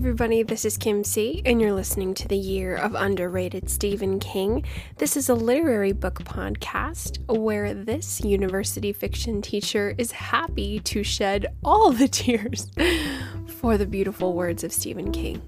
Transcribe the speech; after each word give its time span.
Everybody, 0.00 0.42
this 0.42 0.64
is 0.64 0.78
Kim 0.78 1.04
C., 1.04 1.42
and 1.44 1.60
you're 1.60 1.74
listening 1.74 2.14
to 2.14 2.26
the 2.26 2.34
Year 2.34 2.74
of 2.74 2.94
Underrated 2.94 3.68
Stephen 3.68 4.18
King. 4.18 4.64
This 4.96 5.14
is 5.14 5.28
a 5.28 5.34
literary 5.34 5.92
book 5.92 6.24
podcast 6.24 7.18
where 7.28 7.74
this 7.74 8.18
university 8.22 8.94
fiction 8.94 9.42
teacher 9.42 9.94
is 9.98 10.10
happy 10.12 10.80
to 10.80 11.02
shed 11.02 11.48
all 11.62 11.92
the 11.92 12.08
tears 12.08 12.68
for 13.46 13.76
the 13.76 13.84
beautiful 13.84 14.32
words 14.32 14.64
of 14.64 14.72
Stephen 14.72 15.12
King. 15.12 15.42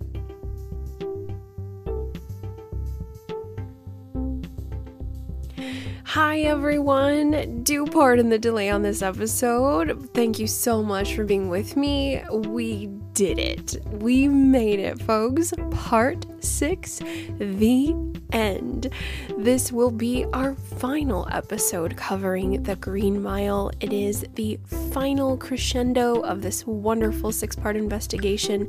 Hi, 6.05 6.41
everyone. 6.41 7.63
Do 7.63 7.87
pardon 7.87 8.29
the 8.29 8.39
delay 8.39 8.69
on 8.69 8.83
this 8.83 9.01
episode. 9.01 10.11
Thank 10.13 10.39
you 10.39 10.47
so 10.47 10.83
much 10.83 11.15
for 11.15 11.25
being 11.25 11.49
with 11.49 11.75
me. 11.75 12.23
We 12.31 12.91
did 13.15 13.39
it. 13.39 13.77
We 13.91 14.29
made 14.29 14.79
it, 14.79 15.01
folks. 15.03 15.53
Part 15.71 16.27
six, 16.43 16.99
the 17.39 17.95
end. 18.33 18.91
This 19.39 19.71
will 19.71 19.91
be 19.91 20.25
our 20.33 20.55
final 20.55 21.29
episode 21.31 21.97
covering 21.97 22.63
The 22.63 22.77
Green 22.77 23.23
Mile. 23.23 23.71
It 23.81 23.93
is 23.93 24.25
the 24.35 24.59
final 24.93 25.37
crescendo 25.37 26.21
of 26.21 26.43
this 26.43 26.67
wonderful 26.67 27.33
six 27.33 27.55
part 27.55 27.77
investigation 27.77 28.63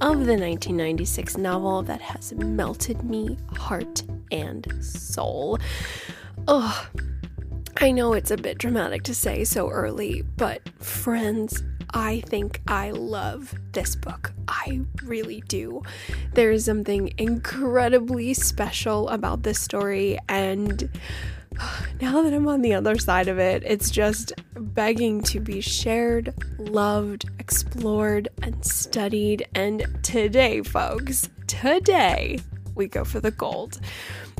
of 0.00 0.26
the 0.26 0.36
1996 0.38 1.36
novel 1.36 1.82
that 1.82 2.00
has 2.00 2.32
melted 2.32 3.02
me 3.04 3.38
heart 3.56 4.02
and 4.30 4.66
soul. 4.82 5.58
Ugh. 6.48 6.86
I 7.78 7.90
know 7.90 8.12
it's 8.12 8.30
a 8.30 8.36
bit 8.36 8.58
dramatic 8.58 9.02
to 9.04 9.14
say 9.14 9.44
so 9.44 9.68
early, 9.68 10.22
but 10.36 10.68
friends, 10.78 11.64
I 11.94 12.20
think 12.20 12.60
I 12.66 12.90
love 12.90 13.54
this 13.72 13.94
book. 13.96 14.32
I 14.48 14.80
really 15.02 15.42
do. 15.48 15.82
There 16.34 16.50
is 16.50 16.64
something 16.64 17.12
incredibly 17.18 18.34
special 18.34 19.08
about 19.08 19.42
this 19.42 19.58
story, 19.58 20.18
and 20.28 20.88
now 22.00 22.22
that 22.22 22.32
I'm 22.32 22.48
on 22.48 22.62
the 22.62 22.74
other 22.74 22.98
side 22.98 23.28
of 23.28 23.38
it, 23.38 23.62
it's 23.64 23.90
just 23.90 24.32
begging 24.56 25.22
to 25.24 25.40
be 25.40 25.60
shared, 25.60 26.34
loved, 26.58 27.28
explored, 27.38 28.28
and 28.42 28.64
studied. 28.64 29.46
And 29.54 29.86
today, 30.02 30.62
folks, 30.62 31.28
today, 31.46 32.38
we 32.74 32.86
go 32.86 33.04
for 33.04 33.20
the 33.20 33.30
gold 33.30 33.80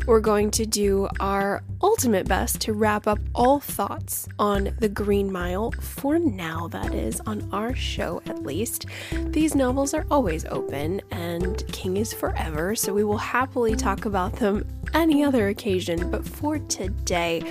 we're 0.07 0.21
going 0.21 0.51
to 0.53 0.67
do 0.67 1.09
our 1.21 1.63
ultimate 1.81 2.27
best 2.27 2.61
to 2.63 2.73
wrap 2.73 3.07
up 3.07 3.21
all 3.35 3.61
thoughts 3.61 4.29
on 4.39 4.75
The 4.81 4.89
Green 4.89 5.31
Mile, 5.31 5.71
for 5.81 6.19
now, 6.19 6.67
that 6.69 6.93
is, 6.93 7.21
on 7.21 7.49
our 7.53 7.75
show 7.75 8.21
at 8.27 8.43
least. 8.43 8.87
These 9.13 9.55
novels 9.55 9.95
are 9.95 10.05
always 10.11 10.45
open, 10.47 11.01
and 11.13 11.65
King 11.69 11.99
is 11.99 12.13
forever, 12.13 12.75
so 12.75 12.93
we 12.93 13.05
will 13.05 13.19
happily 13.19 13.77
talk 13.77 14.05
about 14.05 14.33
them 14.35 14.67
any 14.93 15.23
other 15.23 15.49
occasion, 15.49 16.11
but 16.11 16.27
for 16.27 16.59
today, 16.59 17.43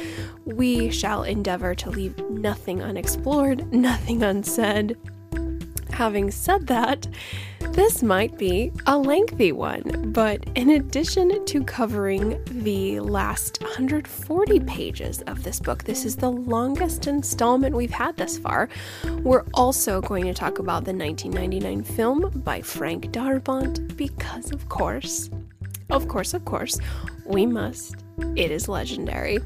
we 0.44 0.92
shall 0.92 1.24
endeavor 1.24 1.74
to 1.76 1.90
leave 1.90 2.18
nothing 2.30 2.82
unexplored, 2.82 3.72
nothing 3.74 4.24
unsaid. 4.24 4.98
Having 6.02 6.32
said 6.32 6.66
that, 6.66 7.08
this 7.74 8.02
might 8.02 8.36
be 8.36 8.72
a 8.88 8.98
lengthy 8.98 9.52
one, 9.52 10.12
but 10.12 10.44
in 10.56 10.72
addition 10.72 11.46
to 11.46 11.64
covering 11.64 12.44
the 12.46 13.00
last 13.02 13.62
140 13.62 14.62
pages 14.62 15.22
of 15.28 15.44
this 15.44 15.60
book, 15.60 15.84
this 15.84 16.04
is 16.04 16.16
the 16.16 16.32
longest 16.32 17.06
installment 17.06 17.76
we've 17.76 17.92
had 17.92 18.18
thus 18.18 18.40
far. 18.40 18.68
We're 19.20 19.46
also 19.54 20.02
going 20.02 20.24
to 20.26 20.34
talk 20.34 20.58
about 20.58 20.86
the 20.86 20.94
1999 20.94 21.84
film 21.84 22.32
by 22.44 22.64
Frank 22.64 23.12
Darabont 23.12 23.96
because, 23.96 24.52
of 24.52 24.68
course, 24.70 25.30
of 25.92 26.08
course, 26.08 26.34
of 26.34 26.44
course, 26.46 26.80
we 27.26 27.46
must. 27.46 27.98
It 28.36 28.50
is 28.50 28.68
legendary. 28.68 29.38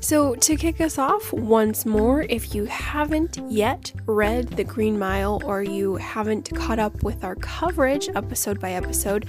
So, 0.00 0.34
to 0.34 0.56
kick 0.56 0.80
us 0.80 0.98
off 0.98 1.32
once 1.32 1.84
more, 1.84 2.22
if 2.22 2.54
you 2.54 2.64
haven't 2.64 3.38
yet 3.48 3.92
read 4.06 4.48
The 4.48 4.64
Green 4.64 4.98
Mile 4.98 5.42
or 5.44 5.62
you 5.62 5.96
haven't 5.96 6.54
caught 6.54 6.78
up 6.78 7.02
with 7.02 7.22
our 7.22 7.36
coverage 7.36 8.08
episode 8.14 8.60
by 8.60 8.72
episode, 8.72 9.26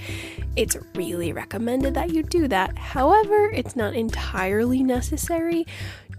it's 0.56 0.76
really 0.94 1.32
recommended 1.32 1.94
that 1.94 2.10
you 2.10 2.22
do 2.22 2.48
that. 2.48 2.76
However, 2.78 3.50
it's 3.50 3.76
not 3.76 3.94
entirely 3.94 4.82
necessary. 4.82 5.66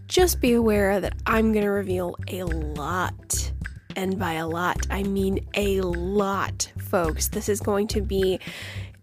Just 0.08 0.42
be 0.42 0.54
aware 0.54 1.00
that 1.00 1.16
I'm 1.26 1.52
going 1.52 1.66
to 1.66 1.72
reveal 1.72 2.16
a 2.28 2.44
lot. 2.44 3.52
And 3.96 4.18
by 4.18 4.34
a 4.34 4.48
lot, 4.48 4.88
I 4.90 5.04
mean 5.04 5.46
a 5.54 5.82
lot, 5.82 6.72
folks. 6.80 7.28
This 7.28 7.48
is 7.48 7.60
going 7.60 7.88
to 7.90 8.02
be 8.02 8.40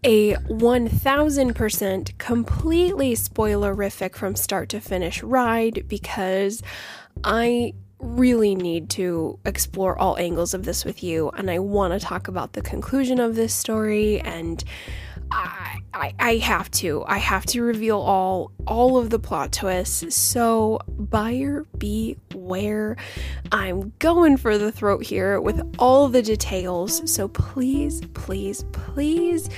a 0.03 0.33
1000% 0.33 2.17
completely 2.17 3.13
spoilerific 3.13 4.15
from 4.15 4.35
start 4.35 4.69
to 4.69 4.79
finish 4.79 5.21
ride 5.21 5.85
because 5.87 6.63
I 7.23 7.73
really 7.99 8.55
need 8.55 8.89
to 8.89 9.37
explore 9.45 9.97
all 9.99 10.17
angles 10.17 10.55
of 10.55 10.65
this 10.65 10.83
with 10.83 11.03
you 11.03 11.29
and 11.29 11.51
I 11.51 11.59
want 11.59 11.93
to 11.93 11.99
talk 11.99 12.27
about 12.27 12.53
the 12.53 12.61
conclusion 12.61 13.19
of 13.19 13.35
this 13.35 13.53
story 13.53 14.19
and 14.21 14.63
I, 15.31 15.77
I, 15.93 16.13
I 16.19 16.35
have 16.37 16.69
to 16.71 17.05
I 17.07 17.17
have 17.17 17.45
to 17.47 17.61
reveal 17.61 17.99
all 17.99 18.51
all 18.67 18.97
of 18.97 19.11
the 19.11 19.19
plot 19.19 19.53
twists. 19.53 20.13
So 20.13 20.79
buyer 20.89 21.65
beware. 21.77 22.97
I'm 23.51 23.93
going 23.99 24.35
for 24.35 24.57
the 24.57 24.73
throat 24.73 25.05
here 25.05 25.39
with 25.39 25.61
all 25.79 26.09
the 26.09 26.21
details 26.21 27.09
so 27.09 27.29
please 27.29 28.01
please 28.13 28.65
please 28.73 29.49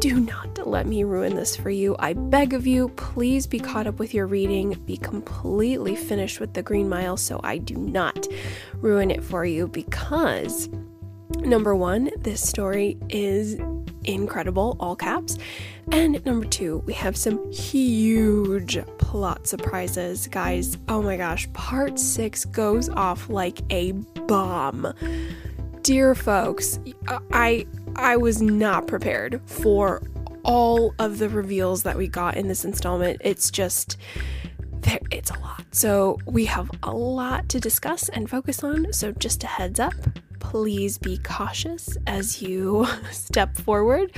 do 0.00 0.20
not 0.20 0.66
let 0.66 0.86
me 0.86 1.04
ruin 1.04 1.34
this 1.34 1.56
for 1.56 1.70
you. 1.70 1.96
I 1.98 2.12
beg 2.12 2.52
of 2.52 2.66
you, 2.66 2.88
please 2.90 3.46
be 3.46 3.58
caught 3.58 3.86
up 3.86 3.98
with 3.98 4.14
your 4.14 4.26
reading, 4.26 4.74
be 4.84 4.96
completely 4.96 5.96
finished 5.96 6.40
with 6.40 6.54
The 6.54 6.62
Green 6.62 6.88
Mile 6.88 7.16
so 7.16 7.40
I 7.42 7.58
do 7.58 7.76
not 7.76 8.26
ruin 8.74 9.10
it 9.10 9.22
for 9.22 9.44
you 9.44 9.68
because, 9.68 10.68
number 11.38 11.74
one, 11.74 12.10
this 12.18 12.46
story 12.46 12.98
is 13.08 13.58
incredible, 14.04 14.76
all 14.80 14.96
caps. 14.96 15.38
And 15.92 16.24
number 16.24 16.46
two, 16.46 16.78
we 16.86 16.92
have 16.94 17.16
some 17.16 17.50
huge 17.52 18.78
plot 18.98 19.46
surprises. 19.46 20.26
Guys, 20.26 20.76
oh 20.88 21.02
my 21.02 21.16
gosh, 21.16 21.50
part 21.52 21.98
six 21.98 22.44
goes 22.44 22.88
off 22.88 23.28
like 23.28 23.60
a 23.70 23.92
bomb. 23.92 24.92
Dear 25.82 26.16
folks, 26.16 26.80
I 27.32 27.66
I 27.96 28.16
was 28.16 28.42
not 28.42 28.86
prepared 28.86 29.40
for 29.46 30.02
all 30.42 30.94
of 30.98 31.18
the 31.18 31.28
reveals 31.28 31.82
that 31.82 31.96
we 31.96 32.08
got 32.08 32.36
in 32.36 32.46
this 32.46 32.64
installment. 32.64 33.20
It's 33.24 33.50
just, 33.50 33.96
it's 35.10 35.30
a 35.30 35.38
lot. 35.40 35.64
So 35.72 36.18
we 36.26 36.44
have 36.44 36.70
a 36.82 36.92
lot 36.92 37.48
to 37.48 37.60
discuss 37.60 38.08
and 38.10 38.28
focus 38.28 38.62
on. 38.62 38.92
So 38.92 39.12
just 39.12 39.42
a 39.44 39.46
heads 39.46 39.80
up, 39.80 39.94
please 40.40 40.98
be 40.98 41.18
cautious 41.18 41.96
as 42.06 42.42
you 42.42 42.86
step 43.10 43.56
forward. 43.56 44.12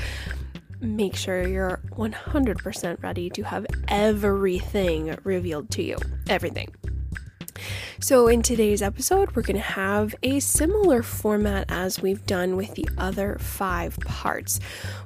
Make 0.80 1.16
sure 1.16 1.46
you're 1.46 1.80
100% 1.92 3.02
ready 3.02 3.30
to 3.30 3.42
have 3.42 3.66
everything 3.88 5.16
revealed 5.24 5.70
to 5.70 5.82
you. 5.82 5.96
Everything. 6.28 6.68
So, 8.00 8.28
in 8.28 8.42
today's 8.42 8.80
episode, 8.80 9.34
we're 9.34 9.42
going 9.42 9.56
to 9.56 9.60
have 9.60 10.14
a 10.22 10.38
similar 10.38 11.02
format 11.02 11.64
as 11.68 12.00
we've 12.00 12.24
done 12.26 12.54
with 12.54 12.72
the 12.76 12.88
other 12.96 13.38
five 13.40 13.98
parts. 13.98 14.60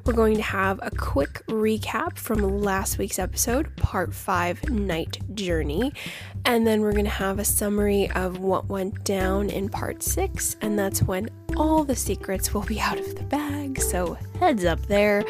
We're 0.04 0.12
going 0.12 0.36
to 0.36 0.42
have 0.42 0.78
a 0.82 0.90
quick 0.90 1.42
recap 1.46 2.18
from 2.18 2.60
last 2.60 2.98
week's 2.98 3.18
episode, 3.18 3.74
part 3.76 4.12
five 4.14 4.68
Night 4.68 5.18
Journey, 5.34 5.94
and 6.44 6.66
then 6.66 6.82
we're 6.82 6.92
going 6.92 7.06
to 7.06 7.10
have 7.10 7.38
a 7.38 7.46
summary 7.46 8.10
of 8.10 8.40
what 8.40 8.68
went 8.68 9.04
down 9.04 9.48
in 9.48 9.70
part 9.70 10.02
six, 10.02 10.56
and 10.60 10.78
that's 10.78 11.02
when 11.02 11.30
all 11.56 11.84
the 11.84 11.96
secrets 11.96 12.52
will 12.52 12.62
be 12.62 12.78
out 12.88 12.98
of 12.98 13.14
the 13.14 13.24
bag. 13.24 13.80
So, 13.80 14.18
heads 14.42 14.64
up 14.64 14.84
there. 14.86 15.22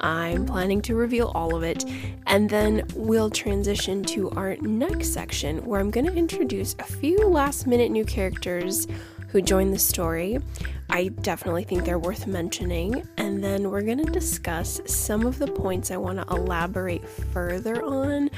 I'm 0.00 0.44
planning 0.44 0.82
to 0.82 0.94
reveal 0.94 1.32
all 1.34 1.56
of 1.56 1.62
it. 1.62 1.86
And 2.26 2.50
then 2.50 2.86
we'll 2.94 3.30
transition 3.30 4.02
to 4.04 4.30
our 4.32 4.56
next 4.56 5.14
section 5.14 5.64
where 5.64 5.80
I'm 5.80 5.90
going 5.90 6.04
to 6.04 6.12
introduce 6.12 6.76
a 6.78 6.84
few 6.84 7.07
last 7.16 7.66
minute 7.66 7.90
new 7.90 8.04
characters 8.04 8.86
who 9.28 9.42
join 9.42 9.70
the 9.70 9.78
story. 9.78 10.38
I 10.90 11.08
definitely 11.08 11.64
think 11.64 11.84
they're 11.84 11.98
worth 11.98 12.26
mentioning. 12.26 13.06
And 13.18 13.44
then 13.44 13.70
we're 13.70 13.82
going 13.82 14.04
to 14.04 14.10
discuss 14.10 14.80
some 14.86 15.26
of 15.26 15.38
the 15.38 15.46
points 15.46 15.90
I 15.90 15.98
want 15.98 16.18
to 16.18 16.34
elaborate 16.34 17.06
further 17.06 17.84
on. 17.84 18.30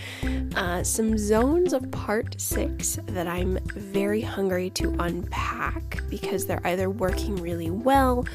Uh, 0.56 0.82
some 0.82 1.16
zones 1.16 1.72
of 1.72 1.88
part 1.92 2.40
six 2.40 2.98
that 3.06 3.28
I'm 3.28 3.58
very 3.66 4.20
hungry 4.20 4.70
to 4.70 4.96
unpack 4.98 6.02
because 6.10 6.44
they're 6.46 6.66
either 6.66 6.90
working 6.90 7.36
really 7.36 7.70
well 7.70 8.26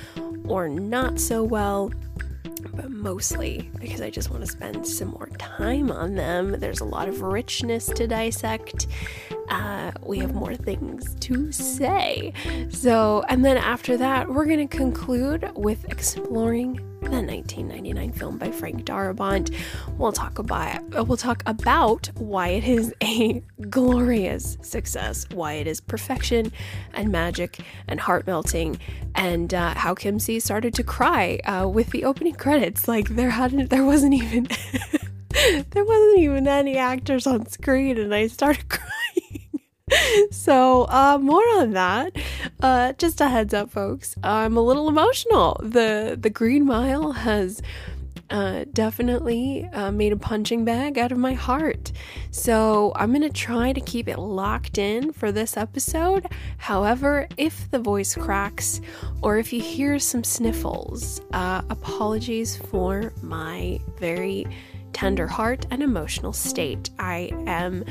or 0.48 0.70
not 0.70 1.20
so 1.20 1.44
well 1.44 1.92
but 2.74 2.92
mostly 2.92 3.70
because 3.80 4.02
I 4.02 4.10
just 4.10 4.30
want 4.30 4.42
to 4.44 4.52
spend 4.52 4.88
some 4.88 5.10
more 5.10 5.30
time 5.38 5.92
on 5.92 6.16
them. 6.16 6.60
There's 6.60 6.82
a 6.82 6.86
lot 6.86 7.08
of 7.08 7.22
richness 7.22 7.86
to 7.88 8.08
dissect, 8.08 8.88
uh, 9.50 9.92
we 10.04 10.20
have 10.20 10.34
more 10.34 10.56
things 10.56 11.16
to 11.22 11.52
say. 11.52 12.34
So, 12.70 13.24
and 13.30 13.44
then 13.44 13.58
after 13.58 13.98
that, 13.98 14.30
we're 14.30 14.46
going 14.46 14.68
to 14.68 14.78
conclude 14.78 15.52
with 15.56 15.86
exploring 15.86 16.80
the 17.12 17.22
1999 17.22 18.12
film 18.14 18.38
by 18.38 18.52
Frank 18.52 18.84
Darabont. 18.84 19.54
We'll 19.98 20.12
talk 20.12 20.40
about 20.40 21.08
we'll 21.08 21.18
talk 21.18 21.44
about 21.46 22.10
why 22.16 22.50
it 22.50 22.64
is 22.64 22.94
a 23.04 23.44
glorious 23.70 24.58
success, 24.62 25.28
why 25.32 25.54
it 25.54 25.68
is 25.68 25.80
perfection 25.80 26.52
and 26.94 27.12
magic 27.12 27.60
and 27.88 28.00
heart 28.00 28.26
melting, 28.26 28.80
and 29.14 29.54
uh, 29.54 29.76
how 29.76 29.94
Kim 29.94 30.20
C 30.20 30.40
started 30.40 30.74
to 30.74 30.84
cry 30.84 31.40
uh, 31.46 31.68
with 31.68 31.92
the 31.92 32.04
opening 32.06 32.36
credits. 32.36 32.88
Like 32.88 33.10
there 33.10 33.30
hadn't 33.30 33.70
there 33.70 33.86
wasn't 33.86 34.16
even 34.16 34.48
there 35.70 35.86
wasn't 35.86 36.20
even 36.20 36.48
any 36.48 36.78
actors 36.78 37.28
on 37.28 37.46
screen, 37.48 38.00
and 38.00 38.16
I 38.16 38.28
started 38.28 38.68
crying 38.70 38.95
so 40.32 40.84
uh, 40.90 41.18
more 41.22 41.44
on 41.58 41.72
that 41.72 42.16
uh, 42.62 42.94
just 42.94 43.22
a 43.22 43.30
heads 43.30 43.54
up 43.54 43.70
folks 43.70 44.16
i'm 44.24 44.58
a 44.58 44.62
little 44.62 44.88
emotional 44.88 45.60
the 45.62 46.18
the 46.20 46.30
green 46.30 46.66
mile 46.66 47.12
has 47.12 47.62
uh, 48.30 48.66
definitely 48.74 49.70
uh, 49.74 49.92
made 49.92 50.12
a 50.12 50.18
punching 50.18 50.66
bag 50.66 50.98
out 50.98 51.12
of 51.12 51.18
my 51.18 51.34
heart. 51.34 51.92
So 52.32 52.92
I'm 52.96 53.14
to 53.22 53.30
try 53.30 53.72
to 53.72 53.82
keep 53.82 54.08
it 54.08 54.18
locked 54.18 54.78
in 54.78 55.14
for 55.14 55.32
this 55.32 55.58
episode. 55.58 56.28
However, 56.58 57.28
if 57.38 57.70
the 57.72 57.80
voice 57.80 58.16
cracks 58.16 58.82
or 59.22 59.38
if 59.38 59.54
you 59.54 59.62
hear 59.62 60.00
some 60.00 60.24
sniffles, 60.24 61.22
uh, 61.34 61.62
apologies 61.70 62.58
for 62.58 63.14
my 63.22 63.80
very 64.00 64.48
tender 64.94 65.28
heart 65.28 65.66
and 65.72 65.84
emotional 65.84 66.34
state. 66.34 66.90
I 66.98 67.30
am 67.46 67.84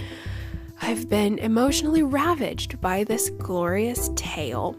I've 0.82 1.08
been 1.08 1.38
emotionally 1.38 2.02
ravaged 2.02 2.80
by 2.80 3.04
this 3.04 3.30
glorious 3.30 4.10
tale. 4.16 4.76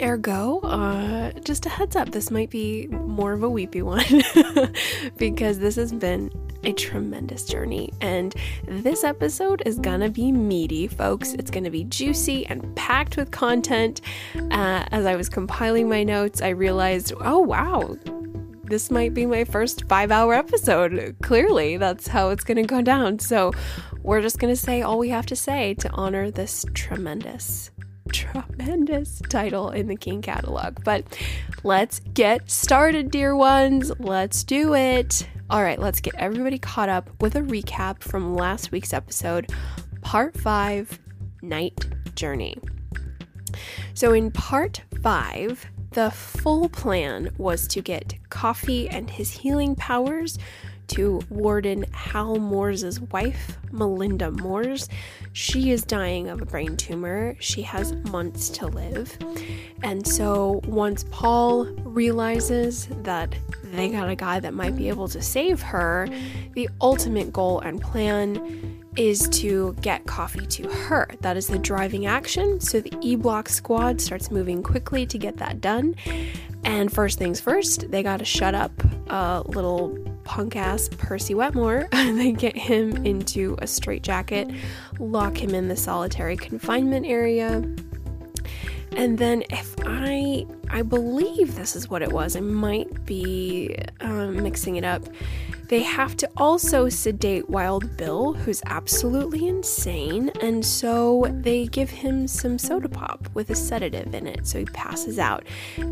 Ergo, 0.00 0.60
uh, 0.60 1.32
just 1.40 1.66
a 1.66 1.68
heads 1.68 1.96
up, 1.96 2.10
this 2.10 2.30
might 2.30 2.50
be 2.50 2.86
more 2.88 3.32
of 3.32 3.42
a 3.42 3.50
weepy 3.50 3.82
one 3.82 4.04
because 5.18 5.58
this 5.58 5.76
has 5.76 5.92
been 5.92 6.30
a 6.64 6.72
tremendous 6.72 7.44
journey. 7.44 7.92
And 8.00 8.34
this 8.66 9.04
episode 9.04 9.62
is 9.66 9.78
gonna 9.78 10.08
be 10.08 10.32
meaty, 10.32 10.86
folks. 10.86 11.34
It's 11.34 11.50
gonna 11.50 11.70
be 11.70 11.84
juicy 11.84 12.46
and 12.46 12.74
packed 12.76 13.16
with 13.16 13.30
content. 13.30 14.00
Uh, 14.34 14.84
as 14.90 15.04
I 15.06 15.16
was 15.16 15.28
compiling 15.28 15.88
my 15.88 16.04
notes, 16.04 16.40
I 16.40 16.50
realized, 16.50 17.12
oh 17.20 17.40
wow, 17.40 17.96
this 18.72 18.90
might 18.90 19.14
be 19.14 19.26
my 19.26 19.44
first 19.44 19.86
five 19.88 20.10
hour 20.10 20.34
episode. 20.34 21.16
Clearly, 21.22 21.76
that's 21.76 22.08
how 22.08 22.30
it's 22.30 22.42
gonna 22.42 22.64
go 22.64 22.80
down. 22.82 23.18
So, 23.18 23.52
we're 24.02 24.20
just 24.20 24.38
going 24.38 24.52
to 24.52 24.60
say 24.60 24.82
all 24.82 24.98
we 24.98 25.10
have 25.10 25.26
to 25.26 25.36
say 25.36 25.74
to 25.74 25.90
honor 25.90 26.30
this 26.30 26.64
tremendous, 26.74 27.70
tremendous 28.12 29.22
title 29.28 29.70
in 29.70 29.86
the 29.86 29.96
King 29.96 30.22
catalog. 30.22 30.82
But 30.84 31.04
let's 31.62 32.00
get 32.12 32.50
started, 32.50 33.10
dear 33.10 33.36
ones. 33.36 33.92
Let's 33.98 34.42
do 34.42 34.74
it. 34.74 35.26
All 35.50 35.62
right, 35.62 35.78
let's 35.78 36.00
get 36.00 36.14
everybody 36.16 36.58
caught 36.58 36.88
up 36.88 37.10
with 37.20 37.36
a 37.36 37.42
recap 37.42 38.02
from 38.02 38.34
last 38.34 38.72
week's 38.72 38.92
episode, 38.92 39.52
Part 40.00 40.36
5 40.36 40.98
Night 41.42 41.86
Journey. 42.16 42.56
So, 43.94 44.14
in 44.14 44.30
Part 44.30 44.82
5, 45.02 45.66
the 45.92 46.10
full 46.10 46.68
plan 46.70 47.30
was 47.36 47.68
to 47.68 47.82
get 47.82 48.14
Coffey 48.30 48.88
and 48.88 49.10
his 49.10 49.30
healing 49.30 49.74
powers 49.74 50.38
to 50.92 51.20
Warden 51.30 51.84
Hal 51.92 52.36
Moore's 52.36 53.00
wife, 53.00 53.56
Melinda 53.70 54.30
Moores. 54.30 54.88
She 55.32 55.70
is 55.70 55.84
dying 55.84 56.28
of 56.28 56.42
a 56.42 56.44
brain 56.44 56.76
tumor. 56.76 57.34
She 57.40 57.62
has 57.62 57.94
months 58.10 58.50
to 58.50 58.66
live. 58.66 59.16
And 59.82 60.06
so 60.06 60.60
once 60.66 61.04
Paul 61.10 61.64
realizes 61.84 62.88
that 63.02 63.34
they 63.64 63.88
got 63.88 64.10
a 64.10 64.14
guy 64.14 64.38
that 64.40 64.52
might 64.52 64.76
be 64.76 64.90
able 64.90 65.08
to 65.08 65.22
save 65.22 65.62
her, 65.62 66.08
the 66.52 66.68
ultimate 66.82 67.32
goal 67.32 67.60
and 67.60 67.80
plan 67.80 68.78
is 68.96 69.26
to 69.30 69.74
get 69.80 70.04
Coffey 70.04 70.44
to 70.44 70.68
her. 70.68 71.08
That 71.22 71.38
is 71.38 71.46
the 71.46 71.58
driving 71.58 72.04
action. 72.04 72.60
So 72.60 72.80
the 72.80 72.92
E 73.00 73.16
Block 73.16 73.48
squad 73.48 73.98
starts 74.00 74.30
moving 74.30 74.62
quickly 74.62 75.06
to 75.06 75.16
get 75.16 75.38
that 75.38 75.62
done. 75.62 75.94
And 76.64 76.92
first 76.92 77.18
things 77.18 77.40
first, 77.40 77.90
they 77.90 78.02
got 78.02 78.18
to 78.18 78.26
shut 78.26 78.54
up 78.54 78.72
a 79.08 79.42
little 79.46 79.96
punk 80.24 80.56
ass 80.56 80.88
Percy 80.98 81.34
Wetmore. 81.34 81.88
they 81.92 82.32
get 82.32 82.56
him 82.56 83.04
into 83.04 83.56
a 83.60 83.66
straitjacket, 83.66 84.50
lock 84.98 85.36
him 85.36 85.54
in 85.54 85.68
the 85.68 85.76
solitary 85.76 86.36
confinement 86.36 87.06
area. 87.06 87.64
And 88.96 89.18
then, 89.18 89.42
if 89.50 89.74
I, 89.86 90.46
I 90.72 90.80
believe 90.80 91.54
this 91.54 91.76
is 91.76 91.90
what 91.90 92.00
it 92.00 92.10
was, 92.10 92.34
I 92.34 92.40
might 92.40 93.04
be 93.04 93.76
um, 94.00 94.42
mixing 94.42 94.76
it 94.76 94.84
up. 94.84 95.02
They 95.68 95.82
have 95.82 96.16
to 96.18 96.30
also 96.36 96.88
sedate 96.88 97.48
Wild 97.48 97.96
Bill, 97.96 98.32
who's 98.32 98.60
absolutely 98.66 99.48
insane, 99.48 100.30
and 100.40 100.64
so 100.64 101.26
they 101.40 101.66
give 101.66 101.88
him 101.88 102.26
some 102.26 102.58
soda 102.58 102.88
pop 102.88 103.28
with 103.32 103.48
a 103.50 103.54
sedative 103.54 104.14
in 104.14 104.26
it, 104.26 104.46
so 104.46 104.58
he 104.58 104.64
passes 104.66 105.18
out, 105.18 105.44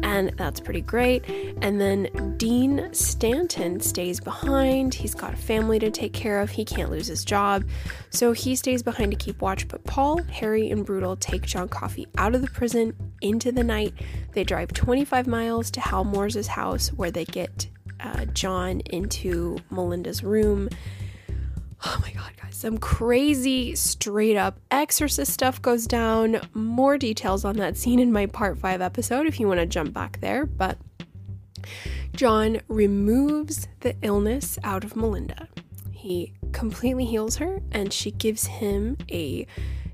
and 0.03 0.31
that's 0.37 0.61
pretty 0.61 0.83
great. 0.83 1.25
And 1.63 1.81
then 1.81 2.35
Dean 2.37 2.93
Stanton 2.93 3.81
stays 3.81 4.21
behind. 4.21 4.93
He's 4.93 5.15
got 5.15 5.35
a 5.35 5.39
family 5.39 5.79
to 5.79 5.91
take 5.91 6.13
care 6.13 6.41
of, 6.41 6.51
he 6.51 6.65
can't 6.65 6.91
lose 6.91 7.07
his 7.07 7.25
job, 7.25 7.65
so 8.11 8.33
he 8.33 8.57
stays 8.57 8.83
behind 8.83 9.13
to 9.13 9.17
keep 9.17 9.41
watch. 9.41 9.69
But 9.69 9.85
Paul, 9.85 10.23
Harry, 10.25 10.71
and 10.71 10.85
Brutal 10.85 11.17
take 11.17 11.43
John 11.43 11.69
Coffey 11.69 12.07
out 12.19 12.35
of 12.35 12.43
the 12.43 12.49
prison 12.49 12.95
into 13.21 13.53
the 13.53 13.65
night. 13.65 13.95
They 14.33 14.45
drive 14.45 14.73
25 14.73 15.27
miles 15.27 15.71
to 15.73 15.81
Hal 15.81 16.05
Moore's 16.05 16.47
house 16.47 16.89
where 16.89 17.11
they 17.11 17.25
get 17.25 17.69
uh, 18.01 18.25
John 18.27 18.81
into 18.81 19.59
Melinda's 19.71 20.23
room. 20.23 20.69
Oh 21.85 21.99
my 22.03 22.13
god, 22.13 22.33
guys, 22.41 22.57
some 22.57 22.79
crazy, 22.79 23.75
straight 23.75 24.37
up 24.37 24.61
exorcist 24.71 25.33
stuff 25.33 25.63
goes 25.63 25.87
down. 25.87 26.41
More 26.53 26.99
details 26.99 27.45
on 27.45 27.57
that 27.57 27.77
scene 27.77 28.01
in 28.01 28.13
my 28.13 28.27
part 28.27 28.59
5 28.59 28.81
episode 28.81 29.27
if 29.27 29.41
you 29.41 29.49
want 29.49 29.61
to 29.61 29.67
jump 29.67 29.93
back 29.93 30.21
there. 30.21 30.45
But 30.47 30.79
John 32.15 32.61
removes 32.69 33.69
the 33.81 33.97
illness 34.03 34.59
out 34.63 34.85
of 34.85 34.97
Melinda. 34.97 35.49
He 35.93 36.33
completely 36.53 37.05
heals 37.05 37.37
her, 37.37 37.61
and 37.73 37.93
she 37.93 38.11
gives 38.11 38.47
him 38.47 38.97
a 39.11 39.47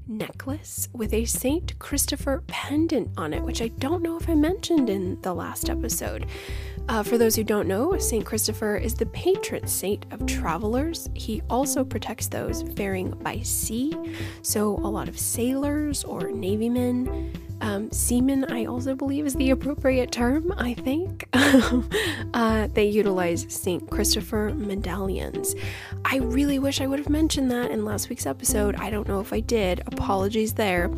necklace 0.06 0.88
with 0.92 1.12
a 1.12 1.24
St. 1.24 1.78
Christopher 1.78 2.42
pendant 2.46 3.10
on 3.16 3.32
it, 3.32 3.42
which 3.42 3.62
I 3.62 3.68
don't 3.68 4.02
know 4.02 4.16
if 4.16 4.28
I 4.28 4.34
mentioned 4.34 4.88
in 4.88 5.20
the 5.22 5.34
last 5.34 5.68
episode. 5.68 6.26
Uh, 6.88 7.02
for 7.02 7.18
those 7.18 7.34
who 7.34 7.42
don't 7.42 7.66
know, 7.66 7.98
St. 7.98 8.24
Christopher 8.24 8.76
is 8.76 8.94
the 8.94 9.06
patron 9.06 9.66
saint 9.66 10.06
of 10.12 10.24
travelers. 10.26 11.08
He 11.14 11.42
also 11.50 11.84
protects 11.84 12.28
those 12.28 12.62
faring 12.76 13.10
by 13.10 13.40
sea, 13.40 13.92
so 14.42 14.76
a 14.76 14.88
lot 14.88 15.08
of 15.08 15.18
sailors 15.18 16.04
or 16.04 16.30
navymen. 16.30 17.32
Um, 17.60 17.90
seamen, 17.90 18.44
I 18.44 18.66
also 18.66 18.94
believe, 18.94 19.26
is 19.26 19.34
the 19.34 19.50
appropriate 19.50 20.12
term, 20.12 20.52
I 20.56 20.74
think. 20.74 21.26
uh, 22.34 22.68
they 22.72 22.86
utilize 22.86 23.46
St. 23.48 23.90
Christopher 23.90 24.52
medallions. 24.54 25.54
I 26.04 26.18
really 26.18 26.58
wish 26.58 26.80
I 26.80 26.86
would 26.86 26.98
have 26.98 27.08
mentioned 27.08 27.50
that 27.50 27.70
in 27.70 27.84
last 27.84 28.08
week's 28.08 28.26
episode. 28.26 28.76
I 28.76 28.90
don't 28.90 29.08
know 29.08 29.20
if 29.20 29.32
I 29.32 29.40
did. 29.40 29.80
Apologies 29.86 30.54
there. 30.54 30.90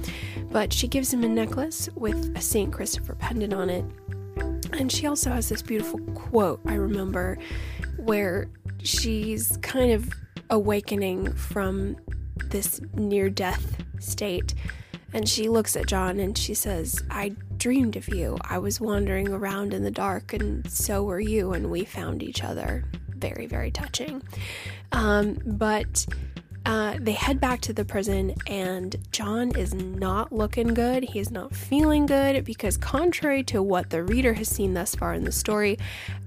But 0.51 0.73
she 0.73 0.89
gives 0.89 1.13
him 1.13 1.25
a 1.25 1.29
necklace 1.29 1.89
with 1.95 2.37
a 2.37 2.41
St. 2.41 2.73
Christopher 2.73 3.15
pendant 3.15 3.53
on 3.55 3.71
it 3.71 3.85
and 4.73 4.91
she 4.91 5.07
also 5.07 5.31
has 5.31 5.49
this 5.49 5.63
beautiful 5.63 5.99
quote 6.15 6.61
I 6.67 6.75
remember 6.75 7.39
where 7.97 8.49
she's 8.83 9.57
kind 9.59 9.93
of 9.93 10.11
awakening 10.51 11.33
from 11.35 11.97
this 12.47 12.81
near 12.95 13.29
death 13.29 13.83
state. 13.99 14.55
And 15.13 15.29
she 15.29 15.49
looks 15.49 15.77
at 15.77 15.87
John 15.87 16.19
and 16.21 16.37
she 16.37 16.55
says, 16.55 17.03
I 17.11 17.31
dreamed 17.57 17.97
of 17.97 18.09
you. 18.09 18.37
I 18.43 18.59
was 18.59 18.81
wandering 18.81 19.29
around 19.29 19.73
in 19.75 19.83
the 19.83 19.91
dark, 19.91 20.33
and 20.33 20.71
so 20.71 21.03
were 21.03 21.21
you, 21.21 21.53
and 21.53 21.71
we 21.71 21.85
found 21.85 22.23
each 22.23 22.45
other. 22.45 22.85
Very, 23.09 23.47
very 23.47 23.71
touching. 23.71 24.23
Um, 24.93 25.39
but 25.45 26.07
uh, 26.69 26.99
they 27.01 27.13
head 27.13 27.41
back 27.41 27.63
to 27.63 27.73
the 27.73 27.83
prison, 27.83 28.35
and 28.47 28.95
John 29.11 29.57
is 29.57 29.73
not 29.73 30.31
looking 30.31 30.75
good. 30.75 31.03
He 31.03 31.19
is 31.19 31.31
not 31.31 31.57
feeling 31.57 32.05
good 32.05 32.45
because, 32.45 32.77
contrary 32.77 33.43
to 33.45 33.63
what 33.63 33.89
the 33.89 34.05
reader 34.05 34.35
has 34.35 34.49
seen 34.49 34.75
thus 34.75 34.95
far 34.95 35.15
in 35.15 35.25
the 35.25 35.33
story, 35.33 35.79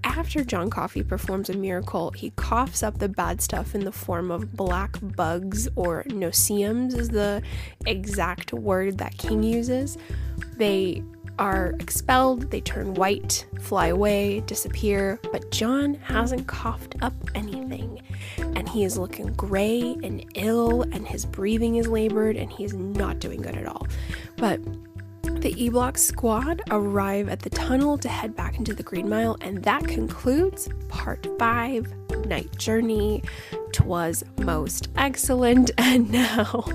after 0.03 0.43
John 0.43 0.71
Coffey 0.71 1.03
performs 1.03 1.51
a 1.51 1.53
miracle, 1.55 2.09
he 2.09 2.31
coughs 2.31 2.81
up 2.81 2.97
the 2.97 3.07
bad 3.07 3.39
stuff 3.39 3.75
in 3.75 3.85
the 3.85 3.91
form 3.91 4.31
of 4.31 4.53
black 4.57 4.97
bugs, 5.15 5.67
or 5.75 6.05
noceums, 6.05 6.97
is 6.97 7.09
the 7.09 7.43
exact 7.85 8.51
word 8.51 8.97
that 8.97 9.15
King 9.19 9.43
uses. 9.43 9.99
They 10.57 11.03
are 11.41 11.73
expelled, 11.79 12.51
they 12.51 12.61
turn 12.61 12.93
white, 12.93 13.47
fly 13.59 13.87
away, 13.87 14.41
disappear, 14.41 15.19
but 15.31 15.49
John 15.49 15.95
hasn't 15.95 16.45
coughed 16.45 16.95
up 17.01 17.13
anything. 17.33 17.99
And 18.37 18.69
he 18.69 18.83
is 18.83 18.95
looking 18.95 19.33
gray 19.33 19.97
and 20.03 20.23
ill, 20.35 20.83
and 20.83 21.07
his 21.07 21.25
breathing 21.25 21.77
is 21.77 21.87
labored, 21.87 22.37
and 22.37 22.51
he's 22.51 22.75
not 22.75 23.17
doing 23.17 23.41
good 23.41 23.57
at 23.57 23.65
all. 23.65 23.87
But 24.37 24.59
the 25.23 25.53
E 25.57 25.69
Block 25.69 25.97
squad 25.97 26.61
arrive 26.69 27.29
at 27.29 27.41
the 27.41 27.49
tunnel 27.49 27.97
to 27.97 28.09
head 28.09 28.35
back 28.35 28.57
into 28.57 28.73
the 28.73 28.83
Green 28.83 29.09
Mile, 29.09 29.37
and 29.41 29.63
that 29.63 29.85
concludes 29.87 30.69
part 30.87 31.27
five 31.39 31.91
Night 32.25 32.55
Journey. 32.57 33.23
Twas 33.71 34.23
most 34.39 34.89
excellent, 34.97 35.71
and 35.77 36.11
now 36.11 36.65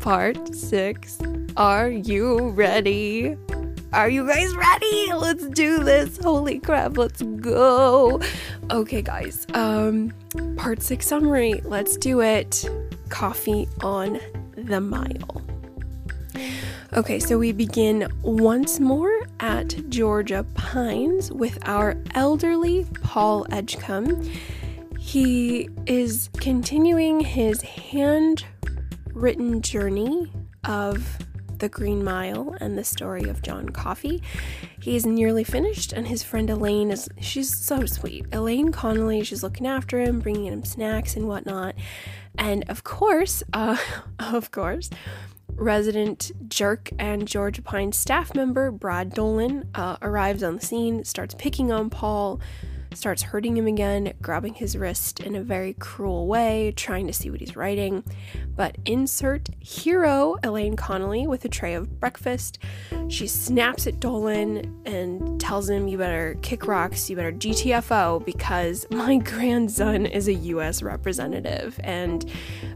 part 0.00 0.54
six. 0.54 1.18
Are 1.56 1.88
you 1.88 2.50
ready? 2.50 3.36
Are 3.92 4.10
you 4.10 4.26
guys 4.26 4.54
ready? 4.54 5.12
Let's 5.12 5.46
do 5.48 5.82
this. 5.82 6.18
Holy 6.18 6.58
crap, 6.58 6.98
let's 6.98 7.22
go. 7.22 8.20
Okay, 8.70 9.02
guys. 9.02 9.46
Um 9.54 10.12
part 10.56 10.82
6 10.82 11.06
summary. 11.06 11.60
Let's 11.64 11.96
do 11.96 12.20
it. 12.20 12.68
Coffey 13.08 13.68
on 13.82 14.20
the 14.56 14.80
mile. 14.80 15.55
Okay, 16.92 17.18
so 17.18 17.38
we 17.38 17.52
begin 17.52 18.08
once 18.22 18.80
more 18.80 19.26
at 19.40 19.90
Georgia 19.90 20.46
Pines 20.54 21.30
with 21.30 21.58
our 21.68 21.96
elderly 22.14 22.86
Paul 23.02 23.46
Edgecombe. 23.50 24.28
He 24.98 25.68
is 25.86 26.30
continuing 26.38 27.20
his 27.20 27.62
handwritten 27.62 29.62
journey 29.62 30.32
of 30.64 31.18
the 31.58 31.68
Green 31.68 32.04
Mile 32.04 32.54
and 32.60 32.76
the 32.76 32.84
story 32.84 33.28
of 33.28 33.42
John 33.42 33.68
Coffey. 33.70 34.22
He 34.80 34.96
is 34.96 35.06
nearly 35.06 35.44
finished, 35.44 35.92
and 35.92 36.06
his 36.06 36.22
friend 36.22 36.50
Elaine 36.50 36.90
is, 36.90 37.08
she's 37.20 37.54
so 37.54 37.86
sweet. 37.86 38.26
Elaine 38.32 38.72
Connolly, 38.72 39.24
she's 39.24 39.42
looking 39.42 39.66
after 39.66 40.00
him, 40.00 40.20
bringing 40.20 40.46
him 40.46 40.64
snacks 40.64 41.16
and 41.16 41.28
whatnot. 41.28 41.74
And 42.38 42.64
of 42.68 42.84
course, 42.84 43.42
uh, 43.52 43.78
of 44.18 44.50
course, 44.50 44.90
resident 45.56 46.32
jerk 46.48 46.90
and 46.98 47.26
Georgia 47.26 47.62
Pine 47.62 47.92
staff 47.92 48.34
member 48.34 48.70
Brad 48.70 49.12
Dolan 49.12 49.68
uh, 49.74 49.96
arrives 50.02 50.42
on 50.42 50.56
the 50.56 50.62
scene, 50.64 51.04
starts 51.04 51.34
picking 51.34 51.72
on 51.72 51.90
Paul 51.90 52.40
starts 52.96 53.22
hurting 53.22 53.56
him 53.56 53.66
again, 53.66 54.12
grabbing 54.20 54.54
his 54.54 54.76
wrist 54.76 55.20
in 55.20 55.36
a 55.36 55.42
very 55.42 55.74
cruel 55.74 56.26
way, 56.26 56.72
trying 56.76 57.06
to 57.06 57.12
see 57.12 57.30
what 57.30 57.40
he's 57.40 57.56
writing. 57.56 58.04
But 58.56 58.76
insert 58.84 59.48
hero 59.60 60.36
Elaine 60.42 60.76
Connolly 60.76 61.26
with 61.26 61.44
a 61.44 61.48
tray 61.48 61.74
of 61.74 62.00
breakfast. 62.00 62.58
She 63.08 63.26
snaps 63.26 63.86
at 63.86 64.00
Dolan 64.00 64.82
and 64.86 65.40
tells 65.40 65.68
him, 65.68 65.88
You 65.88 65.98
better 65.98 66.36
kick 66.42 66.66
rocks, 66.66 67.08
you 67.08 67.16
better 67.16 67.32
GTFO, 67.32 68.24
because 68.24 68.86
my 68.90 69.16
grandson 69.24 70.06
is 70.06 70.28
a 70.28 70.34
US 70.34 70.82
representative. 70.82 71.78
And 71.84 72.30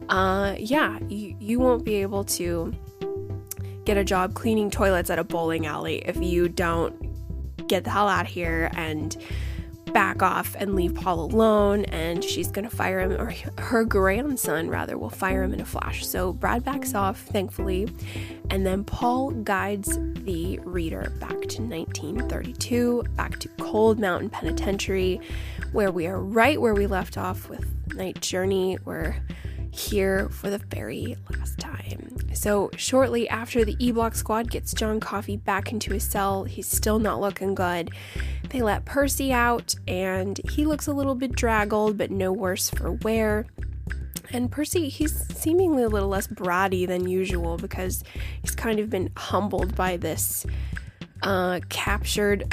uh, 0.09 0.55
yeah, 0.59 0.99
you, 1.09 1.37
you 1.41 1.61
won't 1.61 1.85
be 1.85 1.97
able 1.97 2.25
to 2.25 2.75
get 3.85 3.97
a 3.97 4.05
job 4.05 4.35
cleaning 4.35 4.71
toilets 4.71 5.11
at 5.11 5.19
a 5.19 5.25
bowling 5.25 5.67
alley 5.67 5.97
if 6.07 6.17
you 6.23 6.49
don't 6.49 7.11
get 7.67 7.85
the 7.85 7.91
hell 7.91 8.09
out 8.09 8.27
of 8.27 8.31
here 8.31 8.71
and 8.75 9.17
back 9.93 10.23
off 10.23 10.55
and 10.59 10.75
leave 10.75 10.95
Paul 10.95 11.25
alone, 11.25 11.85
and 11.87 12.23
she's 12.23 12.51
gonna 12.51 12.71
fire 12.71 13.01
him, 13.01 13.13
or 13.13 13.35
her 13.59 13.85
grandson 13.85 14.69
rather, 14.69 14.97
will 14.99 15.11
fire 15.11 15.43
him 15.43 15.53
in 15.53 15.61
a 15.61 15.65
flash. 15.65 16.07
So 16.07 16.33
Brad 16.33 16.65
backs 16.65 16.95
off, 16.95 17.21
thankfully, 17.21 17.89
and 18.51 18.67
then 18.67 18.85
Paul 18.85 19.31
guides 19.31 19.99
the 20.25 20.59
reader 20.65 21.13
back 21.21 21.41
to 21.49 21.63
1932, 21.63 23.05
back 23.17 23.39
to 23.39 23.49
Cold 23.61 23.99
Mountain 23.99 24.31
Penitentiary, 24.31 25.21
where 25.73 25.91
we 25.91 26.07
are 26.07 26.21
right 26.21 26.61
where 26.61 26.75
we 26.75 26.87
left 26.87 27.17
off 27.17 27.49
with 27.49 27.67
Night 27.95 28.21
Journey. 28.21 28.79
We're 28.85 29.17
here 29.71 30.29
for 30.29 30.51
the 30.51 30.59
very 30.59 31.17
last 31.31 31.59
time. 31.59 32.17
So, 32.33 32.71
shortly 32.77 33.29
after 33.29 33.65
the 33.65 33.77
E 33.79 33.93
Block 33.93 34.15
squad 34.15 34.51
gets 34.51 34.73
John 34.73 35.01
Coffey 35.01 35.37
back 35.37 35.73
into 35.73 35.93
his 35.93 36.05
cell, 36.05 36.45
he's 36.45 36.67
still 36.67 36.99
not 36.99 37.21
looking 37.21 37.55
good. 37.55 37.91
They 38.51 38.63
let 38.63 38.85
Percy 38.85 39.33
out, 39.33 39.75
and 39.87 40.41
he 40.51 40.65
looks 40.65 40.87
a 40.87 40.93
little 40.93 41.15
bit 41.15 41.33
draggled, 41.33 41.99
but 41.99 42.11
no 42.11 42.33
worse 42.33 42.71
for 42.71 42.93
wear. 42.93 43.47
And 44.33 44.51
Percy, 44.51 44.89
he's 44.89 45.27
seemingly 45.37 45.83
a 45.83 45.89
little 45.89 46.09
less 46.09 46.29
bratty 46.29 46.87
than 46.87 47.09
usual 47.09 47.57
because 47.57 48.05
he's 48.43 48.55
kind 48.55 48.79
of 48.79 48.89
been 48.89 49.11
humbled 49.17 49.75
by 49.75 49.97
this 49.97 50.47
uh, 51.23 51.61
captured, 51.69 52.45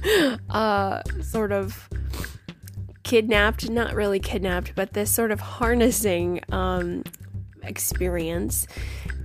uh, 0.50 1.02
sort 1.22 1.52
of 1.52 1.88
kidnapped, 3.10 3.68
not 3.68 3.92
really 3.92 4.20
kidnapped, 4.20 4.72
but 4.76 4.92
this 4.92 5.10
sort 5.10 5.32
of 5.32 5.40
harnessing 5.40 6.40
um, 6.52 7.02
experience. 7.64 8.68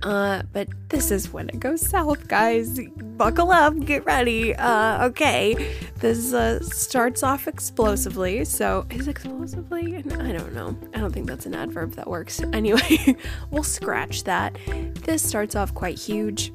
Uh, 0.02 0.42
but 0.52 0.66
this 0.88 1.12
is 1.12 1.32
when 1.32 1.48
it 1.50 1.60
goes 1.60 1.88
south, 1.88 2.26
guys. 2.26 2.80
Buckle 3.16 3.52
up, 3.52 3.78
get 3.78 4.04
ready. 4.04 4.56
Uh, 4.56 5.06
okay, 5.06 5.76
this 6.00 6.34
uh, 6.34 6.60
starts 6.64 7.22
off 7.22 7.46
explosively. 7.46 8.44
So, 8.44 8.88
is 8.90 9.06
explosively? 9.06 9.98
I 9.98 10.32
don't 10.32 10.52
know. 10.52 10.76
I 10.92 10.98
don't 10.98 11.12
think 11.12 11.28
that's 11.28 11.46
an 11.46 11.54
adverb 11.54 11.94
that 11.94 12.08
works. 12.08 12.40
Anyway, 12.52 13.16
we'll 13.52 13.62
scratch 13.62 14.24
that. 14.24 14.56
This 15.04 15.22
starts 15.22 15.54
off 15.54 15.72
quite 15.74 15.96
huge. 15.96 16.52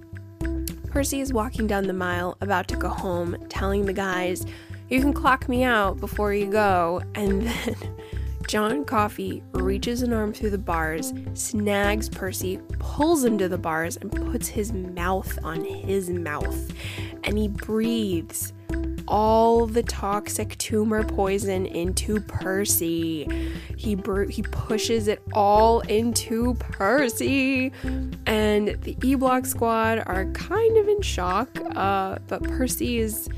Percy 0.88 1.22
is 1.22 1.32
walking 1.32 1.66
down 1.66 1.88
the 1.88 1.94
mile, 1.94 2.38
about 2.42 2.68
to 2.70 2.76
go 2.76 2.90
home, 2.90 3.38
telling 3.48 3.86
the 3.86 3.94
guys, 3.94 4.46
you 4.92 5.00
can 5.00 5.14
clock 5.14 5.48
me 5.48 5.64
out 5.64 6.00
before 6.00 6.34
you 6.34 6.48
go. 6.48 7.02
And 7.16 7.44
then 7.48 7.76
John 8.48 8.84
Coffey 8.84 9.42
reaches 9.54 10.02
an 10.02 10.12
arm 10.12 10.34
through 10.34 10.50
the 10.50 10.58
bars, 10.58 11.14
snags 11.34 12.10
Percy, 12.10 12.60
pulls 12.80 13.24
him 13.24 13.38
to 13.38 13.48
the 13.48 13.58
bars, 13.58 13.96
and 13.96 14.12
puts 14.12 14.50
his 14.50 14.74
mouth 14.74 15.40
on 15.46 15.64
his 15.64 16.10
mouth. 16.10 16.74
And 17.24 17.38
he 17.38 17.48
breathes 17.48 18.52
all 19.08 19.66
the 19.66 19.84
toxic 19.84 20.58
tumor 20.58 21.04
poison 21.04 21.66
into 21.66 22.20
Percy. 22.20 23.54
He 23.78 23.96
br- 23.96 24.24
he 24.24 24.42
pushes 24.42 25.08
it 25.08 25.22
all 25.32 25.80
into 25.82 26.56
Percy, 26.56 27.72
and 28.26 28.78
the 28.82 28.98
E 29.02 29.16
Block 29.16 29.46
squad 29.46 30.04
are 30.06 30.26
kind 30.34 30.78
of 30.78 30.90
in 30.90 31.02
shock. 31.02 31.50
Uh, 31.76 32.18
but 32.28 32.44
Percy 32.44 32.98
is 32.98 33.30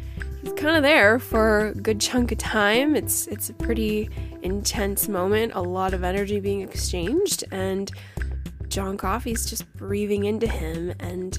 he's 0.44 0.54
kind 0.54 0.76
of 0.76 0.84
there 0.84 1.20
for 1.20 1.68
a 1.68 1.74
good 1.74 2.00
chunk 2.00 2.32
of 2.32 2.38
time. 2.38 2.96
It's 2.96 3.28
it's 3.28 3.50
a 3.50 3.54
pretty 3.54 4.10
intense 4.42 5.08
moment, 5.08 5.54
a 5.56 5.62
lot 5.62 5.94
of 5.94 6.04
energy 6.04 6.40
being 6.40 6.62
exchanged, 6.62 7.46
and 7.52 7.90
John 8.68 8.98
Coffey's 8.98 9.50
just 9.50 9.72
breathing 9.76 10.26
into 10.26 10.48
him. 10.48 10.94
And 11.00 11.38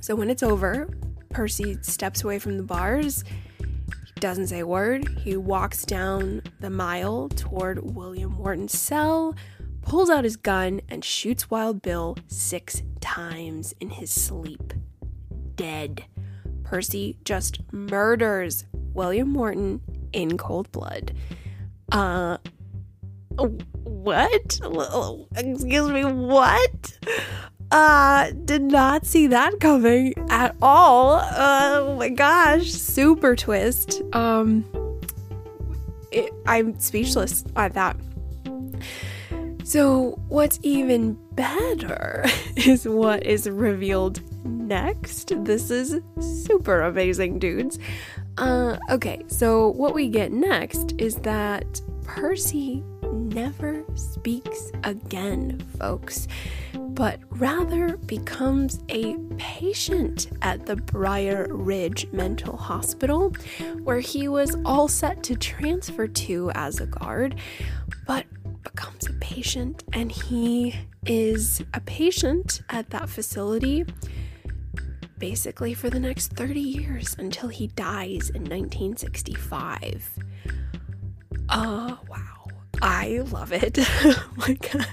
so 0.00 0.14
when 0.14 0.30
it's 0.30 0.42
over, 0.42 0.88
Percy 1.30 1.76
steps 1.82 2.22
away 2.22 2.38
from 2.38 2.56
the 2.56 2.62
bars. 2.62 3.24
He 3.58 4.20
doesn't 4.20 4.46
say 4.46 4.60
a 4.60 4.66
word. 4.66 5.08
He 5.18 5.36
walks 5.36 5.84
down 5.84 6.42
the 6.60 6.70
mile 6.70 7.28
toward 7.30 7.94
William 7.94 8.38
Wharton's 8.38 8.78
cell, 8.78 9.34
pulls 9.82 10.08
out 10.08 10.24
his 10.24 10.36
gun, 10.36 10.80
and 10.88 11.04
shoots 11.04 11.50
Wild 11.50 11.82
Bill 11.82 12.16
six 12.28 12.82
times 13.00 13.74
in 13.80 13.90
his 13.90 14.10
sleep. 14.10 14.72
Dead. 15.56 16.04
Percy 16.64 17.16
just 17.24 17.60
murders 17.72 18.64
William 18.94 19.28
Morton 19.28 19.80
in 20.12 20.36
cold 20.36 20.70
blood. 20.72 21.12
Uh, 21.92 22.38
what? 23.84 24.60
Excuse 25.36 25.90
me, 25.90 26.04
what? 26.04 26.98
Uh, 27.70 28.30
did 28.44 28.62
not 28.62 29.04
see 29.06 29.26
that 29.26 29.58
coming 29.60 30.14
at 30.28 30.54
all. 30.62 31.20
Oh 31.22 31.96
my 31.98 32.08
gosh, 32.08 32.70
super 32.70 33.36
twist. 33.36 34.02
Um, 34.12 34.64
it, 36.12 36.32
I'm 36.46 36.78
speechless 36.78 37.44
at 37.56 37.74
that. 37.74 37.96
So, 39.64 40.20
what's 40.28 40.60
even 40.62 41.18
better 41.32 42.24
is 42.56 42.86
what 42.86 43.24
is 43.24 43.48
revealed 43.48 44.20
next. 44.44 45.32
This 45.44 45.70
is 45.70 46.00
super 46.20 46.82
amazing, 46.82 47.38
dudes. 47.38 47.78
Uh, 48.38 48.76
okay, 48.90 49.22
so 49.28 49.68
what 49.70 49.94
we 49.94 50.08
get 50.08 50.32
next 50.32 50.94
is 50.98 51.16
that 51.16 51.80
Percy 52.04 52.82
never 53.12 53.84
speaks 53.94 54.70
again, 54.82 55.58
folks, 55.78 56.28
but 56.74 57.20
rather 57.30 57.96
becomes 57.96 58.80
a 58.88 59.16
patient 59.38 60.28
at 60.42 60.66
the 60.66 60.76
Briar 60.76 61.46
Ridge 61.50 62.06
Mental 62.12 62.56
Hospital, 62.56 63.30
where 63.82 64.00
he 64.00 64.28
was 64.28 64.56
all 64.64 64.88
set 64.88 65.22
to 65.24 65.36
transfer 65.36 66.06
to 66.06 66.50
as 66.54 66.80
a 66.80 66.86
guard, 66.86 67.36
but 68.06 68.26
becomes 68.62 69.06
a 69.08 69.12
patient, 69.14 69.84
and 69.92 70.10
he 70.10 70.74
is 71.06 71.62
a 71.74 71.80
patient 71.80 72.62
at 72.70 72.90
that 72.90 73.08
facility 73.08 73.84
basically 75.24 75.72
for 75.72 75.88
the 75.88 75.98
next 75.98 76.32
30 76.34 76.60
years 76.60 77.16
until 77.18 77.48
he 77.48 77.68
dies 77.68 78.28
in 78.28 78.42
1965. 78.42 80.18
Uh, 81.48 81.96
wow. 82.10 82.46
I 82.82 83.22
love 83.30 83.50
it. 83.50 83.78
oh 83.80 84.30
my 84.36 84.52
god. 84.52 84.86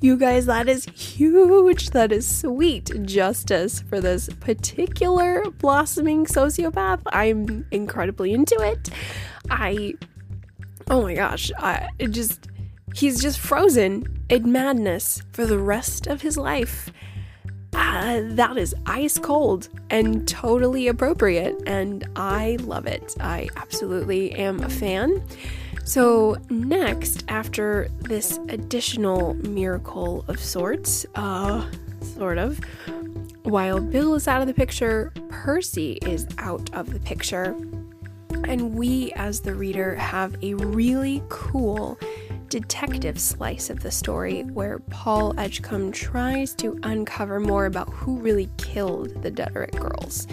You 0.00 0.16
guys, 0.18 0.46
that 0.46 0.68
is 0.68 0.84
huge. 0.84 1.90
That 1.90 2.12
is 2.12 2.24
sweet 2.24 2.92
justice 3.04 3.80
for 3.80 4.00
this 4.00 4.28
particular 4.38 5.42
blossoming 5.58 6.26
sociopath. 6.26 7.00
I'm 7.06 7.66
incredibly 7.72 8.34
into 8.34 8.54
it. 8.60 8.90
I 9.50 9.94
Oh 10.88 11.02
my 11.02 11.14
gosh. 11.14 11.50
I 11.58 11.88
it 11.98 12.12
just 12.12 12.46
he's 12.94 13.20
just 13.20 13.40
frozen 13.40 14.22
in 14.28 14.52
madness 14.52 15.22
for 15.32 15.44
the 15.44 15.58
rest 15.58 16.06
of 16.06 16.22
his 16.22 16.36
life. 16.36 16.92
Uh, 17.76 18.22
that 18.24 18.56
is 18.56 18.74
ice 18.86 19.18
cold 19.18 19.68
and 19.90 20.26
totally 20.26 20.88
appropriate, 20.88 21.60
and 21.66 22.08
I 22.16 22.56
love 22.62 22.86
it. 22.86 23.14
I 23.20 23.48
absolutely 23.56 24.32
am 24.32 24.62
a 24.62 24.68
fan. 24.68 25.22
So, 25.84 26.36
next, 26.50 27.24
after 27.28 27.88
this 28.00 28.40
additional 28.48 29.34
miracle 29.34 30.24
of 30.26 30.40
sorts, 30.40 31.06
uh, 31.14 31.64
sort 32.00 32.38
of, 32.38 32.58
while 33.42 33.80
Bill 33.80 34.14
is 34.14 34.26
out 34.26 34.40
of 34.40 34.46
the 34.46 34.54
picture, 34.54 35.12
Percy 35.28 35.92
is 36.02 36.26
out 36.38 36.68
of 36.74 36.92
the 36.92 36.98
picture. 37.00 37.54
And 38.44 38.74
we, 38.74 39.12
as 39.12 39.40
the 39.40 39.54
reader, 39.54 39.94
have 39.96 40.42
a 40.42 40.54
really 40.54 41.22
cool 41.28 41.98
detective 42.48 43.20
slice 43.20 43.70
of 43.70 43.80
the 43.80 43.90
story 43.90 44.42
where 44.42 44.78
Paul 44.90 45.38
Edgecombe 45.38 45.92
tries 45.92 46.54
to 46.54 46.78
uncover 46.82 47.40
more 47.40 47.66
about 47.66 47.88
who 47.88 48.18
really 48.18 48.48
killed 48.56 49.22
the 49.22 49.30
Detterick 49.30 49.78
girls. 49.78 50.26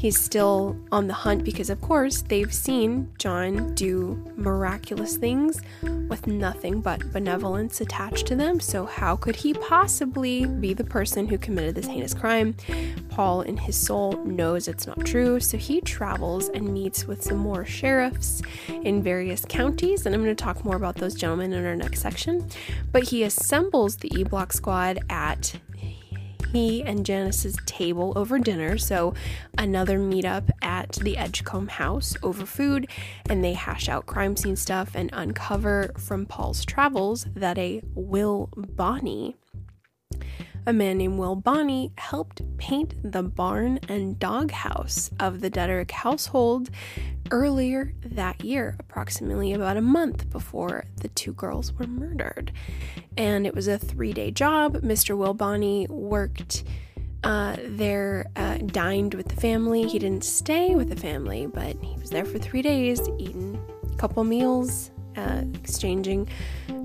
He's 0.00 0.18
still 0.18 0.78
on 0.90 1.08
the 1.08 1.12
hunt 1.12 1.44
because, 1.44 1.68
of 1.68 1.78
course, 1.82 2.22
they've 2.22 2.54
seen 2.54 3.12
John 3.18 3.74
do 3.74 4.32
miraculous 4.34 5.18
things 5.18 5.60
with 6.08 6.26
nothing 6.26 6.80
but 6.80 7.12
benevolence 7.12 7.82
attached 7.82 8.26
to 8.28 8.34
them. 8.34 8.60
So, 8.60 8.86
how 8.86 9.14
could 9.16 9.36
he 9.36 9.52
possibly 9.52 10.46
be 10.46 10.72
the 10.72 10.84
person 10.84 11.28
who 11.28 11.36
committed 11.36 11.74
this 11.74 11.86
heinous 11.86 12.14
crime? 12.14 12.54
Paul, 13.10 13.42
in 13.42 13.58
his 13.58 13.76
soul, 13.76 14.12
knows 14.24 14.68
it's 14.68 14.86
not 14.86 15.04
true. 15.04 15.38
So, 15.38 15.58
he 15.58 15.82
travels 15.82 16.48
and 16.48 16.72
meets 16.72 17.06
with 17.06 17.22
some 17.22 17.36
more 17.36 17.66
sheriffs 17.66 18.40
in 18.68 19.02
various 19.02 19.44
counties. 19.44 20.06
And 20.06 20.14
I'm 20.14 20.24
going 20.24 20.34
to 20.34 20.44
talk 20.44 20.64
more 20.64 20.76
about 20.76 20.94
those 20.94 21.14
gentlemen 21.14 21.52
in 21.52 21.66
our 21.66 21.76
next 21.76 22.00
section. 22.00 22.48
But 22.90 23.02
he 23.02 23.22
assembles 23.22 23.96
the 23.96 24.10
E 24.18 24.24
Block 24.24 24.54
squad 24.54 25.00
at 25.10 25.60
he 26.52 26.82
and 26.82 27.04
Janice's 27.04 27.56
table 27.66 28.12
over 28.16 28.38
dinner. 28.38 28.78
So, 28.78 29.14
another 29.56 29.98
meetup 29.98 30.50
at 30.62 30.92
the 30.92 31.16
Edgecombe 31.16 31.68
house 31.68 32.16
over 32.22 32.46
food, 32.46 32.88
and 33.28 33.42
they 33.42 33.54
hash 33.54 33.88
out 33.88 34.06
crime 34.06 34.36
scene 34.36 34.56
stuff 34.56 34.94
and 34.94 35.10
uncover 35.12 35.92
from 35.98 36.26
Paul's 36.26 36.64
travels 36.64 37.26
that 37.34 37.58
a 37.58 37.82
Will 37.94 38.50
Bonney 38.56 39.36
a 40.66 40.72
man 40.72 40.98
named 40.98 41.18
Will 41.18 41.36
Bonney 41.36 41.92
helped 41.96 42.42
paint 42.58 42.94
the 43.02 43.22
barn 43.22 43.80
and 43.88 44.18
doghouse 44.18 45.10
of 45.18 45.40
the 45.40 45.50
Detterick 45.50 45.90
household 45.90 46.70
earlier 47.30 47.92
that 48.04 48.44
year, 48.44 48.76
approximately 48.78 49.52
about 49.52 49.76
a 49.76 49.80
month 49.80 50.30
before 50.30 50.84
the 50.96 51.08
two 51.08 51.32
girls 51.32 51.72
were 51.72 51.86
murdered. 51.86 52.52
And 53.16 53.46
it 53.46 53.54
was 53.54 53.68
a 53.68 53.78
three 53.78 54.12
day 54.12 54.30
job. 54.30 54.76
Mr. 54.78 55.16
Will 55.16 55.34
Bonney 55.34 55.86
worked 55.88 56.64
uh, 57.22 57.56
there, 57.64 58.26
uh, 58.36 58.58
dined 58.58 59.14
with 59.14 59.28
the 59.28 59.36
family. 59.36 59.86
He 59.86 59.98
didn't 59.98 60.24
stay 60.24 60.74
with 60.74 60.88
the 60.88 60.96
family, 60.96 61.46
but 61.46 61.76
he 61.82 61.96
was 61.98 62.10
there 62.10 62.24
for 62.24 62.38
three 62.38 62.62
days, 62.62 63.00
eating 63.18 63.62
a 63.92 63.96
couple 63.96 64.24
meals, 64.24 64.90
uh, 65.16 65.42
exchanging 65.54 66.28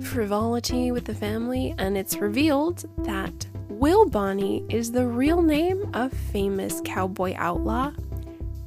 frivolity 0.02 0.92
with 0.92 1.06
the 1.06 1.16
family. 1.16 1.74
And 1.78 1.98
it's 1.98 2.18
revealed 2.18 2.86
that 3.06 3.48
Will 3.70 4.10
Bonney 4.10 4.66
is 4.70 4.92
the 4.92 5.06
real 5.06 5.42
name 5.42 5.90
of 5.94 6.12
famous 6.12 6.82
cowboy 6.84 7.34
outlaw 7.38 7.92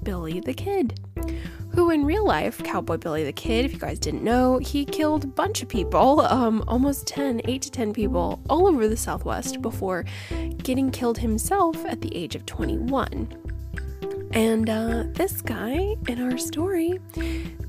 Billy 0.02 0.40
the 0.40 0.54
Kid, 0.54 0.98
who 1.78 1.90
in 1.90 2.04
real 2.04 2.26
life, 2.26 2.60
Cowboy 2.64 2.96
Billy 2.96 3.22
the 3.22 3.32
Kid, 3.32 3.64
if 3.64 3.72
you 3.72 3.78
guys 3.78 4.00
didn't 4.00 4.24
know, 4.24 4.58
he 4.58 4.84
killed 4.84 5.22
a 5.22 5.28
bunch 5.28 5.62
of 5.62 5.68
people, 5.68 6.22
um, 6.22 6.64
almost 6.66 7.06
10, 7.06 7.40
8 7.44 7.62
to 7.62 7.70
10 7.70 7.92
people 7.92 8.40
all 8.50 8.66
over 8.66 8.88
the 8.88 8.96
Southwest 8.96 9.62
before 9.62 10.04
getting 10.64 10.90
killed 10.90 11.18
himself 11.18 11.76
at 11.86 12.00
the 12.00 12.12
age 12.16 12.34
of 12.34 12.44
21. 12.46 13.32
And 14.32 14.68
uh, 14.68 15.04
this 15.12 15.40
guy 15.40 15.94
in 16.08 16.20
our 16.20 16.36
story, 16.36 16.98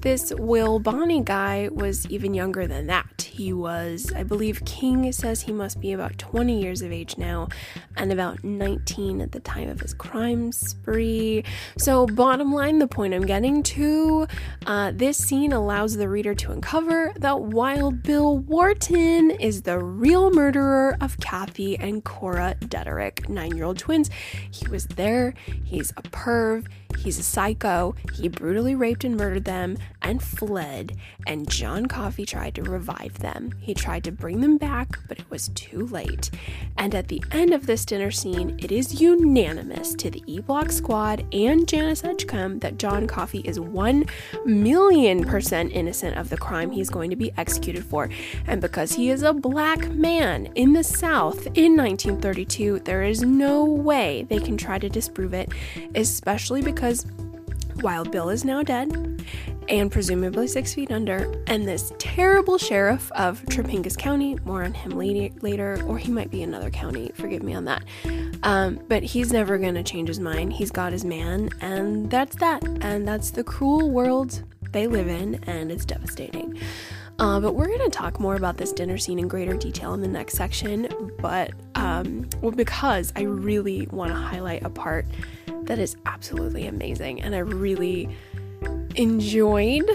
this 0.02 0.34
Will 0.38 0.80
Bonney 0.80 1.22
guy, 1.22 1.70
was 1.72 2.08
even 2.08 2.34
younger 2.34 2.68
than 2.68 2.88
that. 2.88 3.22
He 3.22 3.54
was, 3.54 4.12
I 4.16 4.24
believe, 4.24 4.64
King 4.66 5.12
says 5.12 5.42
he 5.42 5.54
must 5.54 5.80
be 5.80 5.94
about 5.94 6.18
20 6.18 6.62
years 6.62 6.82
of 6.82 6.92
age 6.92 7.18
now 7.18 7.48
and 7.96 8.12
about 8.12 8.44
19 8.44 9.22
at 9.22 9.32
the 9.32 9.40
time 9.40 9.70
of 9.70 9.80
his 9.80 9.94
crime 9.94 10.52
spree. 10.52 11.44
So, 11.78 12.06
bottom 12.06 12.54
line, 12.54 12.80
the 12.80 12.88
point 12.88 13.14
I'm 13.14 13.26
getting 13.26 13.64
to 13.64 14.28
uh, 14.66 14.92
this 14.94 15.18
scene 15.18 15.54
allows 15.54 15.96
the 15.96 16.10
reader 16.10 16.36
to 16.36 16.52
uncover 16.52 17.14
that 17.18 17.42
Wild 17.42 18.04
Bill 18.04 18.38
Wharton 18.40 19.32
is 19.32 19.62
the 19.62 19.80
real 19.80 20.32
murderer 20.32 20.98
of 21.00 21.18
Kathy 21.20 21.78
and 21.78 22.04
Cora 22.04 22.56
Detterick, 22.60 23.30
nine 23.30 23.56
year 23.56 23.66
old 23.66 23.78
twins. 23.78 24.10
He 24.52 24.68
was 24.68 24.86
there, 24.88 25.34
he's 25.64 25.92
a 25.92 26.02
perv, 26.04 26.68
he's 26.98 27.20
a 27.20 27.24
psycho, 27.24 27.96
he 28.14 28.28
brutally 28.28 28.76
raped 28.76 29.04
and 29.04 29.16
murdered 29.16 29.46
them 29.46 29.78
and 30.02 30.22
fled, 30.24 30.98
and 31.28 31.50
John 31.50 31.86
Coffey 31.86 32.26
tried 32.26 32.56
to 32.56 32.64
revive 32.64 33.20
them. 33.20 33.52
He 33.60 33.74
tried 33.74 34.04
to 34.06 34.12
bring 34.12 34.42
them 34.42 34.58
back, 34.58 35.00
but 35.08 35.20
it 35.20 35.30
was 35.30 35.50
too 35.50 35.86
late. 35.88 36.32
And 36.78 36.96
at 36.96 37.10
the 37.10 37.24
end 37.32 37.54
of 37.54 37.66
this 37.66 37.86
dinner 37.86 38.12
scene, 38.12 38.58
it 38.60 38.72
is 38.72 39.02
unanimous 39.02 39.94
to 39.96 40.10
the 40.10 40.24
E 40.26 40.40
Block 40.40 40.72
squad 40.72 41.26
and 41.34 41.68
Janice 41.68 42.04
Edgecombe 42.04 42.60
that 42.60 42.78
John 42.78 43.08
Coffey 43.08 43.40
is 43.40 43.60
1 43.60 44.06
million 44.46 45.26
percent 45.26 45.72
innocent 45.74 46.18
of 46.18 46.30
the 46.30 46.38
crime 46.38 46.72
he's 46.72 46.90
going 46.90 47.10
to 47.10 47.16
be 47.16 47.32
executed 47.38 47.84
for. 47.84 48.10
And 48.48 48.62
because 48.62 48.94
he 48.94 49.10
is 49.10 49.22
a 49.22 49.34
black 49.34 49.90
man 49.90 50.48
in 50.56 50.74
the 50.74 50.84
South 50.84 51.46
in 51.56 51.76
1932, 51.78 52.80
there 52.80 53.04
is 53.04 53.22
no 53.22 53.64
way 53.64 54.26
they 54.30 54.40
can 54.40 54.58
try 54.58 54.80
to 54.80 54.90
disprove 54.90 55.34
it, 55.34 55.50
especially 55.94 56.62
because 56.62 56.79
Wild 57.82 58.10
Bill 58.10 58.30
is 58.30 58.46
now 58.46 58.64
dead 58.64 59.20
and 59.68 59.92
presumably 59.92 60.48
six 60.48 60.74
feet 60.74 60.92
under, 60.92 61.32
and 61.48 61.68
this 61.68 61.94
terrible 62.00 62.58
sheriff 62.58 63.12
of 63.12 63.44
Trapingus 63.46 63.98
County, 63.98 64.38
more 64.46 64.64
on 64.64 64.74
him 64.74 64.92
later, 64.92 65.84
or 65.86 65.98
he 65.98 66.12
might 66.12 66.32
be 66.32 66.42
another 66.42 66.70
county, 66.70 67.12
forgive 67.16 67.44
me 67.44 67.54
on 67.54 67.66
that. 67.66 67.84
Um, 68.44 68.80
but 68.88 69.04
he's 69.04 69.32
never 69.32 69.58
gonna 69.58 69.84
change 69.84 70.08
his 70.08 70.20
mind. 70.20 70.54
He's 70.54 70.72
got 70.72 70.92
his 70.92 71.06
man, 71.06 71.50
and 71.62 72.10
that's 72.10 72.36
that. 72.38 72.64
And 72.82 73.08
that's 73.08 73.32
the 73.32 73.44
cruel 73.44 73.92
world 73.92 74.42
they 74.72 74.88
live 74.88 75.08
in, 75.08 75.36
and 75.48 75.72
it's 75.72 75.86
devastating. 75.86 76.58
Uh, 77.20 77.40
but 77.42 77.54
we're 77.54 77.68
to 77.68 77.90
talk 77.90 78.20
more 78.20 78.36
about 78.36 78.56
this 78.56 78.72
dinner 78.72 78.98
scene 78.98 79.20
in 79.20 79.28
greater 79.28 79.56
detail 79.58 79.94
in 79.94 80.02
the 80.02 80.08
next 80.08 80.36
section. 80.36 81.12
But 81.20 81.52
um, 81.76 82.30
well, 82.42 82.52
because 82.52 83.12
I 83.16 83.24
really 83.24 83.88
want 83.92 84.12
to 84.12 84.18
highlight 84.18 84.64
a 84.64 84.70
part 84.70 85.06
that 85.70 85.78
is 85.78 85.96
absolutely 86.08 86.66
amazing, 86.66 87.22
and 87.22 87.36
I 87.36 87.40
really 87.40 88.10
enjoyed 88.96 89.88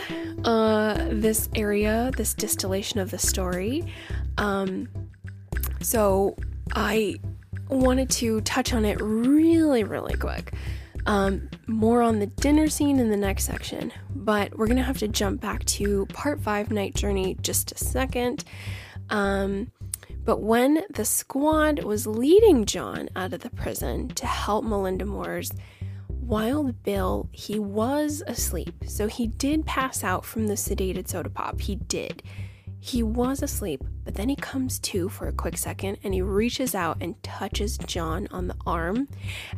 uh, 0.45 1.09
this 1.11 1.49
area, 1.57 2.13
this 2.17 2.33
distillation 2.33 3.01
of 3.01 3.11
the 3.11 3.19
story. 3.19 3.85
Um, 4.39 4.89
so 5.81 6.37
I 6.75 7.17
wanted 7.69 8.09
to 8.11 8.41
touch 8.43 8.73
on 8.73 8.85
it 8.85 9.01
really, 9.01 9.83
really 9.83 10.17
quick. 10.17 10.55
Um, 11.07 11.51
more 11.67 12.03
on 12.03 12.21
the 12.21 12.27
dinner 12.27 12.69
scene 12.69 13.01
in 13.01 13.11
the 13.11 13.17
next 13.17 13.45
section, 13.45 13.93
but 14.15 14.57
we're 14.57 14.69
gonna 14.69 14.85
have 14.85 14.99
to 14.99 15.09
jump 15.09 15.41
back 15.41 15.65
to 15.65 16.07
part 16.07 16.41
five, 16.41 16.71
Night 16.71 16.95
Journey, 16.95 17.37
just 17.43 17.73
a 17.73 17.79
second. 17.79 18.45
Um, 19.11 19.73
but 20.25 20.41
when 20.41 20.83
the 20.91 21.05
squad 21.05 21.85
was 21.85 22.07
leading 22.07 22.65
John 22.65 23.09
out 23.15 23.33
of 23.33 23.41
the 23.41 23.51
prison 23.51 24.09
to 24.09 24.27
help 24.27 24.65
Melinda 24.65 25.05
Moores 25.05 25.53
Wild 26.09 26.83
Bill, 26.83 27.29
he 27.33 27.59
was 27.59 28.23
asleep, 28.27 28.85
so 28.87 29.09
he 29.09 29.27
did 29.27 29.67
pass 29.67 30.03
out 30.03 30.25
from 30.25 30.47
the 30.47 30.55
sedated 30.55 31.07
soda 31.07 31.29
pop. 31.29 31.61
He 31.61 31.77
did. 31.77 32.23
He 32.81 33.03
was 33.03 33.43
asleep, 33.43 33.83
but 34.05 34.15
then 34.15 34.29
he 34.29 34.37
comes 34.37 34.79
to 34.81 35.09
for 35.09 35.29
a 35.29 35.33
quick 35.33 35.57
second 35.57 35.99
and 36.05 36.13
he 36.13 36.21
reaches 36.21 36.75
out 36.75 36.99
and 37.01 37.23
touches 37.23 37.79
John 37.79 38.29
on 38.31 38.47
the 38.47 38.57
arm. 38.67 39.09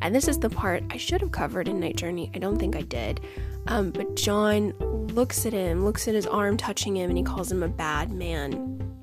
And 0.00 0.14
this 0.14 0.29
is 0.29 0.38
the 0.38 0.48
part 0.50 0.85
I 0.90 0.96
should 0.96 1.20
have 1.20 1.33
covered 1.33 1.66
in 1.66 1.81
Night 1.81 1.96
Journey. 1.96 2.31
I 2.35 2.38
don't 2.38 2.57
think 2.57 2.76
I 2.76 2.83
did. 2.83 3.20
Um, 3.66 3.90
but 3.90 4.14
John 4.14 4.70
looks 5.09 5.44
at 5.44 5.52
him, 5.52 5.85
looks 5.85 6.07
at 6.07 6.14
his 6.14 6.26
arm 6.26 6.57
touching 6.57 6.96
him, 6.96 7.11
and 7.11 7.18
he 7.18 7.24
calls 7.24 7.50
him 7.50 7.64
a 7.64 7.68
bad 7.68 8.12
man. 8.12 8.96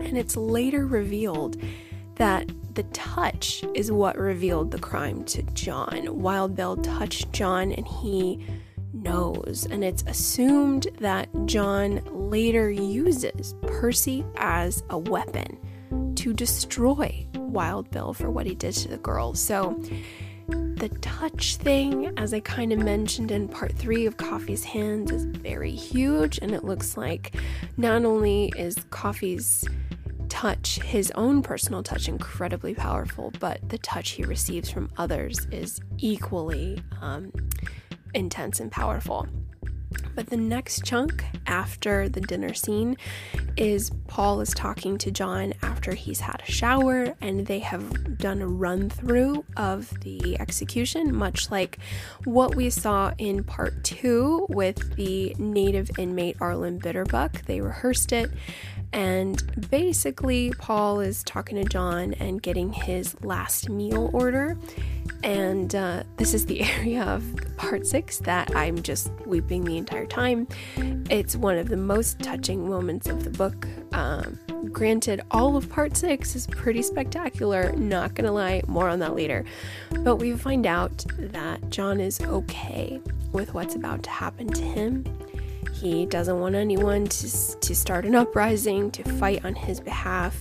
And 0.00 0.18
it's 0.18 0.36
later 0.36 0.86
revealed 0.86 1.56
that 2.16 2.50
the 2.74 2.82
touch 2.84 3.64
is 3.74 3.90
what 3.90 4.16
revealed 4.16 4.70
the 4.70 4.78
crime 4.78 5.24
to 5.24 5.42
John. 5.54 6.20
Wild 6.20 6.54
Bill 6.54 6.76
touched 6.76 7.32
John 7.32 7.72
and 7.72 7.86
he 7.86 8.46
knows, 8.92 9.66
and 9.70 9.84
it's 9.84 10.02
assumed 10.06 10.88
that 11.00 11.28
John 11.46 12.02
later 12.10 12.70
uses 12.70 13.54
Percy 13.62 14.24
as 14.36 14.82
a 14.90 14.98
weapon 14.98 15.58
to 16.16 16.32
destroy 16.32 17.26
Wild 17.34 17.90
Bill 17.90 18.12
for 18.12 18.30
what 18.30 18.46
he 18.46 18.54
did 18.54 18.74
to 18.74 18.88
the 18.88 18.98
girl. 18.98 19.34
So, 19.34 19.80
the 20.48 20.88
touch 21.00 21.56
thing, 21.56 22.12
as 22.16 22.32
I 22.32 22.40
kind 22.40 22.72
of 22.72 22.78
mentioned 22.78 23.30
in 23.30 23.48
part 23.48 23.72
three 23.72 24.06
of 24.06 24.16
Coffey's 24.16 24.64
Hands, 24.64 25.10
is 25.10 25.24
very 25.24 25.72
huge, 25.72 26.38
and 26.38 26.52
it 26.52 26.64
looks 26.64 26.96
like 26.96 27.36
not 27.76 28.04
only 28.04 28.52
is 28.56 28.76
Coffey's 28.90 29.64
touch, 30.30 30.80
his 30.80 31.10
own 31.14 31.42
personal 31.42 31.82
touch, 31.82 32.08
incredibly 32.08 32.74
powerful, 32.74 33.32
but 33.38 33.68
the 33.68 33.78
touch 33.78 34.10
he 34.10 34.24
receives 34.24 34.70
from 34.70 34.90
others 34.96 35.46
is 35.50 35.80
equally 35.98 36.82
um, 37.02 37.30
intense 38.14 38.60
and 38.60 38.72
powerful. 38.72 39.28
But 40.14 40.28
the 40.28 40.36
next 40.36 40.84
chunk 40.84 41.24
after 41.46 42.08
the 42.08 42.20
dinner 42.20 42.54
scene 42.54 42.96
is 43.56 43.90
Paul 44.06 44.40
is 44.40 44.50
talking 44.50 44.98
to 44.98 45.10
John 45.10 45.52
after 45.62 45.94
he's 45.94 46.20
had 46.20 46.42
a 46.46 46.50
shower 46.50 47.14
and 47.20 47.46
they 47.46 47.58
have 47.58 48.18
done 48.18 48.40
a 48.40 48.46
run 48.46 48.88
through 48.88 49.44
of 49.56 49.92
the 50.00 50.38
execution, 50.40 51.14
much 51.14 51.50
like 51.50 51.78
what 52.24 52.54
we 52.54 52.70
saw 52.70 53.12
in 53.18 53.42
part 53.42 53.82
two 53.82 54.46
with 54.48 54.94
the 54.94 55.34
native 55.38 55.90
inmate 55.98 56.36
Arlen 56.40 56.78
Bitterbuck. 56.78 57.44
They 57.46 57.60
rehearsed 57.60 58.12
it 58.12 58.30
and 58.92 59.70
basically, 59.70 60.52
Paul 60.58 61.00
is 61.00 61.22
talking 61.22 61.62
to 61.62 61.64
John 61.64 62.14
and 62.14 62.42
getting 62.42 62.72
his 62.72 63.14
last 63.22 63.68
meal 63.68 64.10
order. 64.12 64.58
And 65.22 65.74
uh, 65.74 66.02
this 66.16 66.34
is 66.34 66.46
the 66.46 66.62
area 66.78 67.02
of 67.04 67.22
part 67.56 67.86
six 67.86 68.18
that 68.18 68.54
I'm 68.56 68.82
just 68.82 69.12
weeping 69.26 69.64
the 69.64 69.76
entire 69.76 70.06
time. 70.06 70.48
It's 71.08 71.36
one 71.36 71.56
of 71.56 71.68
the 71.68 71.76
most 71.76 72.18
touching 72.20 72.68
moments 72.68 73.08
of 73.08 73.22
the 73.22 73.30
book. 73.30 73.68
Um, 73.92 74.38
granted, 74.72 75.20
all 75.30 75.56
of 75.56 75.68
part 75.68 75.96
six 75.96 76.34
is 76.34 76.46
pretty 76.48 76.82
spectacular, 76.82 77.72
not 77.72 78.14
gonna 78.14 78.32
lie, 78.32 78.62
more 78.66 78.88
on 78.88 78.98
that 79.00 79.14
later. 79.14 79.44
But 80.00 80.16
we 80.16 80.36
find 80.36 80.66
out 80.66 81.04
that 81.18 81.70
John 81.70 82.00
is 82.00 82.20
okay 82.22 83.00
with 83.32 83.54
what's 83.54 83.76
about 83.76 84.02
to 84.04 84.10
happen 84.10 84.48
to 84.48 84.62
him 84.62 85.04
he 85.80 86.04
doesn't 86.04 86.38
want 86.38 86.54
anyone 86.54 87.06
to, 87.06 87.56
to 87.58 87.74
start 87.74 88.04
an 88.04 88.14
uprising, 88.14 88.90
to 88.90 89.02
fight 89.18 89.44
on 89.44 89.54
his 89.54 89.80
behalf. 89.80 90.36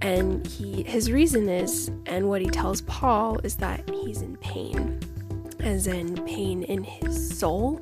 And 0.00 0.46
he 0.46 0.82
his 0.82 1.10
reason 1.10 1.48
is, 1.48 1.90
and 2.06 2.28
what 2.28 2.40
he 2.40 2.48
tells 2.48 2.80
Paul 2.82 3.38
is 3.44 3.56
that 3.56 3.88
he's 3.90 4.22
in 4.22 4.36
pain, 4.38 5.00
as 5.60 5.86
in 5.86 6.16
pain 6.24 6.62
in 6.64 6.82
his 6.82 7.38
soul, 7.38 7.80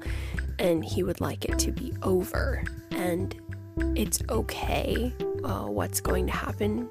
and 0.59 0.85
he 0.85 1.03
would 1.03 1.21
like 1.21 1.47
it 1.47 1.59
to 1.61 1.73
be 1.73 1.95
over. 2.03 2.63
And 2.91 3.35
it's 3.97 4.21
okay 4.29 5.15
uh, 5.45 5.65
what's 5.65 6.01
going 6.01 6.27
to 6.27 6.33
happen. 6.33 6.89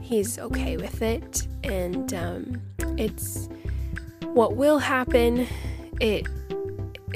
He's 0.00 0.38
okay 0.38 0.76
with 0.76 1.02
it, 1.02 1.46
and 1.64 2.12
um, 2.14 2.62
it's 2.98 3.48
what 4.22 4.56
will 4.56 4.78
happen. 4.78 5.46
It 6.00 6.26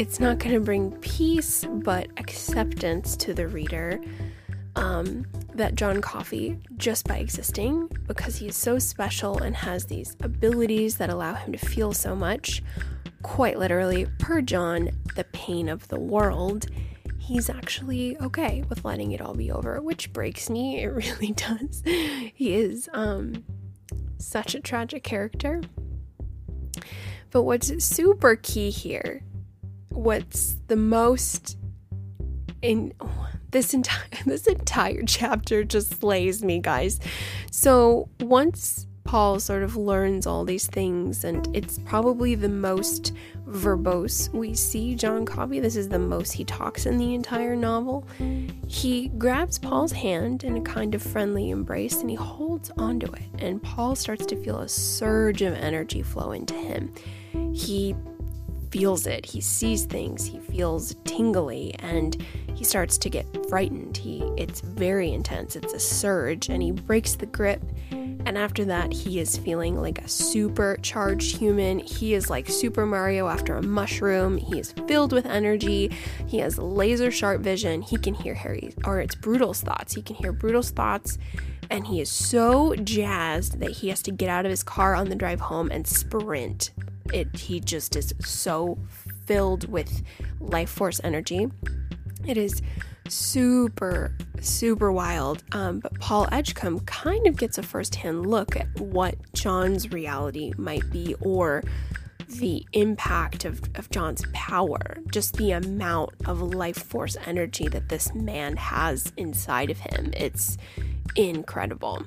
it's 0.01 0.19
not 0.19 0.39
going 0.39 0.55
to 0.55 0.61
bring 0.61 0.93
peace, 1.03 1.63
but 1.69 2.09
acceptance 2.17 3.19
to 3.19 3.35
the 3.35 3.47
reader 3.47 4.01
um, 4.75 5.27
that 5.55 5.75
John 5.75 6.01
Coffey, 6.01 6.57
just 6.79 7.07
by 7.07 7.19
existing, 7.19 7.87
because 8.07 8.37
he 8.37 8.49
is 8.49 8.57
so 8.57 8.79
special 8.79 9.43
and 9.43 9.55
has 9.55 9.85
these 9.85 10.17
abilities 10.23 10.97
that 10.97 11.11
allow 11.11 11.35
him 11.35 11.53
to 11.53 11.59
feel 11.59 11.93
so 11.93 12.17
much, 12.17 12.63
quite 13.21 13.59
literally, 13.59 14.07
per 14.19 14.41
John, 14.41 14.89
the 15.17 15.25
pain 15.25 15.69
of 15.69 15.87
the 15.89 16.01
world, 16.01 16.65
he's 17.19 17.51
actually 17.51 18.19
okay 18.23 18.65
with 18.71 18.87
letting 18.87 19.13
it 19.13 19.21
all 19.21 19.35
be 19.35 19.53
over, 19.53 19.83
which 19.83 20.15
breaks 20.15 20.49
me. 20.49 20.79
It 20.83 20.87
really 20.87 21.33
does. 21.33 21.83
he 21.85 22.55
is 22.55 22.89
um, 22.95 23.45
such 24.17 24.55
a 24.55 24.61
tragic 24.61 25.03
character. 25.03 25.61
But 27.31 27.43
what's 27.43 27.85
super 27.85 28.35
key 28.35 28.71
here 28.71 29.23
what's 29.91 30.57
the 30.69 30.77
most 30.77 31.59
in 32.63 32.93
this 33.51 33.75
entire 33.75 34.05
this 34.27 34.47
entire 34.47 35.03
chapter 35.03 35.65
just 35.65 36.01
slays 36.01 36.43
me 36.43 36.59
guys. 36.59 37.01
So 37.51 38.09
once 38.21 38.87
paul 39.03 39.41
sort 39.41 39.63
of 39.63 39.77
learns 39.77 40.27
all 40.27 40.45
these 40.45 40.67
things 40.67 41.25
and 41.25 41.49
it's 41.57 41.79
probably 41.79 42.35
the 42.35 42.49
most 42.49 43.15
verbose 43.49 44.29
we 44.35 44.53
see 44.53 44.95
john 44.95 45.25
coffey 45.25 45.59
this 45.59 45.75
is 45.75 45.89
the 45.89 45.99
most 45.99 46.33
he 46.33 46.45
talks 46.45 46.85
in 46.85 46.99
the 46.99 47.15
entire 47.15 47.57
novel 47.57 48.07
he 48.69 49.09
grabs 49.17 49.59
paul's 49.59 49.91
hand 49.91 50.45
in 50.45 50.59
a 50.59 50.61
kind 50.61 50.95
of 50.95 51.03
friendly 51.03 51.49
embrace 51.49 52.03
and 52.03 52.11
he 52.11 52.15
holds 52.15 52.71
onto 52.77 53.11
it 53.15 53.23
and 53.39 53.63
paul 53.63 53.97
starts 53.97 54.27
to 54.27 54.37
feel 54.45 54.59
a 54.59 54.69
surge 54.69 55.41
of 55.41 55.55
energy 55.55 56.03
flow 56.03 56.33
into 56.33 56.55
him. 56.55 56.93
He 57.55 57.95
feels 58.71 59.07
it. 59.07 59.27
He 59.27 59.41
sees 59.41 59.85
things. 59.85 60.25
He 60.25 60.39
feels 60.39 60.95
tingly 61.05 61.75
and 61.81 62.25
he 62.55 62.65
starts 62.65 62.99
to 62.99 63.11
get 63.11 63.27
frightened. 63.49 63.97
He 63.97 64.21
it's 64.37 64.61
very 64.61 65.13
intense. 65.13 65.57
It's 65.57 65.73
a 65.73 65.81
surge 65.81 66.49
and 66.49 66.63
he 66.63 66.71
breaks 66.71 67.15
the 67.15 67.27
grip. 67.27 67.63
And 68.27 68.37
after 68.37 68.67
that, 68.67 68.93
he 68.93 69.19
is 69.19 69.39
feeling 69.39 69.81
like 69.81 69.99
a 69.99 70.09
supercharged 70.09 71.37
human. 71.37 71.79
He 71.79 72.13
is 72.13 72.29
like 72.29 72.49
Super 72.49 72.85
Mario 72.85 73.29
after 73.29 73.57
a 73.57 73.63
mushroom. 73.63 74.37
He 74.37 74.59
is 74.59 74.73
filled 74.87 75.13
with 75.13 75.25
energy. 75.25 75.91
He 76.27 76.39
has 76.39 76.59
laser 76.59 77.11
sharp 77.11 77.41
vision. 77.41 77.81
He 77.81 77.97
can 77.97 78.13
hear 78.13 78.35
Harry, 78.35 78.75
or 78.85 79.01
it's 79.01 79.15
Brutal's 79.15 79.63
thoughts. 79.63 79.95
He 79.95 80.03
can 80.03 80.17
hear 80.17 80.33
Brutal's 80.33 80.71
thoughts. 80.71 81.17
And 81.71 81.87
he 81.87 82.01
is 82.01 82.11
so 82.11 82.75
jazzed 82.75 83.59
that 83.61 83.71
he 83.71 83.89
has 83.89 84.03
to 84.03 84.11
get 84.11 84.29
out 84.29 84.45
of 84.45 84.51
his 84.51 84.63
car 84.63 84.95
on 84.95 85.09
the 85.09 85.15
drive 85.15 85.41
home 85.41 85.71
and 85.71 85.87
sprint 85.87 86.73
it 87.13 87.35
he 87.37 87.61
just 87.61 87.97
is 87.97 88.15
so 88.21 88.79
filled 89.27 89.69
with 89.71 90.03
life 90.41 90.71
force 90.71 91.01
energy. 91.03 91.49
It 92.27 92.37
is 92.37 92.63
super 93.09 94.15
super 94.41 94.91
wild. 94.91 95.45
Um, 95.53 95.81
but 95.81 95.99
Paul 96.01 96.29
Edgecombe 96.33 96.81
kind 96.81 97.27
of 97.27 97.37
gets 97.37 97.59
a 97.59 97.63
firsthand 97.63 98.27
look 98.27 98.57
at 98.57 98.69
what 98.81 99.17
John's 99.35 99.93
reality 99.93 100.53
might 100.57 100.89
be, 100.91 101.15
or 101.21 101.63
the 102.29 102.65
impact 102.73 103.45
of, 103.45 103.61
of 103.75 103.91
John's 103.91 104.25
power, 104.33 104.99
just 105.11 105.35
the 105.37 105.53
amount 105.53 106.11
of 106.27 106.41
life 106.41 106.79
force 106.79 107.17
energy 107.27 107.69
that 107.69 107.89
this 107.89 108.15
man 108.15 108.57
has 108.57 109.13
inside 109.17 109.71
of 109.71 109.79
him. 109.79 110.13
It's 110.17 110.57
incredible. 111.17 112.05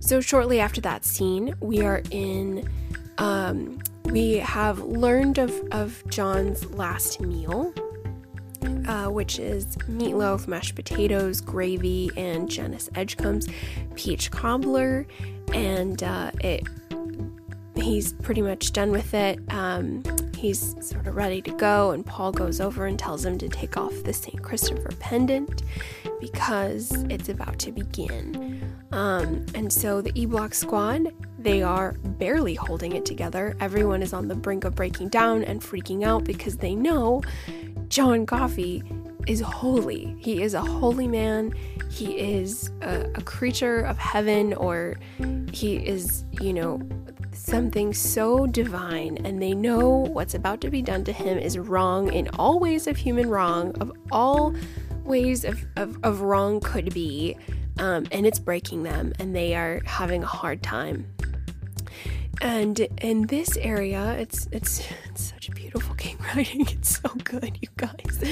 So, 0.00 0.20
shortly 0.20 0.60
after 0.60 0.80
that 0.82 1.04
scene, 1.04 1.54
we 1.60 1.82
are 1.82 2.02
in 2.10 2.68
um, 3.18 3.80
we 4.10 4.34
have 4.34 4.80
learned 4.80 5.38
of, 5.38 5.52
of 5.70 6.02
John's 6.08 6.64
last 6.72 7.20
meal, 7.20 7.72
uh, 8.86 9.06
which 9.06 9.38
is 9.38 9.76
meatloaf, 9.88 10.48
mashed 10.48 10.74
potatoes, 10.74 11.40
gravy, 11.40 12.10
and 12.16 12.48
Janice 12.48 12.88
Edgecombe's 12.94 13.48
peach 13.94 14.30
cobbler. 14.30 15.06
And 15.52 16.02
uh, 16.02 16.30
it 16.40 16.66
he's 17.76 18.12
pretty 18.14 18.42
much 18.42 18.72
done 18.72 18.90
with 18.90 19.14
it. 19.14 19.40
Um, 19.50 20.02
he's 20.36 20.74
sort 20.86 21.06
of 21.06 21.16
ready 21.16 21.40
to 21.42 21.50
go, 21.52 21.92
and 21.92 22.04
Paul 22.04 22.32
goes 22.32 22.60
over 22.60 22.86
and 22.86 22.98
tells 22.98 23.24
him 23.24 23.38
to 23.38 23.48
take 23.48 23.76
off 23.76 23.92
the 24.04 24.12
St. 24.12 24.42
Christopher 24.42 24.90
pendant 24.98 25.62
because 26.20 26.90
it's 27.08 27.28
about 27.28 27.58
to 27.60 27.72
begin. 27.72 28.77
Um, 28.90 29.44
and 29.54 29.72
so 29.72 30.00
the 30.00 30.12
E 30.14 30.26
Block 30.26 30.54
squad, 30.54 31.12
they 31.38 31.62
are 31.62 31.92
barely 31.92 32.54
holding 32.54 32.92
it 32.92 33.04
together. 33.04 33.56
Everyone 33.60 34.02
is 34.02 34.12
on 34.12 34.28
the 34.28 34.34
brink 34.34 34.64
of 34.64 34.74
breaking 34.74 35.08
down 35.08 35.44
and 35.44 35.60
freaking 35.60 36.04
out 36.04 36.24
because 36.24 36.56
they 36.56 36.74
know 36.74 37.22
John 37.88 38.26
Coffey 38.26 38.82
is 39.26 39.40
holy. 39.40 40.16
He 40.18 40.42
is 40.42 40.54
a 40.54 40.62
holy 40.62 41.06
man. 41.06 41.52
He 41.90 42.18
is 42.18 42.70
a, 42.80 43.10
a 43.14 43.22
creature 43.22 43.80
of 43.80 43.98
heaven, 43.98 44.54
or 44.54 44.96
he 45.52 45.76
is, 45.76 46.24
you 46.40 46.52
know, 46.52 46.80
something 47.32 47.92
so 47.92 48.46
divine, 48.46 49.18
and 49.24 49.40
they 49.40 49.52
know 49.52 49.88
what's 49.88 50.34
about 50.34 50.60
to 50.62 50.70
be 50.70 50.82
done 50.82 51.04
to 51.04 51.12
him 51.12 51.38
is 51.38 51.58
wrong 51.58 52.12
in 52.12 52.28
all 52.38 52.58
ways 52.58 52.86
of 52.86 52.96
human 52.96 53.28
wrong, 53.28 53.74
of 53.80 53.92
all 54.10 54.54
ways 55.04 55.44
of, 55.44 55.64
of, 55.76 55.98
of 56.02 56.22
wrong 56.22 56.60
could 56.60 56.92
be, 56.92 57.36
um, 57.78 58.06
and 58.12 58.26
it's 58.26 58.38
breaking 58.38 58.82
them, 58.82 59.12
and 59.18 59.34
they 59.34 59.54
are 59.54 59.80
having 59.84 60.22
a 60.22 60.26
hard 60.26 60.62
time. 60.62 61.06
And 62.40 62.78
in 63.00 63.26
this 63.26 63.56
area, 63.56 64.12
it's 64.12 64.48
it's, 64.52 64.86
it's 65.08 65.30
such 65.30 65.48
a 65.48 65.52
beautiful 65.52 65.94
king 65.96 66.18
writing. 66.36 66.62
It's 66.68 67.00
so 67.00 67.08
good, 67.24 67.58
you 67.60 67.68
guys. 67.76 68.22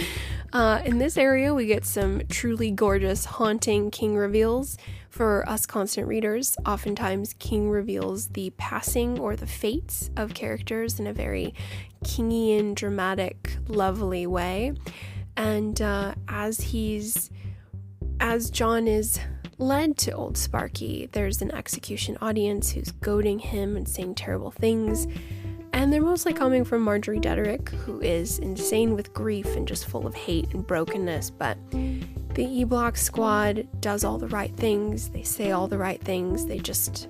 Uh, 0.53 0.81
in 0.85 0.99
this 0.99 1.17
area, 1.19 1.53
we 1.53 1.67
get 1.67 1.85
some 1.85 2.23
truly 2.29 2.71
gorgeous, 2.71 3.25
haunting 3.25 3.91
king 3.91 4.17
reveals 4.17 4.79
For 5.17 5.49
us 5.49 5.65
constant 5.65 6.07
readers, 6.09 6.59
oftentimes 6.67 7.33
King 7.39 7.71
reveals 7.71 8.29
the 8.29 8.51
passing 8.59 9.19
or 9.19 9.35
the 9.35 9.47
fates 9.47 10.11
of 10.15 10.35
characters 10.35 11.01
in 11.01 11.07
a 11.07 11.13
very 11.15 11.55
Kingian, 12.05 12.75
dramatic, 12.75 13.57
lovely 13.67 14.27
way. 14.27 14.75
And 15.35 15.81
uh, 15.81 16.17
as 16.29 16.61
he's, 16.61 17.31
as 18.21 18.51
John 18.51 18.87
is 18.87 19.19
led 19.59 19.97
to 19.99 20.11
Old 20.13 20.37
Sparky, 20.37 21.09
there's 21.13 21.43
an 21.43 21.51
execution 21.53 22.17
audience 22.21 22.71
who's 22.71 22.91
goading 22.91 23.39
him 23.39 23.77
and 23.77 23.89
saying 23.89 24.15
terrible 24.15 24.51
things. 24.51 25.07
And 25.73 25.93
they're 25.93 26.03
mostly 26.03 26.33
coming 26.33 26.65
from 26.65 26.83
Marjorie 26.83 27.21
Detterick, 27.21 27.69
who 27.69 28.01
is 28.01 28.39
insane 28.39 28.95
with 28.95 29.13
grief 29.13 29.47
and 29.57 29.69
just 29.69 29.87
full 29.87 30.07
of 30.07 30.15
hate 30.15 30.53
and 30.53 30.67
brokenness. 30.67 31.31
But 31.31 31.59
the 31.71 32.45
E 32.45 32.65
Block 32.65 32.97
squad 32.97 33.67
does 33.81 34.05
all 34.05 34.19
the 34.19 34.29
right 34.29 34.55
things, 34.57 35.11
they 35.11 35.23
say 35.23 35.53
all 35.53 35.69
the 35.69 35.79
right 35.79 36.03
things, 36.03 36.47
they 36.47 36.59
just. 36.59 37.09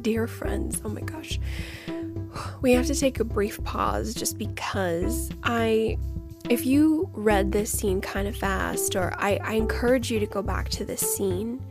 Dear 0.00 0.26
friends, 0.26 0.82
oh 0.84 0.88
my 0.88 1.00
gosh. 1.02 1.38
We 2.62 2.72
have 2.72 2.86
to 2.86 2.94
take 2.94 3.20
a 3.20 3.24
brief 3.24 3.62
pause 3.62 4.14
just 4.14 4.38
because 4.38 5.30
I 5.44 5.98
if 6.48 6.66
you 6.66 7.08
read 7.12 7.52
this 7.52 7.70
scene 7.70 8.00
kind 8.00 8.28
of 8.28 8.36
fast, 8.36 8.96
or 8.96 9.12
I, 9.16 9.38
I 9.42 9.54
encourage 9.54 10.10
you 10.10 10.18
to 10.20 10.26
go 10.26 10.42
back 10.42 10.68
to 10.70 10.84
this 10.84 11.00
scene 11.00 11.62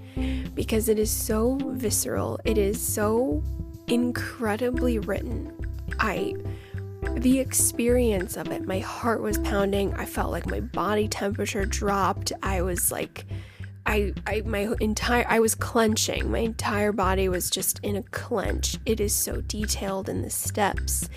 because 0.56 0.90
it 0.90 1.00
is 1.00 1.12
so 1.12 1.58
visceral, 1.74 2.40
it 2.46 2.58
is 2.58 2.82
so 2.82 3.44
incredibly 3.88 5.00
written. 5.00 5.54
I 6.00 6.36
the 7.16 7.40
experience 7.40 8.38
of 8.38 8.52
it, 8.52 8.66
my 8.66 8.80
heart 8.80 9.22
was 9.22 9.38
pounding. 9.40 9.94
I 9.96 10.06
felt 10.06 10.32
like 10.32 10.46
my 10.46 10.60
body 10.60 11.08
temperature 11.08 11.66
dropped. 11.66 12.32
I 12.42 12.62
was 12.62 12.92
like 12.92 13.26
I, 13.86 14.14
I 14.28 14.42
my 14.46 14.74
entire 14.80 15.26
I 15.28 15.40
was 15.40 15.56
clenching. 15.56 16.32
My 16.32 16.40
entire 16.40 16.92
body 16.92 17.30
was 17.30 17.50
just 17.50 17.80
in 17.84 17.96
a 17.96 18.04
clench. 18.04 18.78
It 18.86 19.00
is 19.00 19.14
so 19.14 19.42
detailed 19.42 20.08
in 20.10 20.22
the 20.22 20.30
steps 20.30 21.10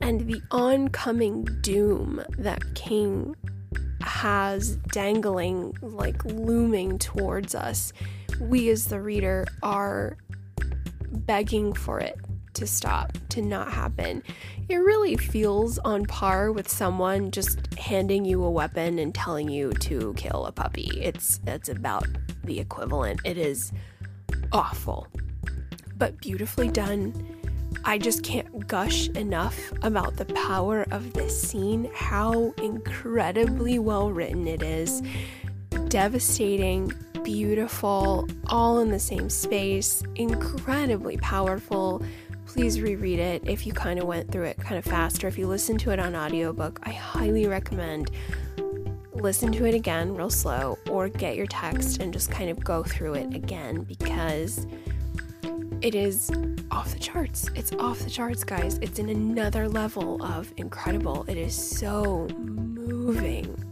and 0.00 0.26
the 0.26 0.40
oncoming 0.50 1.44
doom 1.60 2.22
that 2.38 2.74
King 2.74 3.36
has 4.00 4.76
dangling 4.76 5.76
like 5.82 6.24
looming 6.24 6.98
towards 6.98 7.54
us. 7.54 7.92
We 8.40 8.68
as 8.70 8.86
the 8.86 9.00
reader 9.00 9.46
are 9.62 10.16
begging 11.10 11.72
for 11.72 12.00
it 12.00 12.18
to 12.54 12.66
stop, 12.66 13.12
to 13.30 13.42
not 13.42 13.72
happen. 13.72 14.22
It 14.68 14.76
really 14.76 15.16
feels 15.16 15.78
on 15.78 16.06
par 16.06 16.52
with 16.52 16.68
someone 16.68 17.30
just 17.30 17.74
handing 17.74 18.24
you 18.24 18.44
a 18.44 18.50
weapon 18.50 18.98
and 18.98 19.14
telling 19.14 19.48
you 19.48 19.72
to 19.72 20.14
kill 20.16 20.46
a 20.46 20.52
puppy. 20.52 20.90
It's 21.00 21.40
it's 21.46 21.68
about 21.68 22.06
the 22.44 22.60
equivalent. 22.60 23.20
It 23.24 23.38
is 23.38 23.72
awful, 24.52 25.08
but 25.96 26.20
beautifully 26.20 26.68
done. 26.68 27.14
I 27.84 27.98
just 27.98 28.22
can't 28.22 28.66
gush 28.68 29.08
enough 29.08 29.72
about 29.82 30.16
the 30.16 30.26
power 30.26 30.86
of 30.90 31.14
this 31.14 31.40
scene, 31.40 31.90
how 31.94 32.54
incredibly 32.58 33.78
well 33.78 34.10
written 34.10 34.46
it 34.46 34.62
is. 34.62 35.02
Devastating, 35.88 36.92
beautiful, 37.24 38.28
all 38.46 38.78
in 38.80 38.90
the 38.90 39.00
same 39.00 39.28
space, 39.28 40.02
incredibly 40.14 41.16
powerful 41.18 42.02
please 42.52 42.82
reread 42.82 43.18
it 43.18 43.42
if 43.46 43.66
you 43.66 43.72
kind 43.72 43.98
of 43.98 44.06
went 44.06 44.30
through 44.30 44.44
it 44.44 44.58
kind 44.58 44.76
of 44.76 44.84
fast 44.84 45.24
or 45.24 45.28
if 45.28 45.38
you 45.38 45.46
listen 45.46 45.78
to 45.78 45.90
it 45.90 45.98
on 45.98 46.14
audiobook. 46.14 46.78
I 46.82 46.90
highly 46.90 47.46
recommend 47.46 48.10
listen 49.14 49.50
to 49.52 49.64
it 49.64 49.74
again 49.74 50.14
real 50.14 50.28
slow 50.28 50.76
or 50.90 51.08
get 51.08 51.34
your 51.34 51.46
text 51.46 52.02
and 52.02 52.12
just 52.12 52.30
kind 52.30 52.50
of 52.50 52.62
go 52.62 52.82
through 52.82 53.14
it 53.14 53.34
again 53.34 53.84
because 53.84 54.66
it 55.80 55.94
is 55.94 56.30
off 56.70 56.92
the 56.92 56.98
charts. 56.98 57.48
It's 57.54 57.72
off 57.72 58.00
the 58.00 58.10
charts, 58.10 58.44
guys. 58.44 58.78
It's 58.82 58.98
in 58.98 59.08
another 59.08 59.66
level 59.66 60.22
of 60.22 60.52
incredible. 60.58 61.24
It 61.28 61.38
is 61.38 61.54
so 61.54 62.28
moving. 62.36 63.71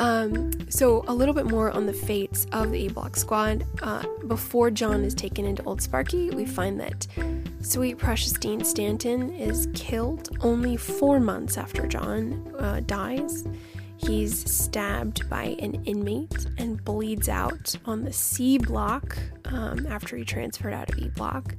Um, 0.00 0.50
so, 0.70 1.04
a 1.08 1.14
little 1.14 1.34
bit 1.34 1.44
more 1.44 1.70
on 1.70 1.84
the 1.84 1.92
fates 1.92 2.46
of 2.52 2.70
the 2.70 2.78
E 2.78 2.88
Block 2.88 3.16
squad. 3.16 3.64
Uh, 3.82 4.02
before 4.26 4.70
John 4.70 5.04
is 5.04 5.14
taken 5.14 5.44
into 5.44 5.62
Old 5.64 5.82
Sparky, 5.82 6.30
we 6.30 6.46
find 6.46 6.80
that 6.80 7.06
sweet, 7.60 7.98
precious 7.98 8.32
Dean 8.32 8.64
Stanton 8.64 9.30
is 9.34 9.68
killed 9.74 10.30
only 10.40 10.78
four 10.78 11.20
months 11.20 11.58
after 11.58 11.86
John 11.86 12.54
uh, 12.58 12.80
dies. 12.86 13.44
He's 13.98 14.50
stabbed 14.50 15.28
by 15.28 15.54
an 15.58 15.84
inmate 15.84 16.46
and 16.56 16.82
bleeds 16.82 17.28
out 17.28 17.76
on 17.84 18.02
the 18.02 18.12
C 18.12 18.56
block 18.56 19.18
um, 19.44 19.86
after 19.86 20.16
he 20.16 20.24
transferred 20.24 20.72
out 20.72 20.88
of 20.90 20.98
E 20.98 21.08
block 21.08 21.54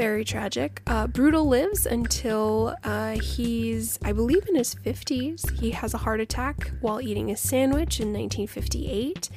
very 0.00 0.24
tragic. 0.24 0.80
Uh, 0.86 1.06
Brutal 1.06 1.46
lives 1.46 1.84
until 1.84 2.74
uh, 2.84 3.18
he's, 3.20 3.98
I 4.02 4.12
believe, 4.12 4.48
in 4.48 4.54
his 4.54 4.74
50s. 4.74 5.60
He 5.60 5.72
has 5.72 5.92
a 5.92 5.98
heart 5.98 6.20
attack 6.20 6.70
while 6.80 7.02
eating 7.02 7.30
a 7.30 7.36
sandwich 7.36 8.00
in 8.00 8.06
1958. 8.08 9.28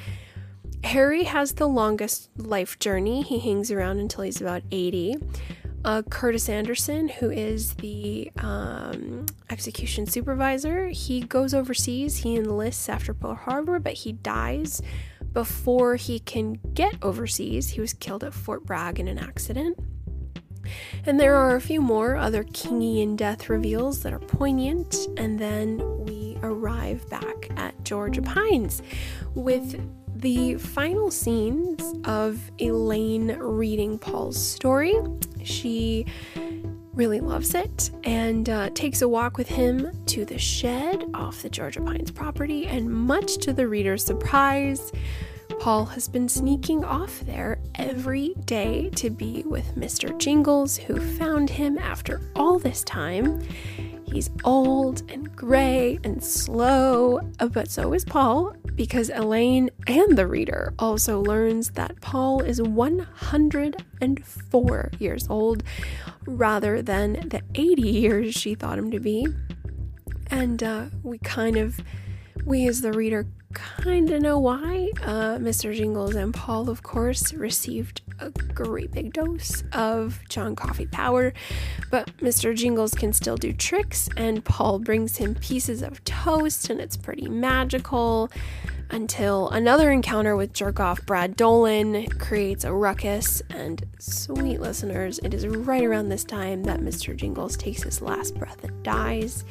Harry 0.86 1.26
has 1.26 1.56
the 1.56 1.68
longest 1.68 2.30
life 2.38 2.80
journey. 2.80 3.24
He 3.24 3.40
hangs 3.40 3.72
around 3.72 4.00
until 4.00 4.24
he's 4.24 4.40
about 4.40 4.64
80. 4.72 5.18
Uh, 5.84 6.02
Curtis 6.04 6.48
Anderson, 6.48 7.10
who 7.10 7.30
is 7.30 7.74
the 7.74 8.32
um, 8.38 9.26
execution 9.50 10.06
supervisor, 10.06 10.88
he 10.88 11.20
goes 11.20 11.54
overseas. 11.54 12.20
He 12.20 12.38
enlists 12.38 12.88
after 12.88 13.14
Pearl 13.14 13.36
Harbor, 13.36 13.80
but 13.80 13.94
he 13.94 14.14
dies 14.14 14.82
before 15.34 15.98
he 15.98 16.20
can 16.20 16.62
get 16.74 16.96
overseas. 17.02 17.72
He 17.72 17.82
was 17.82 17.92
killed 17.92 18.24
at 18.24 18.34
Fort 18.34 18.66
Bragg 18.66 18.98
in 18.98 19.10
an 19.10 19.18
accident. 19.18 19.78
And 21.06 21.20
there 21.20 21.36
are 21.36 21.56
a 21.56 21.62
few 21.62 21.82
more 21.82 22.16
other 22.16 22.44
Kingian 22.44 23.16
death 23.16 23.50
reveals 23.50 24.04
that 24.04 24.14
are 24.14 24.20
poignant, 24.20 24.96
and 25.18 25.38
then 25.40 25.82
we 26.06 26.38
arrive 26.42 27.08
back 27.10 27.50
at 27.58 27.84
Georgia 27.84 28.22
Pines 28.22 28.82
with 29.36 29.80
the 30.16 30.56
final 30.56 31.12
scenes 31.12 31.94
of 32.06 32.40
Elaine 32.60 33.38
reading 33.40 34.00
Paul's 34.00 34.42
story. 34.42 34.96
She 35.44 36.06
really 36.94 37.20
loves 37.20 37.56
it 37.56 37.90
and 38.04 38.48
uh, 38.48 38.70
takes 38.70 39.02
a 39.02 39.10
walk 39.10 39.38
with 39.38 39.50
him 39.50 39.92
to 40.06 40.24
the 40.26 40.38
shed 40.38 41.04
off 41.14 41.42
the 41.42 41.50
Georgia 41.50 41.82
Pines 41.82 42.12
property, 42.12 42.68
and 42.68 42.90
much 42.90 43.38
to 43.38 43.52
the 43.52 43.68
reader's 43.68 44.04
surprise, 44.04 44.92
Paul 45.60 45.86
has 45.86 46.08
been 46.08 46.28
sneaking 46.28 46.84
off 46.84 47.20
there 47.22 47.60
every 47.76 48.34
day 48.46 48.90
to 48.96 49.10
be 49.10 49.44
with 49.46 49.76
Mr. 49.76 50.18
Jingles, 50.18 50.78
who 50.78 51.00
found 51.00 51.50
him 51.50 51.78
after 51.78 52.22
all 52.36 52.60
this 52.60 52.84
time. 52.84 53.42
He's 54.06 54.30
old 54.44 55.10
and 55.10 55.36
gray 55.36 56.00
and 56.04 56.24
slow, 56.24 57.22
but 57.52 57.70
so 57.70 57.94
is 57.94 58.06
Paul, 58.06 58.56
because 58.76 59.10
Elaine 59.10 59.72
and 59.88 60.18
the 60.18 60.28
reader 60.28 60.74
also 60.78 61.22
learns 61.22 61.72
that 61.72 62.00
Paul 62.02 62.42
is 62.42 62.62
104 62.62 64.92
years 65.00 65.28
old 65.30 65.64
rather 66.26 66.82
than 66.82 67.14
the 67.30 67.42
80 67.56 67.82
years 67.82 68.36
she 68.36 68.54
thought 68.54 68.78
him 68.78 68.92
to 68.92 69.00
be. 69.00 69.26
And 70.30 70.62
uh, 70.62 70.86
we 71.04 71.18
kind 71.20 71.58
of, 71.58 71.80
we 72.46 72.68
as 72.68 72.82
the 72.82 72.94
reader 72.94 73.28
kind 73.54 74.10
of 74.12 74.22
know 74.22 74.40
why. 74.40 74.92
Uh, 75.02 75.38
Mr. 75.38 75.76
Jingles 75.76 76.16
and 76.16 76.34
Paul, 76.34 76.70
of 76.70 76.84
course, 76.84 77.34
received 77.34 78.02
a 78.20 78.30
great 78.30 78.92
big 78.92 79.14
dose 79.14 79.64
of 79.74 80.20
John 80.30 80.56
Coffey 80.56 80.86
power, 80.86 81.34
but 81.90 82.16
Mr. 82.18 82.56
Jingles 82.56 82.94
can 82.94 83.14
still 83.14 83.38
do 83.38 83.54
tricks, 83.54 84.10
and 84.18 84.44
Paul 84.44 84.80
brings 84.80 85.18
him 85.18 85.36
pieces 85.36 85.82
of 85.82 86.04
toast, 86.04 86.70
and 86.70 86.80
it's 86.80 86.98
pretty 86.98 87.28
magical 87.28 88.32
until 88.94 89.50
another 89.50 89.92
encounter 89.92 90.36
with 90.36 90.54
jerk-off 90.54 91.04
Brad 91.06 91.36
Dolan 91.36 92.08
creates 92.20 92.64
a 92.64 92.72
ruckus. 92.72 93.42
And 93.50 93.84
sweet 94.00 94.62
listeners, 94.62 95.20
it 95.24 95.34
is 95.34 95.48
right 95.48 95.84
around 95.84 96.10
this 96.10 96.24
time 96.24 96.64
that 96.64 96.80
Mr. 96.80 97.16
Jingles 97.16 97.58
takes 97.58 97.84
his 97.84 98.02
last 98.02 98.36
breath 98.36 98.64
and 98.64 98.84
dies. 98.84 99.44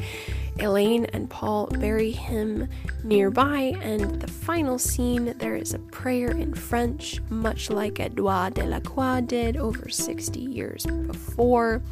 Elaine 0.58 1.06
and 1.06 1.28
Paul 1.28 1.66
bury 1.66 2.12
him 2.12 2.68
nearby, 3.02 3.74
and 3.82 4.20
the 4.20 4.28
final 4.28 4.78
scene 4.78 5.34
there 5.38 5.56
is 5.56 5.74
a 5.74 5.78
prayer 5.78 6.30
in 6.30 6.54
French, 6.54 7.20
much 7.28 7.68
like 7.68 7.98
Edouard 7.98 8.54
Delacroix 8.54 9.22
did 9.22 9.56
over 9.56 9.88
60 9.88 10.38
years 10.38 10.86
before. 10.86 11.82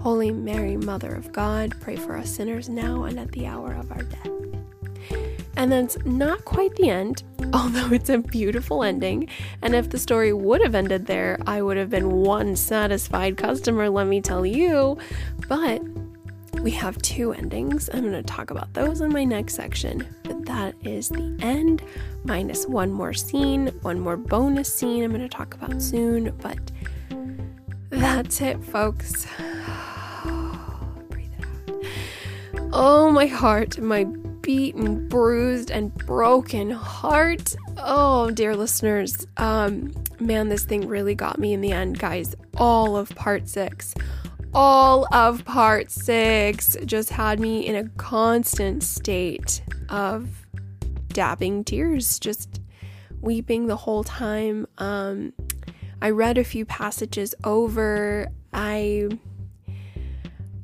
Holy 0.00 0.32
Mary, 0.32 0.76
Mother 0.76 1.14
of 1.14 1.32
God, 1.32 1.80
pray 1.80 1.94
for 1.94 2.16
us 2.16 2.34
sinners 2.34 2.68
now 2.68 3.04
and 3.04 3.20
at 3.20 3.30
the 3.30 3.46
hour 3.46 3.72
of 3.72 3.92
our 3.92 4.02
death. 4.02 5.41
And 5.56 5.70
that's 5.70 5.98
not 6.04 6.44
quite 6.44 6.74
the 6.76 6.88
end, 6.88 7.22
although 7.52 7.92
it's 7.92 8.08
a 8.10 8.18
beautiful 8.18 8.82
ending. 8.82 9.28
And 9.60 9.74
if 9.74 9.90
the 9.90 9.98
story 9.98 10.32
would 10.32 10.62
have 10.62 10.74
ended 10.74 11.06
there, 11.06 11.38
I 11.46 11.62
would 11.62 11.76
have 11.76 11.90
been 11.90 12.10
one 12.22 12.56
satisfied 12.56 13.36
customer, 13.36 13.90
let 13.90 14.06
me 14.06 14.20
tell 14.20 14.46
you. 14.46 14.98
But 15.48 15.82
we 16.60 16.70
have 16.72 17.00
two 17.02 17.32
endings. 17.32 17.90
I'm 17.92 18.02
going 18.02 18.12
to 18.12 18.22
talk 18.22 18.50
about 18.50 18.72
those 18.72 19.00
in 19.00 19.12
my 19.12 19.24
next 19.24 19.54
section. 19.54 20.06
But 20.22 20.44
that 20.46 20.74
is 20.82 21.08
the 21.08 21.36
end, 21.42 21.82
minus 22.24 22.66
one 22.66 22.92
more 22.92 23.12
scene, 23.12 23.68
one 23.82 23.98
more 23.98 24.16
bonus 24.16 24.72
scene 24.72 25.02
I'm 25.02 25.10
going 25.10 25.22
to 25.22 25.28
talk 25.28 25.54
about 25.54 25.82
soon. 25.82 26.30
But 26.40 26.70
that's 27.90 28.40
it, 28.40 28.62
folks. 28.64 29.26
Breathe 31.08 31.32
it 31.38 31.44
out. 32.54 32.70
Oh, 32.72 33.10
my 33.10 33.26
heart, 33.26 33.78
my 33.80 34.04
beaten, 34.42 35.08
bruised, 35.08 35.70
and 35.70 35.94
broken 35.94 36.70
heart. 36.70 37.56
Oh, 37.78 38.30
dear 38.30 38.54
listeners, 38.56 39.26
um, 39.38 39.92
man, 40.20 40.48
this 40.48 40.64
thing 40.64 40.86
really 40.86 41.14
got 41.14 41.38
me 41.38 41.52
in 41.52 41.60
the 41.60 41.72
end, 41.72 41.98
guys. 41.98 42.34
All 42.56 42.96
of 42.96 43.08
part 43.10 43.48
six 43.48 43.94
all 44.54 45.06
of 45.14 45.44
part 45.44 45.90
six 45.90 46.76
just 46.84 47.10
had 47.10 47.40
me 47.40 47.66
in 47.66 47.74
a 47.74 47.88
constant 47.90 48.82
state 48.82 49.62
of 49.88 50.28
dabbing 51.08 51.64
tears, 51.64 52.18
just 52.18 52.60
weeping 53.20 53.66
the 53.66 53.76
whole 53.76 54.04
time. 54.04 54.66
Um, 54.78 55.32
I 56.00 56.10
read 56.10 56.36
a 56.36 56.44
few 56.44 56.64
passages 56.66 57.34
over. 57.44 58.28
I 58.52 59.08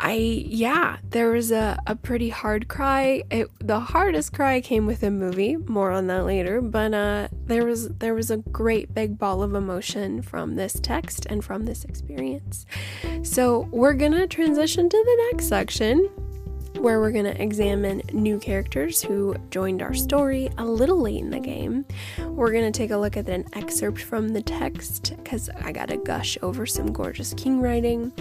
I 0.00 0.14
yeah, 0.14 0.98
there 1.10 1.30
was 1.30 1.50
a, 1.50 1.78
a 1.86 1.96
pretty 1.96 2.28
hard 2.28 2.68
cry. 2.68 3.24
It, 3.30 3.48
the 3.58 3.80
hardest 3.80 4.32
cry 4.32 4.60
came 4.60 4.86
with 4.86 5.02
a 5.02 5.10
movie. 5.10 5.56
More 5.56 5.90
on 5.90 6.06
that 6.06 6.24
later. 6.24 6.60
But 6.60 6.94
uh, 6.94 7.28
there 7.46 7.64
was 7.64 7.88
there 7.88 8.14
was 8.14 8.30
a 8.30 8.36
great 8.36 8.94
big 8.94 9.18
ball 9.18 9.42
of 9.42 9.54
emotion 9.54 10.22
from 10.22 10.54
this 10.54 10.78
text 10.80 11.26
and 11.26 11.44
from 11.44 11.64
this 11.64 11.84
experience. 11.84 12.64
So 13.22 13.68
we're 13.72 13.94
gonna 13.94 14.26
transition 14.26 14.88
to 14.88 14.96
the 14.96 15.28
next 15.32 15.48
section, 15.48 16.08
where 16.78 17.00
we're 17.00 17.10
gonna 17.10 17.30
examine 17.30 18.02
new 18.12 18.38
characters 18.38 19.02
who 19.02 19.34
joined 19.50 19.82
our 19.82 19.94
story 19.94 20.48
a 20.58 20.64
little 20.64 21.00
late 21.00 21.20
in 21.20 21.30
the 21.30 21.40
game. 21.40 21.84
We're 22.20 22.52
gonna 22.52 22.70
take 22.70 22.92
a 22.92 22.96
look 22.96 23.16
at 23.16 23.28
an 23.28 23.46
excerpt 23.54 24.00
from 24.00 24.28
the 24.28 24.42
text 24.42 25.14
because 25.16 25.50
I 25.60 25.72
gotta 25.72 25.96
gush 25.96 26.38
over 26.40 26.66
some 26.66 26.92
gorgeous 26.92 27.34
king 27.34 27.60
writing 27.60 28.12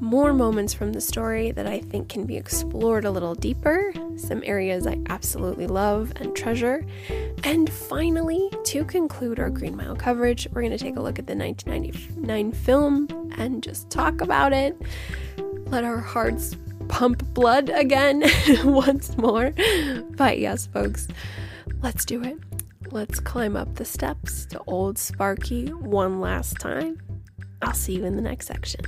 more 0.00 0.32
moments 0.32 0.72
from 0.72 0.92
the 0.92 1.00
story 1.00 1.50
that 1.52 1.66
I 1.66 1.80
think 1.80 2.08
can 2.08 2.24
be 2.24 2.36
explored 2.36 3.04
a 3.04 3.10
little 3.10 3.34
deeper, 3.34 3.92
some 4.16 4.42
areas 4.44 4.86
I 4.86 4.98
absolutely 5.08 5.66
love 5.66 6.12
and 6.16 6.34
treasure. 6.36 6.86
And 7.44 7.70
finally, 7.70 8.48
to 8.64 8.84
conclude 8.84 9.40
our 9.40 9.50
Green 9.50 9.76
Mile 9.76 9.96
coverage, 9.96 10.46
we're 10.52 10.62
going 10.62 10.76
to 10.76 10.78
take 10.78 10.96
a 10.96 11.00
look 11.00 11.18
at 11.18 11.26
the 11.26 11.34
1999 11.34 12.52
film 12.52 13.32
and 13.36 13.62
just 13.62 13.90
talk 13.90 14.20
about 14.20 14.52
it. 14.52 14.80
Let 15.66 15.84
our 15.84 15.98
hearts 15.98 16.56
pump 16.88 17.22
blood 17.34 17.68
again 17.68 18.22
once 18.64 19.16
more. 19.18 19.52
But 20.10 20.38
yes, 20.38 20.66
folks, 20.66 21.08
let's 21.82 22.04
do 22.04 22.22
it. 22.22 22.38
Let's 22.90 23.20
climb 23.20 23.56
up 23.56 23.74
the 23.74 23.84
steps 23.84 24.46
to 24.46 24.60
Old 24.66 24.96
Sparky 24.96 25.68
one 25.72 26.20
last 26.20 26.58
time. 26.58 27.00
I'll 27.60 27.74
see 27.74 27.94
you 27.96 28.04
in 28.04 28.16
the 28.16 28.22
next 28.22 28.46
section. 28.46 28.80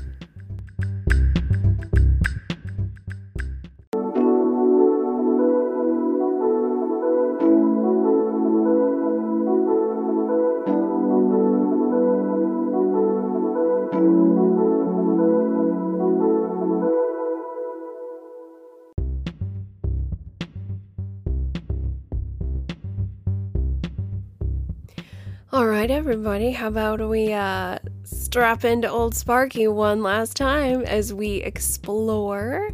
Right, 25.80 25.90
everybody, 25.90 26.50
how 26.50 26.68
about 26.68 27.00
we 27.08 27.32
uh, 27.32 27.78
strap 28.04 28.66
into 28.66 28.86
Old 28.86 29.14
Sparky 29.14 29.66
one 29.66 30.02
last 30.02 30.36
time 30.36 30.82
as 30.82 31.14
we 31.14 31.36
explore 31.36 32.68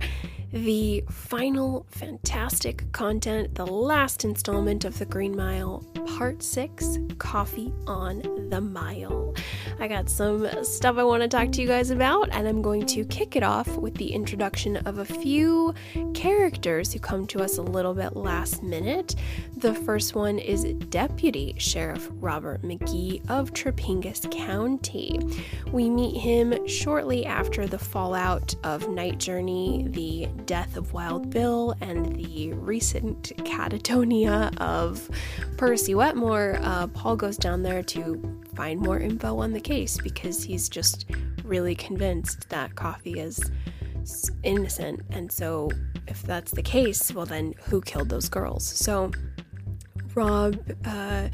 the 0.65 1.05
final 1.11 1.87
fantastic 1.91 2.91
content, 2.93 3.55
the 3.55 3.67
last 3.67 4.25
installment 4.25 4.85
of 4.85 4.99
the 4.99 5.05
Green 5.05 5.37
Mile, 5.37 5.85
Part 6.17 6.43
6 6.43 6.99
Coffey 7.19 7.73
on 7.87 8.23
the 8.49 8.61
Mile. 8.61 9.35
I 9.79 9.89
got 9.89 10.09
some 10.09 10.49
stuff 10.65 10.97
I 10.97 11.05
want 11.05 11.23
to 11.23 11.29
talk 11.29 11.53
to 11.53 11.61
you 11.61 11.69
guys 11.69 11.91
about, 11.91 12.31
and 12.33 12.49
I'm 12.49 12.63
going 12.63 12.87
to 12.87 13.05
kick 13.05 13.37
it 13.37 13.43
off 13.43 13.69
with 13.77 13.95
the 13.97 14.13
introduction 14.13 14.79
of 14.79 14.99
a 14.99 15.05
few 15.05 15.75
characters 16.15 16.93
who 16.93 17.01
come 17.01 17.27
to 17.27 17.43
us 17.43 17.59
a 17.59 17.63
little 17.63 17.93
bit 17.93 18.17
last 18.17 18.63
minute. 18.63 19.15
The 19.59 19.75
first 19.75 20.15
one 20.15 20.39
is 20.39 20.65
Deputy 20.89 21.55
Sheriff 21.59 22.09
Robert 22.13 22.63
McGee 22.63 23.29
of 23.29 23.53
Trapingus 23.53 24.31
County. 24.31 25.21
We 25.71 25.91
meet 25.91 26.17
him 26.19 26.67
shortly 26.67 27.27
after 27.27 27.67
the 27.67 27.79
fallout 27.79 28.55
of 28.65 28.89
Night 28.89 29.19
Journey, 29.19 29.85
the 29.91 30.29
death 30.47 30.77
of 30.77 30.93
Wild 30.93 31.31
Bill, 31.31 31.75
and 31.81 32.17
the 32.17 32.53
recent 32.55 33.33
catatonia 33.39 34.57
of 34.59 35.11
Percy 35.57 35.95
Wetmore. 35.95 36.59
Uh, 36.63 36.87
Paul 36.89 37.17
goes 37.17 37.37
down 37.37 37.63
there 37.63 37.83
to 37.83 38.43
find 38.55 38.81
more 38.81 38.99
info 38.99 39.39
on 39.39 39.53
the 39.53 39.61
case 39.61 39.99
because 39.99 40.43
he's 40.43 40.69
just 40.69 41.07
really 41.45 41.75
convinced 41.75 42.49
that 42.49 42.75
Coffey 42.75 43.19
is 43.21 43.51
innocent. 44.43 45.01
And 45.11 45.31
so, 45.31 45.71
if 46.07 46.23
that's 46.23 46.53
the 46.53 46.63
case, 46.63 47.13
well, 47.13 47.27
then 47.27 47.55
who 47.65 47.81
killed 47.81 48.09
those 48.09 48.29
girls? 48.29 48.65
So, 48.65 49.11
Rob 50.15 50.59
uh, 50.85 51.29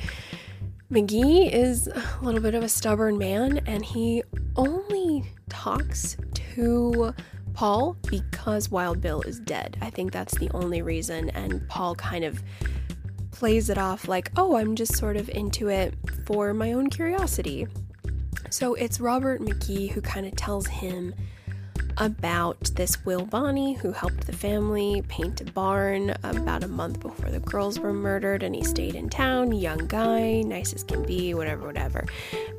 McGee 0.90 1.50
is 1.52 1.86
a 1.86 2.02
little 2.22 2.40
bit 2.40 2.54
of 2.54 2.62
a 2.62 2.68
stubborn 2.68 3.16
man, 3.16 3.60
and 3.66 3.84
he 3.84 4.22
only 4.56 5.24
talks 5.48 6.16
to 6.34 7.14
Paul 7.54 7.96
because 8.08 8.70
Wild 8.70 9.00
Bill 9.00 9.22
is 9.22 9.40
dead. 9.40 9.76
I 9.80 9.90
think 9.90 10.12
that's 10.12 10.36
the 10.38 10.50
only 10.52 10.82
reason, 10.82 11.30
and 11.30 11.66
Paul 11.68 11.94
kind 11.94 12.24
of 12.24 12.42
plays 13.30 13.70
it 13.70 13.78
off 13.78 14.08
like, 14.08 14.30
oh, 14.36 14.56
I'm 14.56 14.76
just 14.76 14.96
sort 14.96 15.16
of 15.16 15.28
into 15.30 15.68
it 15.68 15.94
for 16.26 16.54
my 16.54 16.72
own 16.72 16.90
curiosity. 16.90 17.66
So 18.50 18.74
it's 18.74 19.00
Robert 19.00 19.40
McGee 19.40 19.90
who 19.90 20.00
kind 20.00 20.26
of 20.26 20.36
tells 20.36 20.66
him 20.66 21.14
about 21.98 22.70
this 22.74 23.04
Will 23.04 23.24
Bonney 23.26 23.74
who 23.74 23.92
helped 23.92 24.26
the 24.26 24.32
family 24.32 25.02
paint 25.08 25.40
a 25.40 25.44
barn 25.44 26.14
about 26.22 26.64
a 26.64 26.68
month 26.68 27.00
before 27.00 27.30
the 27.30 27.40
girls 27.40 27.78
were 27.78 27.92
murdered, 27.92 28.42
and 28.42 28.54
he 28.54 28.64
stayed 28.64 28.94
in 28.94 29.08
town, 29.08 29.52
young 29.52 29.86
guy, 29.88 30.42
nice 30.42 30.72
as 30.72 30.84
can 30.84 31.02
be, 31.04 31.34
whatever, 31.34 31.66
whatever. 31.66 32.06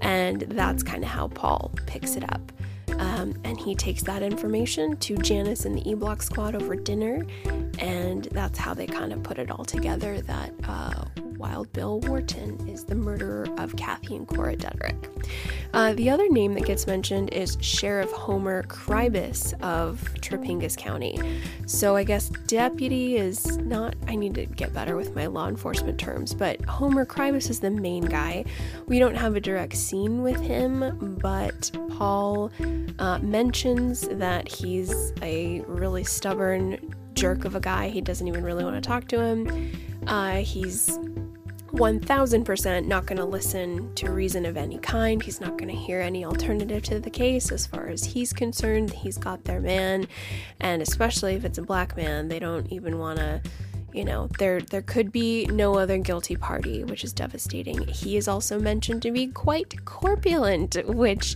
And 0.02 0.42
that's 0.42 0.84
kind 0.84 1.04
of 1.04 1.10
how 1.10 1.30
Paul 1.30 1.72
picks 1.88 2.16
it 2.16 2.24
up. 2.32 2.52
Um, 3.00 3.34
and 3.44 3.60
he 3.60 3.76
takes 3.76 4.02
that 4.04 4.22
information 4.22 4.98
to 4.98 5.18
Janice 5.18 5.66
and 5.66 5.78
the 5.78 5.90
E 5.90 5.94
Block 5.94 6.22
squad 6.22 6.56
over 6.56 6.76
dinner, 6.76 7.26
and 7.80 8.26
that's 8.32 8.58
how 8.58 8.74
they 8.74 8.88
kind 8.88 9.14
of 9.14 9.24
put 9.24 9.40
it 9.40 9.50
all 9.52 9.66
together 9.66 10.22
that 10.22 10.54
uh, 10.68 11.06
Wild 11.38 11.72
Bill 11.74 12.00
Wharton 12.02 12.68
is 12.70 12.86
the 12.86 12.96
murderer 12.96 13.48
of 13.58 13.76
Kathy 13.76 14.16
and 14.16 14.28
Cora 14.28 14.56
Detterick. 14.56 15.10
Uh, 15.74 15.94
the 15.94 16.10
other 16.10 16.30
name 16.30 16.54
that 16.54 16.66
gets 16.66 16.86
mentioned 16.88 17.34
is 17.34 17.58
Sheriff 17.60 18.12
Homer 18.12 18.64
Cribus 18.64 19.54
of 19.62 20.00
Trapingus 20.22 20.78
County. 20.78 21.20
So 21.66 21.96
I 21.96 22.04
guess 22.04 22.30
deputy 22.48 23.18
is 23.18 23.58
not, 23.58 23.96
I 24.08 24.16
need 24.16 24.36
to 24.36 24.46
get 24.46 24.74
better 24.74 24.96
with 24.96 25.16
my 25.16 25.26
law 25.26 25.48
enforcement 25.48 26.00
terms, 26.00 26.34
but 26.34 26.64
Homer 26.66 27.06
Cribus 27.06 27.50
is 27.50 27.60
the 27.60 27.72
main 27.72 28.06
guy. 28.06 28.46
We 28.88 29.00
don't 29.00 29.16
have 29.16 29.36
a 29.36 29.42
direct 29.42 29.76
scene 29.76 30.22
with 30.22 30.40
him, 30.40 31.18
but 31.22 31.72
Paul 31.90 32.52
uh, 33.00 33.20
mentions 33.20 34.08
that 34.08 34.48
he's 34.48 35.14
a 35.22 35.62
really 35.62 36.04
stubborn 36.04 36.94
jerk 37.14 37.46
of 37.46 37.56
a 37.56 37.60
guy. 37.60 37.90
He 37.90 38.02
doesn't 38.02 38.28
even 38.28 38.44
really 38.44 38.64
want 38.64 38.76
to 38.76 38.82
talk 38.82 39.08
to 39.10 39.22
him. 39.22 39.72
Uh, 40.08 40.38
he's 40.38 40.98
1000% 41.74 42.86
not 42.86 43.08
going 43.08 43.18
to 43.18 43.26
listen 43.26 43.94
to 43.96 44.12
reason 44.12 44.46
of 44.46 44.58
any 44.58 44.78
kind. 44.78 45.24
He's 45.24 45.42
not 45.42 45.58
going 45.58 45.70
to 45.70 45.76
hear 45.76 46.02
any 46.02 46.24
alternative 46.24 46.84
to 46.84 47.00
the 47.00 47.10
case 47.10 47.52
as 47.52 47.66
far 47.66 47.88
as 47.88 48.04
he's 48.06 48.32
concerned. 48.32 48.92
He's 48.92 49.18
got 49.18 49.44
their 49.44 49.60
man, 49.60 50.08
and 50.60 50.84
especially 50.84 51.34
if 51.34 51.46
it's 51.46 51.58
a 51.58 51.64
black 51.64 51.98
man, 51.98 52.28
they 52.28 52.38
don't 52.38 52.72
even 52.72 53.00
want 53.00 53.18
to 53.18 53.42
you 53.92 54.04
know 54.04 54.28
there 54.40 54.60
there 54.60 54.82
could 54.82 55.12
be 55.12 55.46
no 55.46 55.78
other 55.78 56.00
guilty 56.00 56.36
party 56.36 56.84
which 56.84 57.04
is 57.04 57.14
devastating 57.14 57.88
he 57.88 58.18
is 58.18 58.28
also 58.28 58.60
mentioned 58.60 59.04
to 59.04 59.12
be 59.12 59.28
quite 59.28 59.86
corpulent 59.86 60.76
which 60.88 61.36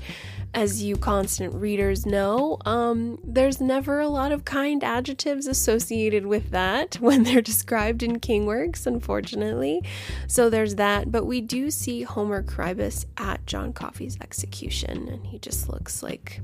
as 0.54 0.82
you 0.82 0.96
constant 0.96 1.54
readers 1.54 2.06
know, 2.06 2.58
um, 2.66 3.20
there's 3.24 3.62
never 3.62 4.00
a 4.00 4.08
lot 4.08 4.32
of 4.32 4.46
kind 4.46 4.84
adjectives 4.84 5.48
associated 5.48 6.26
with 6.26 6.52
that 6.52 6.96
when 7.00 7.24
they're 7.24 7.42
described 7.42 8.04
in 8.04 8.20
Kingworks, 8.20 8.88
unfortunately. 8.88 9.84
So 10.28 10.50
there's 10.50 10.76
that. 10.76 11.12
But 11.12 11.26
we 11.26 11.42
do 11.42 11.70
see 11.70 12.04
Homer 12.04 12.44
Cribus 12.44 13.06
at 13.18 13.46
John 13.46 13.74
Coffey's 13.74 14.18
execution, 14.22 15.08
and 15.08 15.26
he 15.28 15.40
just 15.40 15.70
looks 15.70 16.02
like 16.02 16.42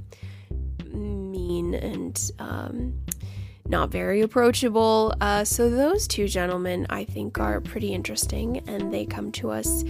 mean 0.93 1.73
and 1.73 2.31
um, 2.39 2.93
not 3.67 3.91
very 3.91 4.21
approachable. 4.21 5.13
Uh, 5.21 5.43
so, 5.43 5.69
those 5.69 6.07
two 6.07 6.27
gentlemen 6.27 6.85
I 6.89 7.05
think 7.05 7.39
are 7.39 7.61
pretty 7.61 7.93
interesting, 7.93 8.57
and 8.67 8.93
they 8.93 9.05
come 9.05 9.31
to 9.33 9.51
us 9.51 9.83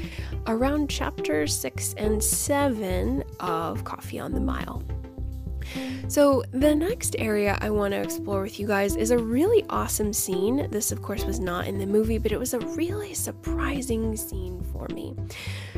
around 0.47 0.89
chapter 0.89 1.47
six 1.47 1.93
and 1.97 2.23
seven 2.23 3.23
of 3.39 3.83
Coffey 3.83 4.19
on 4.19 4.31
the 4.31 4.39
Mile. 4.39 4.83
So, 6.07 6.43
the 6.51 6.75
next 6.75 7.15
area 7.17 7.57
I 7.61 7.69
want 7.69 7.93
to 7.93 8.01
explore 8.01 8.43
with 8.43 8.59
you 8.59 8.67
guys 8.67 8.95
is 8.95 9.11
a 9.11 9.17
really 9.17 9.65
awesome 9.69 10.13
scene. 10.13 10.67
This, 10.69 10.91
of 10.91 11.01
course, 11.01 11.25
was 11.25 11.39
not 11.39 11.65
in 11.65 11.79
the 11.79 11.87
movie, 11.87 12.17
but 12.17 12.31
it 12.31 12.37
was 12.37 12.53
a 12.53 12.59
really 12.59 13.13
surprising 13.13 14.15
scene 14.15 14.63
for 14.71 14.87
me. 14.93 15.15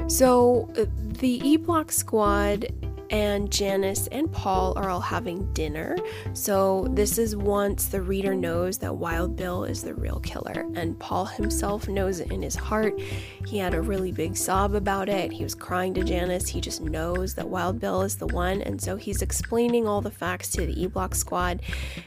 So, 0.07 0.69
uh, 0.77 0.85
the 1.19 1.47
E 1.47 1.57
Block 1.57 1.91
squad 1.91 2.65
and 3.09 3.51
Janice 3.51 4.07
and 4.07 4.31
Paul 4.31 4.73
are 4.77 4.89
all 4.89 5.01
having 5.01 5.51
dinner. 5.53 5.95
So, 6.33 6.87
this 6.91 7.17
is 7.17 7.35
once 7.35 7.87
the 7.87 8.01
reader 8.01 8.35
knows 8.35 8.77
that 8.79 8.95
Wild 8.95 9.35
Bill 9.35 9.63
is 9.63 9.83
the 9.83 9.93
real 9.93 10.19
killer, 10.19 10.65
and 10.75 10.99
Paul 10.99 11.25
himself 11.25 11.87
knows 11.87 12.19
it 12.19 12.31
in 12.31 12.41
his 12.41 12.55
heart. 12.55 12.99
He 13.45 13.57
had 13.57 13.73
a 13.73 13.81
really 13.81 14.11
big 14.11 14.35
sob 14.35 14.75
about 14.75 15.09
it. 15.09 15.31
He 15.31 15.43
was 15.43 15.55
crying 15.55 15.93
to 15.95 16.03
Janice. 16.03 16.47
He 16.47 16.61
just 16.61 16.81
knows 16.81 17.35
that 17.35 17.47
Wild 17.47 17.79
Bill 17.79 18.01
is 18.01 18.15
the 18.15 18.27
one, 18.27 18.61
and 18.61 18.81
so 18.81 18.95
he's 18.95 19.21
explaining 19.21 19.87
all 19.87 20.01
the 20.01 20.11
facts 20.11 20.51
to 20.51 20.65
the 20.65 20.81
E 20.81 20.87
Block 20.87 21.15
squad, 21.15 21.61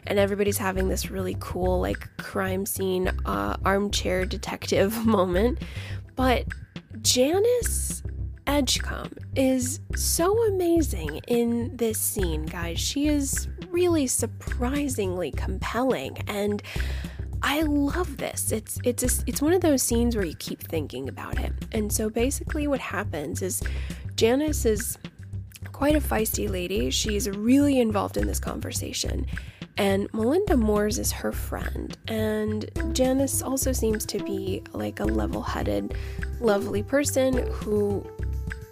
and 0.06 0.18
everybody's 0.18 0.58
having 0.58 0.88
this 0.88 1.10
really 1.10 1.36
cool, 1.40 1.80
like, 1.80 2.08
crime 2.18 2.66
scene, 2.66 3.08
uh, 3.26 3.56
armchair 3.64 4.24
detective 4.24 5.06
moment. 5.06 5.58
But 6.16 6.46
Janice 7.02 8.02
Edgecombe 8.48 9.12
is 9.36 9.80
so 9.94 10.42
amazing 10.48 11.20
in 11.28 11.76
this 11.76 12.00
scene, 12.00 12.46
guys. 12.46 12.80
She 12.80 13.06
is 13.06 13.46
really 13.68 14.06
surprisingly 14.06 15.30
compelling 15.30 16.16
and 16.26 16.62
I 17.42 17.60
love 17.62 18.16
this. 18.16 18.50
It's 18.50 18.80
it's 18.82 19.02
a, 19.04 19.22
it's 19.26 19.42
one 19.42 19.52
of 19.52 19.60
those 19.60 19.82
scenes 19.82 20.16
where 20.16 20.24
you 20.24 20.34
keep 20.36 20.62
thinking 20.62 21.08
about 21.08 21.38
it. 21.38 21.52
And 21.72 21.92
so 21.92 22.08
basically 22.08 22.66
what 22.66 22.80
happens 22.80 23.42
is 23.42 23.62
Janice 24.16 24.64
is 24.64 24.98
quite 25.72 25.94
a 25.94 26.00
feisty 26.00 26.50
lady. 26.50 26.90
She's 26.90 27.28
really 27.28 27.78
involved 27.78 28.16
in 28.16 28.26
this 28.26 28.40
conversation. 28.40 29.26
And 29.76 30.12
Melinda 30.12 30.56
Moores 30.56 30.98
is 30.98 31.12
her 31.12 31.30
friend. 31.30 31.96
And 32.08 32.68
Janice 32.92 33.42
also 33.42 33.72
seems 33.72 34.04
to 34.06 34.18
be 34.24 34.62
like 34.72 34.98
a 34.98 35.04
level 35.04 35.40
headed, 35.40 35.94
lovely 36.40 36.82
person 36.82 37.46
who 37.52 38.04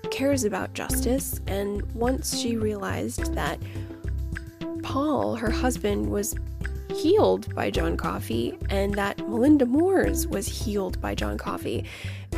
cares 0.06 0.44
about 0.44 0.74
justice, 0.74 1.40
and 1.46 1.82
once 1.92 2.38
she 2.38 2.56
realized 2.56 3.34
that 3.34 3.58
Paul, 4.82 5.36
her 5.36 5.50
husband, 5.50 6.10
was 6.10 6.34
healed 6.96 7.54
by 7.54 7.70
John 7.70 7.96
Coffey 7.96 8.56
and 8.70 8.94
that 8.94 9.18
Melinda 9.28 9.66
Moores 9.66 10.26
was 10.26 10.46
healed 10.46 11.00
by 11.00 11.14
John 11.14 11.36
Coffey. 11.36 11.84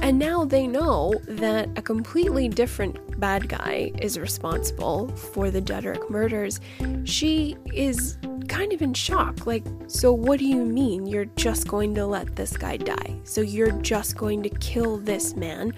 And 0.02 0.18
now 0.18 0.44
they 0.44 0.66
know 0.66 1.14
that 1.26 1.68
a 1.76 1.82
completely 1.82 2.48
different 2.48 3.20
bad 3.20 3.48
guy 3.48 3.92
is 3.98 4.18
responsible 4.18 5.08
for 5.08 5.50
the 5.50 5.60
Detterick 5.60 6.10
murders. 6.10 6.60
She 7.04 7.56
is 7.72 8.18
kind 8.48 8.72
of 8.72 8.82
in 8.82 8.94
shock. 8.94 9.46
Like, 9.46 9.64
so 9.86 10.12
what 10.12 10.38
do 10.38 10.44
you 10.44 10.64
mean 10.64 11.06
you're 11.06 11.26
just 11.26 11.68
going 11.68 11.94
to 11.94 12.06
let 12.06 12.34
this 12.36 12.56
guy 12.56 12.76
die? 12.76 13.16
So 13.24 13.40
you're 13.40 13.72
just 13.72 14.16
going 14.16 14.42
to 14.42 14.50
kill 14.50 14.98
this 14.98 15.36
man 15.36 15.72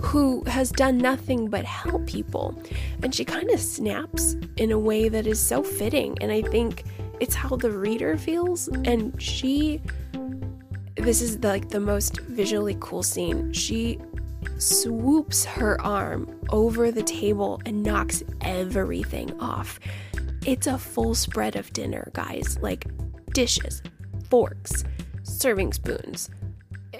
who 0.00 0.42
has 0.44 0.70
done 0.70 0.98
nothing 0.98 1.48
but 1.48 1.64
help 1.64 2.06
people. 2.06 2.60
And 3.02 3.14
she 3.14 3.24
kind 3.24 3.50
of 3.50 3.60
snaps 3.60 4.36
in 4.56 4.72
a 4.72 4.78
way 4.78 5.08
that 5.08 5.26
is 5.26 5.40
so 5.40 5.62
fitting. 5.62 6.16
And 6.20 6.32
I 6.32 6.42
think 6.42 6.84
it's 7.20 7.34
how 7.34 7.56
the 7.56 7.70
reader 7.70 8.16
feels. 8.16 8.68
And 8.84 9.20
she, 9.20 9.80
this 10.96 11.20
is 11.20 11.38
the, 11.38 11.48
like 11.48 11.68
the 11.68 11.80
most 11.80 12.20
visually 12.20 12.76
cool 12.80 13.02
scene. 13.02 13.52
She 13.52 13.98
swoops 14.58 15.44
her 15.44 15.80
arm 15.80 16.40
over 16.50 16.90
the 16.90 17.02
table 17.02 17.60
and 17.66 17.82
knocks 17.82 18.22
everything 18.40 19.38
off. 19.40 19.78
It's 20.46 20.66
a 20.66 20.78
full 20.78 21.14
spread 21.14 21.56
of 21.56 21.72
dinner, 21.72 22.10
guys. 22.14 22.58
Like 22.62 22.86
dishes, 23.32 23.82
forks, 24.28 24.84
serving 25.22 25.74
spoons, 25.74 26.30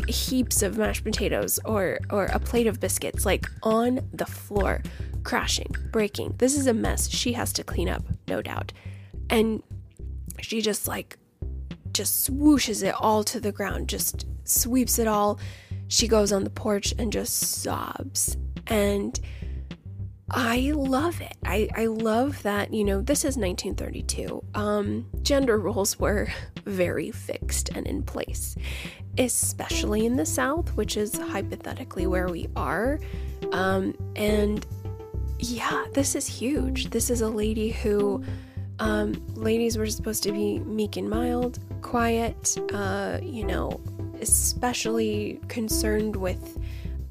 heaps 0.09 0.63
of 0.63 0.79
mashed 0.79 1.05
potatoes 1.05 1.59
or 1.65 1.99
or 2.11 2.27
a 2.27 2.39
plate 2.39 2.67
of 2.67 2.81
biscuits 2.81 3.27
like 3.27 3.51
on 3.63 4.09
the 4.13 4.27
floor 4.27 4.83
crashing 5.23 5.75
breaking. 5.91 6.35
This 6.39 6.57
is 6.57 6.67
a 6.67 6.75
mess. 6.75 7.11
She 7.11 7.33
has 7.33 7.53
to 7.55 7.65
clean 7.65 7.89
up 7.89 8.05
no 8.29 8.43
doubt. 8.43 8.73
And 9.29 9.63
she 10.41 10.61
just 10.61 10.89
like 10.89 11.19
just 11.93 12.31
swooshes 12.31 12.83
it 12.83 12.95
all 12.95 13.25
to 13.25 13.41
the 13.41 13.53
ground 13.53 13.89
just 13.89 14.27
sweeps 14.45 14.99
it 14.99 15.07
all. 15.07 15.39
She 15.89 16.07
goes 16.07 16.33
on 16.33 16.45
the 16.45 16.51
porch 16.51 16.95
and 16.99 17.13
just 17.13 17.63
sobs. 17.63 18.37
And 18.67 19.19
I 20.33 20.73
love 20.75 21.21
it. 21.21 21.37
I, 21.45 21.69
I 21.75 21.87
love 21.87 22.43
that, 22.45 22.73
you 22.73 22.85
know, 22.85 23.01
this 23.01 23.21
is 23.21 23.37
1932. 23.37 24.45
Um, 24.55 25.07
gender 25.23 25.59
roles 25.59 25.99
were 25.99 26.29
very 26.65 27.11
fixed 27.11 27.71
and 27.71 27.87
in 27.87 28.03
place 28.03 28.57
especially 29.19 30.07
in 30.07 30.17
the 30.17 30.27
South, 30.27 30.75
which 30.77 30.97
is 30.97 31.17
hypothetically 31.17 32.07
where 32.07 32.29
we 32.29 32.49
are. 32.57 33.01
Um, 33.53 33.95
and 34.17 34.67
yeah, 35.39 35.85
this 35.93 36.15
is 36.15 36.27
huge. 36.27 36.91
This 36.91 37.11
is 37.11 37.21
a 37.21 37.29
lady 37.29 37.71
who, 37.71 38.23
um, 38.79 39.13
ladies 39.35 39.77
were 39.77 39.87
supposed 39.87 40.23
to 40.25 40.33
be 40.33 40.61
meek 40.61 40.97
and 40.97 41.09
mild, 41.09 41.59
quiet, 41.83 42.57
uh, 42.73 43.19
you 43.23 43.45
know, 43.45 43.81
especially 44.21 45.41
concerned 45.49 46.17
with 46.17 46.59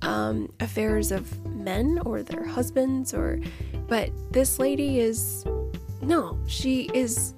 um, 0.02 0.52
affairs 0.60 1.12
of 1.12 1.28
men 1.60 2.00
or 2.06 2.24
their 2.24 2.46
husbands, 2.46 3.14
or, 3.14 3.40
but 3.88 4.10
this 4.32 4.60
lady 4.60 5.00
is, 5.00 5.46
no, 6.02 6.40
she 6.48 6.90
is 6.94 7.34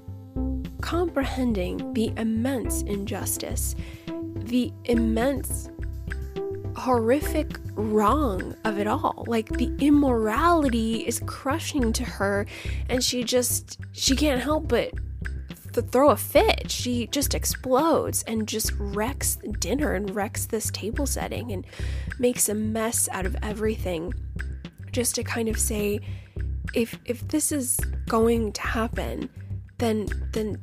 comprehending 0.81 1.93
the 1.93 2.13
immense 2.17 2.81
injustice 2.83 3.75
the 4.51 4.71
immense, 4.83 5.69
horrific 6.75 7.57
wrong 7.73 8.53
of 8.65 8.77
it 8.77 8.85
all. 8.85 9.23
Like 9.27 9.47
the 9.49 9.73
immorality 9.79 11.07
is 11.07 11.21
crushing 11.25 11.93
to 11.93 12.03
her, 12.03 12.45
and 12.89 13.01
she 13.03 13.23
just, 13.23 13.79
she 13.93 14.15
can't 14.15 14.41
help 14.41 14.67
but 14.67 14.91
th- 15.73 15.87
throw 15.87 16.09
a 16.09 16.17
fit. 16.17 16.69
She 16.71 17.07
just 17.07 17.33
explodes 17.33 18.23
and 18.23 18.47
just 18.47 18.71
wrecks 18.77 19.37
dinner 19.59 19.93
and 19.93 20.13
wrecks 20.15 20.45
this 20.45 20.69
table 20.71 21.05
setting 21.05 21.51
and 21.51 21.65
makes 22.19 22.49
a 22.49 22.53
mess 22.53 23.09
out 23.11 23.25
of 23.25 23.35
everything. 23.41 24.13
Just 24.91 25.15
to 25.15 25.23
kind 25.23 25.47
of 25.47 25.57
say, 25.57 25.99
if 26.73 26.97
if 27.05 27.27
this 27.27 27.51
is 27.51 27.79
going 28.07 28.51
to 28.53 28.61
happen, 28.61 29.29
then 29.77 30.07
then 30.33 30.59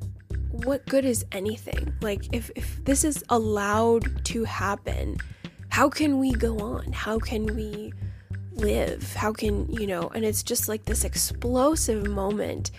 what 0.50 0.84
good 0.86 1.04
is 1.04 1.24
anything? 1.32 1.94
Like, 2.00 2.28
if, 2.32 2.50
if 2.56 2.84
this 2.84 3.04
is 3.04 3.22
allowed 3.28 4.24
to 4.26 4.44
happen, 4.44 5.18
how 5.68 5.88
can 5.88 6.18
we 6.18 6.32
go 6.32 6.58
on? 6.58 6.92
How 6.92 7.18
can 7.18 7.46
we 7.54 7.92
live? 8.52 9.12
How 9.14 9.32
can, 9.32 9.70
you 9.72 9.86
know, 9.86 10.10
and 10.14 10.24
it's 10.24 10.42
just 10.42 10.68
like 10.68 10.84
this 10.84 11.04
explosive 11.04 12.08
moment 12.08 12.70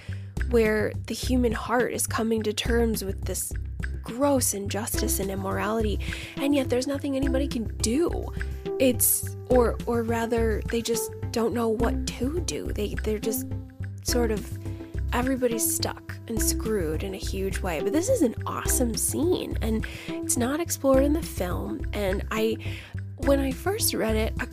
where 0.49 0.93
the 1.07 1.13
human 1.13 1.51
heart 1.51 1.93
is 1.93 2.07
coming 2.07 2.43
to 2.43 2.53
terms 2.53 3.03
with 3.03 3.23
this 3.25 3.51
gross 4.03 4.53
injustice 4.53 5.19
and 5.19 5.29
immorality, 5.29 5.99
and 6.37 6.55
yet 6.55 6.69
there's 6.69 6.87
nothing 6.87 7.15
anybody 7.15 7.47
can 7.47 7.65
do. 7.77 8.25
It's, 8.79 9.35
or, 9.49 9.77
or 9.85 10.03
rather, 10.03 10.61
they 10.69 10.81
just 10.81 11.11
don't 11.31 11.53
know 11.53 11.69
what 11.69 12.07
to 12.07 12.39
do. 12.41 12.71
They, 12.73 12.95
they're 13.03 13.19
just 13.19 13.45
sort 14.03 14.31
of 14.31 14.57
everybody's 15.13 15.75
stuck 15.75 16.15
and 16.27 16.41
screwed 16.41 17.03
in 17.03 17.13
a 17.13 17.17
huge 17.17 17.59
way. 17.59 17.81
But 17.81 17.93
this 17.93 18.09
is 18.09 18.21
an 18.21 18.35
awesome 18.45 18.95
scene 18.95 19.57
and 19.61 19.85
it's 20.07 20.37
not 20.37 20.59
explored 20.59 21.03
in 21.03 21.13
the 21.13 21.21
film. 21.21 21.81
And 21.93 22.23
I, 22.31 22.57
when 23.25 23.39
I 23.39 23.51
first 23.51 23.93
read 23.93 24.15
it, 24.15 24.33
a, 24.39 24.43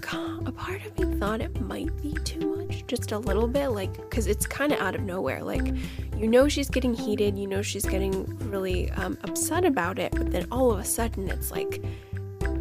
a 0.47 0.53
part 0.53 0.85
of 0.85 0.99
me 0.99 1.19
thought 1.19 1.41
it 1.41 1.61
might 1.61 1.95
be 2.03 2.12
too 2.25 2.57
much, 2.57 2.87
just 2.87 3.12
a 3.12 3.19
little 3.19 3.47
bit, 3.47 3.69
like, 3.69 3.93
because 3.95 4.27
it's 4.27 4.47
kind 4.47 4.73
of 4.73 4.81
out 4.81 4.95
of 4.95 5.03
nowhere. 5.03 5.43
Like, 5.43 5.73
you 6.17 6.29
know, 6.29 6.49
she's 6.49 6.69
getting 6.69 6.95
heated, 6.95 7.39
you 7.39 7.47
know, 7.47 7.62
she's 7.62 7.85
getting 7.85 8.25
really 8.51 8.91
um, 8.93 9.19
upset 9.25 9.64
about 9.64 9.99
it, 9.99 10.12
but 10.12 10.31
then 10.31 10.47
all 10.51 10.73
of 10.73 10.79
a 10.79 10.85
sudden 10.85 11.29
it's 11.29 11.51
like 11.51 11.83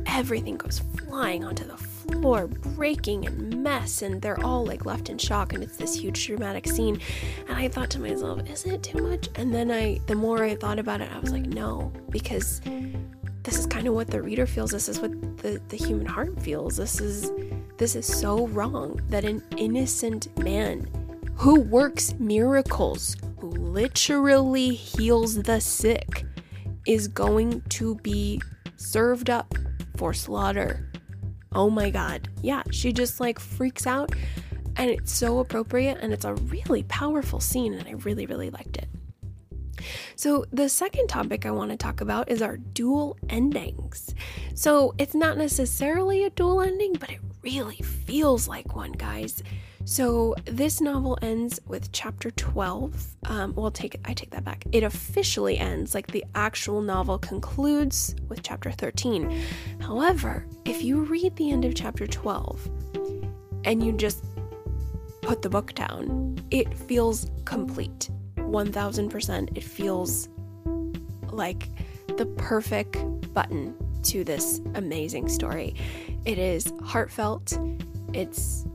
everything 0.05 0.57
goes 0.57 0.81
flying 1.07 1.43
onto 1.43 1.65
the 1.65 1.77
floor, 1.77 2.47
breaking 2.47 3.25
and 3.25 3.63
mess, 3.63 4.01
and 4.01 4.21
they're 4.21 4.41
all 4.45 4.65
like 4.65 4.85
left 4.85 5.09
in 5.09 5.17
shock, 5.17 5.53
and 5.53 5.63
it's 5.63 5.77
this 5.77 5.95
huge 5.95 6.27
dramatic 6.27 6.67
scene. 6.67 6.99
And 7.47 7.57
I 7.57 7.67
thought 7.67 7.89
to 7.91 7.99
myself, 7.99 8.47
is 8.49 8.65
it 8.65 8.83
too 8.83 9.01
much? 9.01 9.29
And 9.35 9.53
then 9.53 9.71
I, 9.71 9.99
the 10.05 10.15
more 10.15 10.43
I 10.43 10.55
thought 10.55 10.79
about 10.79 11.01
it, 11.01 11.09
I 11.11 11.19
was 11.19 11.31
like, 11.31 11.45
no, 11.45 11.91
because 12.09 12.61
this 13.45 13.59
is 13.59 13.67
kind 13.67 13.87
of 13.87 13.93
what 13.93 14.07
the 14.07 14.21
reader 14.21 14.47
feels. 14.47 14.71
This 14.71 14.89
is 14.89 14.99
what 14.99 15.11
the, 15.37 15.61
the 15.69 15.77
human 15.77 16.07
heart 16.07 16.41
feels. 16.41 16.77
This 16.77 16.99
is 16.99 17.31
this 17.77 17.95
is 17.95 18.05
so 18.05 18.47
wrong 18.47 18.99
that 19.09 19.23
an 19.23 19.43
innocent 19.57 20.35
man 20.39 20.87
who 21.35 21.59
works 21.59 22.15
miracles, 22.17 23.15
who 23.37 23.49
literally 23.51 24.73
heals 24.73 25.43
the 25.43 25.61
sick 25.61 26.25
is 26.87 27.07
going 27.07 27.61
to 27.69 27.95
be 27.95 28.41
served 28.77 29.29
up 29.29 29.53
for 29.95 30.11
slaughter. 30.13 30.91
Oh 31.53 31.69
my 31.69 31.91
god. 31.91 32.29
Yeah, 32.41 32.63
she 32.71 32.91
just 32.91 33.19
like 33.19 33.39
freaks 33.39 33.85
out 33.85 34.11
and 34.75 34.89
it's 34.89 35.11
so 35.11 35.39
appropriate 35.39 35.99
and 36.01 36.11
it's 36.11 36.25
a 36.25 36.33
really 36.33 36.83
powerful 36.83 37.39
scene 37.39 37.73
and 37.73 37.87
I 37.87 37.91
really 37.91 38.25
really 38.25 38.49
liked 38.49 38.77
it. 38.77 38.89
So, 40.15 40.45
the 40.51 40.69
second 40.69 41.07
topic 41.07 41.45
I 41.45 41.51
want 41.51 41.71
to 41.71 41.77
talk 41.77 42.01
about 42.01 42.29
is 42.29 42.41
our 42.41 42.57
dual 42.57 43.17
endings. 43.29 44.13
So, 44.53 44.93
it's 44.97 45.15
not 45.15 45.37
necessarily 45.37 46.23
a 46.23 46.29
dual 46.29 46.61
ending, 46.61 46.93
but 46.93 47.09
it 47.11 47.19
really 47.43 47.77
feels 47.77 48.47
like 48.47 48.75
one, 48.75 48.91
guys. 48.93 49.43
So 49.87 50.33
this 50.45 50.81
novel 50.81 51.15
ends 51.21 51.59
with 51.67 51.91
chapter 51.91 52.31
12. 52.31 53.15
Um, 53.25 53.53
well, 53.53 53.69
take 53.69 53.99
I 54.03 54.15
take 54.15 54.31
that 54.31 54.43
back. 54.43 54.65
It 54.71 54.81
officially 54.81 55.59
ends, 55.59 55.93
like 55.93 56.07
the 56.07 56.25
actual 56.33 56.81
novel 56.81 57.19
concludes 57.19 58.15
with 58.27 58.41
chapter 58.41 58.71
13. 58.71 59.43
However, 59.79 60.47
if 60.65 60.83
you 60.83 61.03
read 61.03 61.35
the 61.35 61.51
end 61.51 61.65
of 61.65 61.75
chapter 61.75 62.07
12 62.07 62.67
and 63.63 63.85
you 63.85 63.91
just 63.91 64.25
put 65.21 65.43
the 65.43 65.49
book 65.49 65.75
down, 65.75 66.39
it 66.49 66.75
feels 66.75 67.29
complete. 67.45 68.09
1000%. 68.55 69.57
It 69.57 69.63
feels 69.63 70.29
like 71.31 71.69
the 72.17 72.25
perfect 72.37 72.97
button 73.33 73.75
to 74.03 74.23
this 74.23 74.61
amazing 74.75 75.27
story. 75.27 75.75
It 76.23 76.37
is 76.37 76.71
heartfelt. 76.83 77.57
It's 78.13 78.65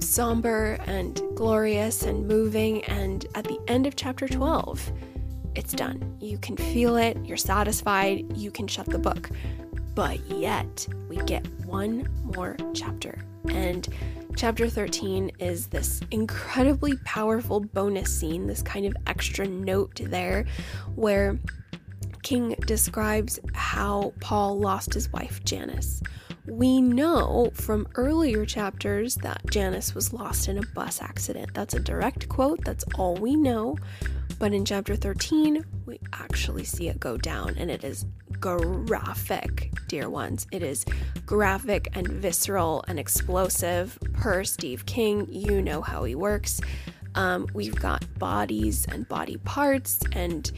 somber 0.00 0.78
and 0.86 1.20
glorious 1.34 2.02
and 2.02 2.26
moving. 2.26 2.82
And 2.84 3.26
at 3.34 3.44
the 3.44 3.60
end 3.68 3.86
of 3.86 3.96
chapter 3.96 4.26
12, 4.26 4.92
it's 5.54 5.74
done. 5.74 6.16
You 6.20 6.38
can 6.38 6.56
feel 6.56 6.96
it, 6.96 7.18
you're 7.24 7.36
satisfied, 7.36 8.24
you 8.36 8.50
can 8.50 8.66
shut 8.66 8.86
the 8.86 8.98
book. 8.98 9.28
But 9.94 10.20
yet, 10.30 10.86
we 11.08 11.16
get 11.16 11.46
one 11.66 12.08
more 12.22 12.56
chapter. 12.72 13.18
And 13.48 13.88
chapter 14.36 14.68
13 14.68 15.32
is 15.38 15.66
this 15.68 16.00
incredibly 16.10 16.96
powerful 17.04 17.60
bonus 17.60 18.12
scene, 18.16 18.46
this 18.46 18.62
kind 18.62 18.86
of 18.86 18.96
extra 19.06 19.46
note 19.46 20.00
there, 20.04 20.44
where 20.94 21.38
King 22.22 22.54
describes 22.66 23.38
how 23.54 24.12
Paul 24.20 24.58
lost 24.58 24.94
his 24.94 25.12
wife, 25.12 25.42
Janice. 25.44 26.02
We 26.46 26.80
know 26.80 27.50
from 27.54 27.86
earlier 27.94 28.46
chapters 28.46 29.16
that 29.16 29.42
Janice 29.50 29.94
was 29.94 30.12
lost 30.12 30.48
in 30.48 30.58
a 30.58 30.66
bus 30.74 31.02
accident. 31.02 31.52
That's 31.54 31.74
a 31.74 31.80
direct 31.80 32.28
quote, 32.28 32.64
that's 32.64 32.84
all 32.94 33.14
we 33.16 33.36
know. 33.36 33.76
But 34.38 34.54
in 34.54 34.64
chapter 34.64 34.94
13, 34.94 35.64
we 35.86 35.98
actually 36.12 36.64
see 36.64 36.88
it 36.88 37.00
go 37.00 37.16
down, 37.16 37.56
and 37.58 37.70
it 37.70 37.82
is 37.82 38.06
graphic, 38.38 39.72
dear 39.88 40.08
ones. 40.08 40.46
It 40.52 40.62
is 40.62 40.84
graphic 41.26 41.88
and 41.94 42.06
visceral 42.06 42.84
and 42.86 43.00
explosive 43.00 43.98
per 44.12 44.44
Steve 44.44 44.86
King. 44.86 45.26
You 45.28 45.60
know 45.60 45.80
how 45.80 46.04
he 46.04 46.14
works. 46.14 46.60
Um, 47.16 47.48
we've 47.52 47.74
got 47.74 48.04
bodies 48.18 48.86
and 48.92 49.08
body 49.08 49.38
parts 49.38 49.98
and 50.12 50.52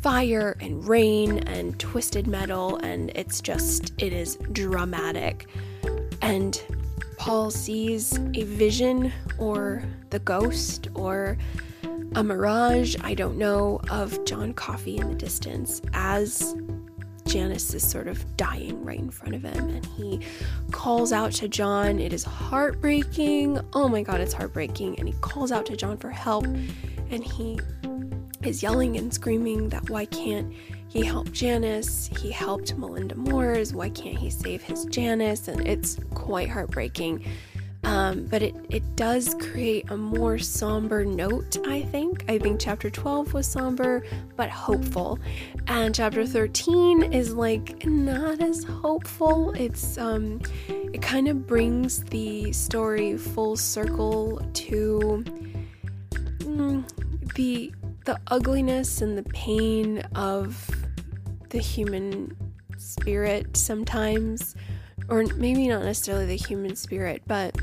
fire 0.00 0.56
and 0.60 0.86
rain 0.86 1.38
and 1.48 1.76
twisted 1.80 2.28
metal, 2.28 2.76
and 2.76 3.10
it's 3.16 3.40
just, 3.40 3.94
it 3.98 4.12
is 4.12 4.36
dramatic. 4.52 5.48
And 6.22 6.62
Paul 7.16 7.50
sees 7.50 8.16
a 8.34 8.44
vision 8.44 9.12
or 9.38 9.82
the 10.10 10.20
ghost 10.20 10.88
or 10.94 11.36
a 12.14 12.22
mirage, 12.22 12.94
I 13.02 13.14
don't 13.14 13.36
know, 13.36 13.80
of 13.90 14.24
John 14.24 14.52
Coffey 14.54 14.98
in 14.98 15.08
the 15.08 15.14
distance 15.14 15.82
as 15.92 16.56
Janice 17.26 17.74
is 17.74 17.88
sort 17.88 18.06
of 18.06 18.36
dying 18.36 18.84
right 18.84 18.98
in 18.98 19.10
front 19.10 19.34
of 19.34 19.42
him. 19.42 19.68
And 19.68 19.84
he 19.84 20.20
calls 20.70 21.12
out 21.12 21.32
to 21.32 21.48
John. 21.48 21.98
It 21.98 22.12
is 22.12 22.22
heartbreaking. 22.22 23.58
Oh 23.72 23.88
my 23.88 24.02
God, 24.02 24.20
it's 24.20 24.32
heartbreaking. 24.32 24.98
And 24.98 25.08
he 25.08 25.14
calls 25.20 25.50
out 25.50 25.66
to 25.66 25.76
John 25.76 25.96
for 25.96 26.10
help. 26.10 26.44
And 26.44 27.24
he 27.24 27.58
is 28.44 28.62
yelling 28.62 28.96
and 28.96 29.12
screaming 29.12 29.68
that 29.70 29.90
why 29.90 30.04
can't 30.04 30.52
he 30.86 31.02
help 31.02 31.32
Janice? 31.32 32.08
He 32.18 32.30
helped 32.30 32.76
Melinda 32.76 33.16
Moores. 33.16 33.74
Why 33.74 33.88
can't 33.88 34.16
he 34.16 34.30
save 34.30 34.62
his 34.62 34.84
Janice? 34.84 35.48
And 35.48 35.66
it's 35.66 35.98
quite 36.14 36.48
heartbreaking. 36.48 37.24
Um, 37.84 38.26
but 38.26 38.42
it, 38.42 38.54
it 38.70 38.96
does 38.96 39.34
create 39.34 39.90
a 39.90 39.96
more 39.96 40.38
somber 40.38 41.04
note, 41.04 41.58
I 41.66 41.82
think. 41.82 42.24
I 42.28 42.38
think 42.38 42.58
chapter 42.58 42.88
12 42.88 43.34
was 43.34 43.46
somber 43.46 44.04
but 44.36 44.48
hopeful. 44.48 45.18
And 45.66 45.94
chapter 45.94 46.26
13 46.26 47.12
is 47.12 47.34
like 47.34 47.84
not 47.86 48.40
as 48.40 48.64
hopeful. 48.64 49.52
It's 49.52 49.98
um 49.98 50.40
it 50.68 51.02
kind 51.02 51.28
of 51.28 51.46
brings 51.46 52.04
the 52.04 52.52
story 52.52 53.18
full 53.18 53.56
circle 53.56 54.40
to 54.54 55.24
mm, 56.38 57.34
the 57.34 57.72
the 58.04 58.18
ugliness 58.28 59.02
and 59.02 59.16
the 59.16 59.22
pain 59.24 59.98
of 60.14 60.70
the 61.50 61.58
human 61.58 62.36
spirit 62.78 63.56
sometimes, 63.56 64.54
or 65.08 65.24
maybe 65.36 65.68
not 65.68 65.84
necessarily 65.84 66.26
the 66.26 66.36
human 66.36 66.76
spirit, 66.76 67.22
but 67.26 67.56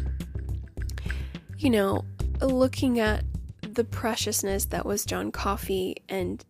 you 1.62 1.70
know, 1.70 2.04
looking 2.42 3.00
at 3.00 3.24
the 3.62 3.84
preciousness 3.84 4.66
that 4.66 4.84
was 4.84 5.06
John 5.06 5.32
Coffey 5.32 5.96
and 6.10 6.44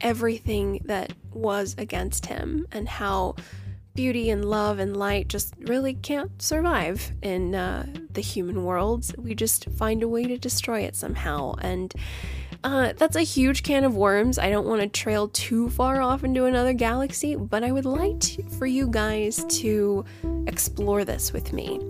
everything 0.00 0.80
that 0.86 1.12
was 1.32 1.76
against 1.78 2.26
him, 2.26 2.66
and 2.72 2.88
how 2.88 3.36
beauty 3.94 4.28
and 4.30 4.44
love 4.44 4.80
and 4.80 4.96
light 4.96 5.28
just 5.28 5.54
really 5.60 5.94
can't 5.94 6.42
survive 6.42 7.12
in 7.22 7.54
uh, 7.54 7.86
the 8.12 8.20
human 8.20 8.64
world. 8.64 9.12
We 9.16 9.36
just 9.36 9.70
find 9.70 10.02
a 10.02 10.08
way 10.08 10.24
to 10.24 10.36
destroy 10.36 10.80
it 10.80 10.96
somehow. 10.96 11.54
And 11.60 11.94
uh, 12.64 12.92
that's 12.96 13.16
a 13.16 13.22
huge 13.22 13.62
can 13.62 13.84
of 13.84 13.96
worms. 13.96 14.36
I 14.38 14.50
don't 14.50 14.66
want 14.66 14.80
to 14.80 14.88
trail 14.88 15.28
too 15.28 15.70
far 15.70 16.00
off 16.00 16.24
into 16.24 16.46
another 16.46 16.72
galaxy, 16.72 17.36
but 17.36 17.62
I 17.62 17.70
would 17.70 17.84
like 17.84 18.18
to, 18.20 18.42
for 18.58 18.66
you 18.66 18.88
guys 18.88 19.44
to 19.60 20.04
explore 20.46 21.04
this 21.04 21.32
with 21.32 21.52
me. 21.52 21.80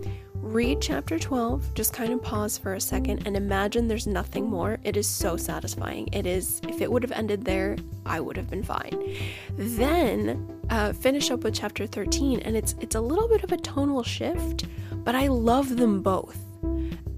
Read 0.41 0.81
chapter 0.81 1.17
12, 1.17 1.73
just 1.73 1.93
kind 1.93 2.11
of 2.11 2.21
pause 2.21 2.57
for 2.57 2.73
a 2.73 2.81
second 2.81 3.25
and 3.25 3.37
imagine 3.37 3.87
there's 3.87 4.07
nothing 4.07 4.49
more. 4.49 4.79
It 4.83 4.97
is 4.97 5.07
so 5.07 5.37
satisfying. 5.37 6.09
It 6.11 6.25
is, 6.25 6.61
if 6.67 6.81
it 6.81 6.91
would 6.91 7.03
have 7.03 7.11
ended 7.11 7.45
there, 7.45 7.77
I 8.05 8.19
would 8.19 8.35
have 8.37 8.49
been 8.49 8.63
fine. 8.63 9.15
Then 9.55 10.59
uh, 10.69 10.93
finish 10.93 11.31
up 11.31 11.43
with 11.43 11.53
chapter 11.53 11.85
13, 11.85 12.39
and 12.39 12.57
it's 12.57 12.75
it's 12.81 12.95
a 12.95 13.01
little 13.01 13.27
bit 13.27 13.43
of 13.43 13.51
a 13.51 13.57
tonal 13.57 14.03
shift, 14.03 14.65
but 15.03 15.15
I 15.15 15.27
love 15.27 15.77
them 15.77 16.01
both. 16.01 16.37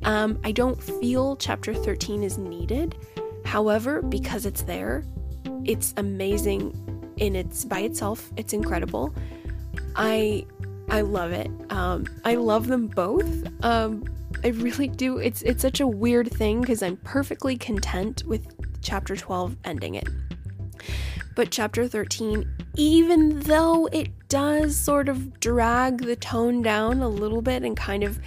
Um, 0.04 0.40
I 0.44 0.52
don't 0.52 0.82
feel 0.82 1.36
chapter 1.38 1.74
13 1.74 2.24
is 2.24 2.38
needed 2.38 2.96
However, 3.46 4.02
because 4.02 4.46
it's 4.46 4.64
there, 4.64 5.04
it's 5.64 5.94
amazing 5.98 6.74
in 7.18 7.36
its 7.36 7.66
by 7.66 7.82
itself. 7.82 8.32
It's 8.38 8.54
incredible. 8.54 9.14
I 9.96 10.46
I 10.90 11.02
love 11.02 11.32
it. 11.32 11.50
Um, 11.70 12.06
I 12.26 12.36
love 12.36 12.68
them 12.68 12.88
both. 12.88 13.48
Um, 13.64 14.06
I 14.44 14.50
really 14.50 14.88
do. 14.88 15.18
It's 15.18 15.42
it's 15.42 15.62
such 15.62 15.80
a 15.80 15.88
weird 15.88 16.32
thing 16.32 16.62
because 16.62 16.84
I'm 16.84 16.98
perfectly 16.98 17.58
content 17.58 18.24
with 18.26 18.46
chapter 18.82 19.16
12 19.16 19.56
ending 19.64 19.96
it. 19.96 20.08
But 21.36 21.50
chapter 21.50 21.88
13, 21.88 22.48
even 22.76 23.40
though 23.42 23.88
it 23.88 24.10
does 24.28 24.76
sort 24.76 25.10
of 25.10 25.40
drag 25.40 26.00
the 26.00 26.16
tone 26.16 26.62
down 26.62 27.02
a 27.02 27.08
little 27.08 27.42
bit 27.42 27.64
and 27.64 27.76
kind 27.76 28.04
of 28.04 28.20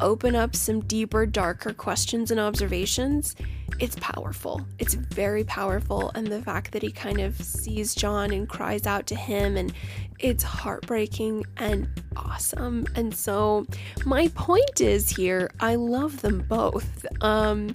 open 0.00 0.34
up 0.34 0.56
some 0.56 0.80
deeper, 0.80 1.26
darker 1.26 1.72
questions 1.72 2.30
and 2.30 2.40
observations, 2.40 3.36
it's 3.78 3.96
powerful. 4.00 4.60
It's 4.78 4.94
very 4.94 5.44
powerful. 5.44 6.10
And 6.14 6.26
the 6.26 6.42
fact 6.42 6.72
that 6.72 6.82
he 6.82 6.90
kind 6.90 7.20
of 7.20 7.36
sees 7.40 7.94
John 7.94 8.32
and 8.32 8.48
cries 8.48 8.86
out 8.86 9.06
to 9.08 9.14
him, 9.14 9.56
and 9.56 9.72
it's 10.18 10.42
heartbreaking 10.42 11.44
and 11.56 11.88
awesome. 12.16 12.86
And 12.94 13.14
so, 13.14 13.66
my 14.04 14.28
point 14.28 14.80
is 14.80 15.10
here 15.10 15.50
I 15.60 15.74
love 15.74 16.22
them 16.22 16.44
both. 16.48 17.06
Um, 17.20 17.74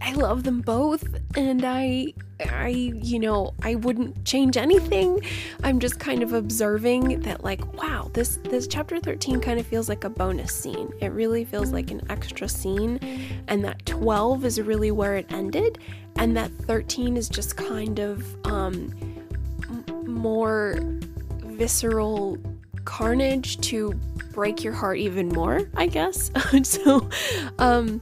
I 0.00 0.12
love 0.12 0.44
them 0.44 0.60
both 0.60 1.04
and 1.36 1.64
I 1.64 2.14
I 2.40 2.68
you 2.68 3.18
know, 3.18 3.54
I 3.62 3.76
wouldn't 3.76 4.24
change 4.24 4.56
anything. 4.56 5.20
I'm 5.62 5.78
just 5.78 5.98
kind 5.98 6.22
of 6.22 6.32
observing 6.32 7.20
that 7.20 7.44
like 7.44 7.72
wow, 7.74 8.10
this 8.12 8.38
this 8.44 8.66
chapter 8.66 9.00
13 9.00 9.40
kind 9.40 9.58
of 9.58 9.66
feels 9.66 9.88
like 9.88 10.04
a 10.04 10.10
bonus 10.10 10.54
scene. 10.54 10.92
It 11.00 11.12
really 11.12 11.44
feels 11.44 11.72
like 11.72 11.90
an 11.90 12.02
extra 12.10 12.48
scene 12.48 13.00
and 13.48 13.64
that 13.64 13.84
12 13.86 14.44
is 14.44 14.60
really 14.60 14.90
where 14.90 15.16
it 15.16 15.26
ended 15.30 15.78
and 16.16 16.36
that 16.36 16.50
13 16.62 17.16
is 17.16 17.28
just 17.28 17.56
kind 17.56 17.98
of 17.98 18.24
um 18.46 18.92
more 20.06 20.76
visceral 21.44 22.38
carnage 22.84 23.58
to 23.60 23.92
break 24.32 24.62
your 24.62 24.72
heart 24.72 24.98
even 24.98 25.28
more, 25.28 25.70
I 25.76 25.86
guess. 25.86 26.30
so 26.62 27.08
um 27.58 28.00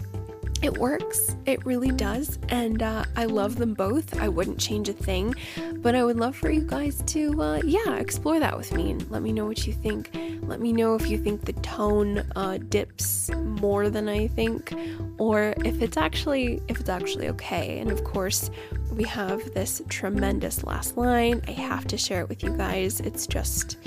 it 0.63 0.79
works. 0.79 1.37
It 1.45 1.65
really 1.67 1.91
does. 1.91 2.39
And 2.49 2.83
uh, 2.83 3.05
I 3.17 3.25
love 3.25 3.57
them 3.57 3.75
both. 3.75 4.19
I 4.21 4.29
wouldn't 4.29 4.59
change 4.59 4.89
a 4.89 4.93
thing. 4.93 5.35
But 5.77 5.95
I 5.95 6.05
would 6.05 6.17
love 6.17 6.37
for 6.37 6.51
you 6.51 6.61
guys 6.61 7.03
to, 7.07 7.43
uh, 7.43 7.61
yeah, 7.65 7.97
explore 7.97 8.39
that 8.39 8.57
with 8.57 8.73
me 8.73 8.93
and 8.93 9.11
let 9.11 9.23
me 9.23 9.33
know 9.33 9.47
what 9.47 9.67
you 9.67 9.73
think. 9.73 10.11
Let 10.43 10.61
me 10.61 10.73
know 10.73 10.95
if 10.95 11.09
you 11.09 11.19
think 11.19 11.45
the 11.45 11.55
tone 11.55 12.25
uh, 12.37 12.59
dips 12.69 13.31
more 13.31 13.91
than 13.91 14.09
I 14.09 14.29
think, 14.29 14.73
or 15.19 15.55
if 15.65 15.83
it's 15.83 15.97
actually 15.97 16.61
if 16.69 16.79
it's 16.81 16.89
actually 16.89 17.29
okay. 17.31 17.79
And 17.81 17.91
of 17.91 18.05
course, 18.05 18.51
we 18.93 19.05
have 19.05 19.53
this 19.55 19.83
tremendous 19.89 20.65
last 20.65 20.97
line. 20.97 21.43
I 21.49 21.53
have 21.53 21.87
to 21.89 21.97
share 21.97 22.21
it 22.21 22.29
with 22.29 22.43
you 22.43 22.57
guys. 22.57 23.01
It's 23.01 23.27
just, 23.27 23.79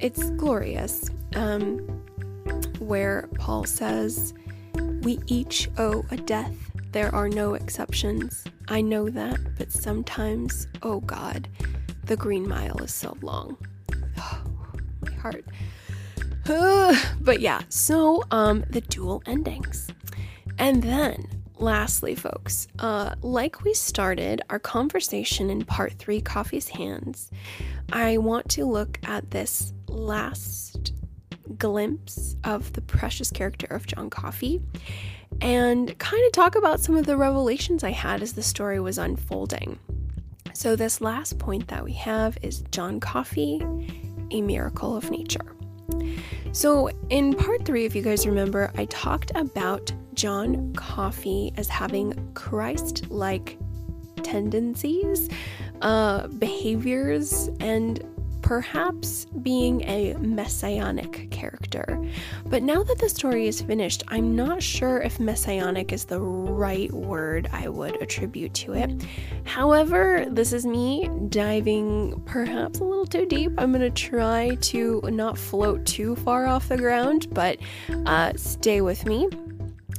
it's 0.00 0.30
glorious. 0.30 1.10
Um, 1.34 1.78
where 2.78 3.28
Paul 3.34 3.64
says 3.64 4.32
we 5.02 5.20
each 5.26 5.68
owe 5.78 6.04
a 6.10 6.16
death. 6.16 6.54
There 6.92 7.14
are 7.14 7.28
no 7.28 7.54
exceptions. 7.54 8.44
I 8.68 8.80
know 8.80 9.08
that, 9.10 9.38
but 9.56 9.70
sometimes, 9.72 10.66
oh 10.82 11.00
God, 11.00 11.48
the 12.04 12.16
green 12.16 12.48
mile 12.48 12.78
is 12.82 12.92
so 12.92 13.16
long. 13.22 13.56
Oh, 14.20 14.42
my 15.02 15.12
heart. 15.12 15.44
but 17.20 17.40
yeah, 17.40 17.62
so 17.68 18.24
um 18.32 18.64
the 18.70 18.80
dual 18.80 19.22
endings. 19.26 19.88
And 20.58 20.82
then 20.82 21.38
lastly, 21.58 22.14
folks, 22.14 22.66
uh, 22.78 23.14
like 23.22 23.64
we 23.64 23.74
started 23.74 24.42
our 24.50 24.58
conversation 24.58 25.50
in 25.50 25.64
part 25.64 25.92
three, 25.94 26.20
Coffey's 26.20 26.68
Hands, 26.68 27.30
I 27.92 28.18
want 28.18 28.48
to 28.50 28.64
look 28.64 28.98
at 29.04 29.30
this 29.30 29.72
last 29.88 30.67
glimpse 31.56 32.36
of 32.44 32.72
the 32.72 32.80
precious 32.80 33.30
character 33.30 33.66
of 33.66 33.86
John 33.86 34.10
Coffey 34.10 34.60
and 35.40 35.96
kind 35.98 36.24
of 36.26 36.32
talk 36.32 36.56
about 36.56 36.80
some 36.80 36.96
of 36.96 37.06
the 37.06 37.16
revelations 37.16 37.84
I 37.84 37.90
had 37.90 38.22
as 38.22 38.32
the 38.32 38.42
story 38.42 38.80
was 38.80 38.98
unfolding. 38.98 39.78
So, 40.52 40.74
this 40.74 41.00
last 41.00 41.38
point 41.38 41.68
that 41.68 41.84
we 41.84 41.92
have 41.92 42.36
is 42.42 42.62
John 42.72 42.98
Coffey, 43.00 43.64
a 44.30 44.42
miracle 44.42 44.96
of 44.96 45.10
nature. 45.10 45.54
So, 46.52 46.90
in 47.10 47.34
part 47.34 47.64
three, 47.64 47.84
if 47.84 47.94
you 47.94 48.02
guys 48.02 48.26
remember, 48.26 48.72
I 48.76 48.86
talked 48.86 49.30
about 49.34 49.92
John 50.14 50.72
Coffey 50.74 51.52
as 51.56 51.68
having 51.68 52.32
Christ 52.34 53.08
like 53.10 53.56
tendencies, 54.22 55.28
uh, 55.80 56.26
behaviors, 56.26 57.48
and 57.60 58.02
perhaps 58.48 59.26
being 59.42 59.82
a 59.82 60.14
messianic 60.14 61.30
character. 61.30 62.02
But 62.46 62.62
now 62.62 62.82
that 62.82 62.98
the 62.98 63.10
story 63.10 63.46
is 63.46 63.60
finished, 63.60 64.04
I'm 64.08 64.34
not 64.34 64.62
sure 64.62 65.02
if 65.02 65.20
messianic 65.20 65.92
is 65.92 66.06
the 66.06 66.22
right 66.22 66.90
word 66.90 67.50
I 67.52 67.68
would 67.68 68.00
attribute 68.00 68.54
to 68.54 68.72
it. 68.72 69.04
However, 69.44 70.24
this 70.30 70.54
is 70.54 70.64
me 70.64 71.10
diving 71.28 72.22
perhaps 72.24 72.78
a 72.78 72.84
little 72.84 73.04
too 73.04 73.26
deep. 73.26 73.52
I'm 73.58 73.70
going 73.70 73.82
to 73.82 73.90
try 73.90 74.54
to 74.54 75.02
not 75.04 75.36
float 75.36 75.84
too 75.84 76.16
far 76.16 76.46
off 76.46 76.70
the 76.70 76.78
ground, 76.78 77.26
but 77.34 77.58
uh, 78.06 78.32
stay 78.36 78.80
with 78.80 79.04
me. 79.04 79.28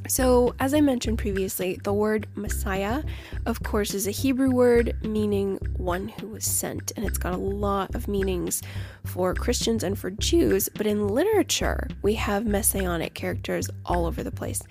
So, 0.09 0.55
as 0.59 0.73
I 0.73 0.81
mentioned 0.81 1.19
previously, 1.19 1.79
the 1.83 1.93
word 1.93 2.25
Messiah, 2.33 3.03
of 3.45 3.61
course, 3.61 3.93
is 3.93 4.07
a 4.07 4.11
Hebrew 4.11 4.49
word 4.49 4.95
meaning 5.03 5.57
one 5.77 6.07
who 6.07 6.29
was 6.29 6.45
sent, 6.45 6.91
and 6.95 7.05
it's 7.05 7.19
got 7.19 7.33
a 7.33 7.37
lot 7.37 7.93
of 7.93 8.07
meanings 8.07 8.63
for 9.05 9.33
Christians 9.33 9.83
and 9.83 9.97
for 9.97 10.11
Jews. 10.11 10.69
But 10.75 10.87
in 10.87 11.07
literature, 11.07 11.87
we 12.01 12.13
have 12.15 12.45
messianic 12.45 13.13
characters 13.13 13.69
all 13.85 14.05
over 14.05 14.23
the 14.23 14.31
place, 14.31 14.61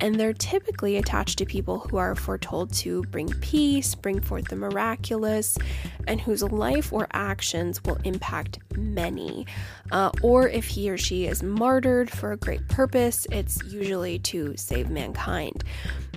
and 0.00 0.14
they're 0.14 0.32
typically 0.32 0.96
attached 0.96 1.38
to 1.38 1.46
people 1.46 1.78
who 1.80 1.96
are 1.96 2.14
foretold 2.14 2.72
to 2.74 3.02
bring 3.04 3.28
peace, 3.40 3.94
bring 3.94 4.20
forth 4.20 4.48
the 4.48 4.56
miraculous, 4.56 5.58
and 6.06 6.20
whose 6.20 6.42
life 6.42 6.92
or 6.92 7.06
actions 7.12 7.82
will 7.84 7.98
impact 8.04 8.58
many. 8.76 9.46
Uh, 9.92 10.10
or 10.22 10.48
if 10.48 10.66
he 10.66 10.90
or 10.90 10.98
she 10.98 11.26
is 11.26 11.42
martyred 11.42 12.10
for 12.10 12.32
a 12.32 12.36
great 12.36 12.66
purpose, 12.68 13.26
it's 13.30 13.62
usually 13.64 14.18
to 14.20 14.56
save 14.56 14.90
mankind. 14.90 15.64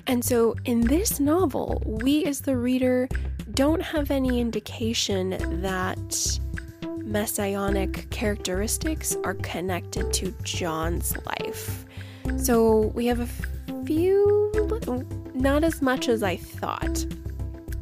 And 0.07 0.23
so 0.23 0.55
in 0.65 0.81
this 0.81 1.19
novel, 1.19 1.81
we 1.85 2.25
as 2.25 2.41
the 2.41 2.57
reader 2.57 3.07
don't 3.53 3.81
have 3.81 4.11
any 4.11 4.39
indication 4.39 5.61
that 5.61 6.39
messianic 7.13 8.09
characteristics 8.09 9.15
are 9.23 9.35
connected 9.35 10.11
to 10.11 10.31
John's 10.41 11.15
life. 11.27 11.85
So 12.37 12.87
we 12.95 13.05
have 13.05 13.19
a 13.19 13.83
few, 13.85 14.51
not 15.35 15.63
as 15.63 15.79
much 15.79 16.09
as 16.09 16.23
I 16.23 16.37
thought. 16.37 17.05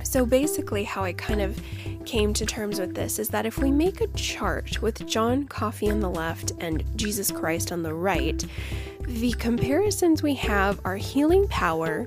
So 0.04 0.26
basically, 0.26 0.84
how 0.84 1.06
I 1.06 1.14
kind 1.14 1.42
of 1.42 1.58
came 2.04 2.34
to 2.34 2.46
terms 2.46 2.78
with 2.78 2.94
this 2.94 3.20
is 3.20 3.30
that 3.30 3.46
if 3.46 3.58
we 3.58 3.72
make 3.72 4.02
a 4.02 4.08
chart 4.08 4.82
with 4.82 5.08
John 5.08 5.46
Coffey 5.46 5.90
on 5.90 6.02
the 6.02 6.10
left 6.10 6.52
and 6.60 6.84
Jesus 6.98 7.32
Christ 7.32 7.72
on 7.72 7.84
the 7.84 7.94
right, 7.94 8.46
the 9.04 9.32
comparisons 9.40 10.22
we 10.22 10.34
have 10.36 10.82
are 10.84 10.98
healing 10.98 11.48
power, 11.48 12.06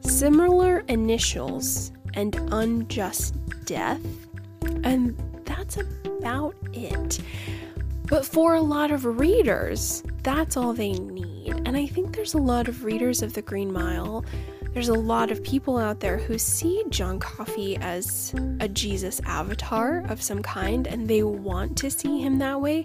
similar 0.00 0.78
initials, 0.88 1.92
and 2.14 2.34
unjust 2.52 3.34
death. 3.66 4.00
And 4.84 5.16
that's 5.44 5.76
about 5.76 6.54
it. 6.72 7.20
But 8.06 8.26
for 8.26 8.54
a 8.54 8.60
lot 8.60 8.90
of 8.90 9.04
readers, 9.04 10.02
that's 10.22 10.56
all 10.56 10.72
they 10.72 10.92
need. 10.92 11.54
And 11.66 11.76
I 11.76 11.86
think 11.86 12.14
there's 12.14 12.34
a 12.34 12.38
lot 12.38 12.68
of 12.68 12.84
readers 12.84 13.22
of 13.22 13.32
The 13.32 13.42
Green 13.42 13.72
Mile 13.72 14.24
there's 14.74 14.88
a 14.88 14.94
lot 14.94 15.30
of 15.30 15.42
people 15.44 15.78
out 15.78 16.00
there 16.00 16.18
who 16.18 16.36
see 16.36 16.82
John 16.88 17.20
Coffey 17.20 17.76
as 17.76 18.34
a 18.58 18.66
Jesus 18.66 19.20
avatar 19.24 20.04
of 20.08 20.20
some 20.20 20.42
kind 20.42 20.88
and 20.88 21.06
they 21.06 21.22
want 21.22 21.78
to 21.78 21.90
see 21.92 22.20
him 22.20 22.38
that 22.40 22.60
way. 22.60 22.84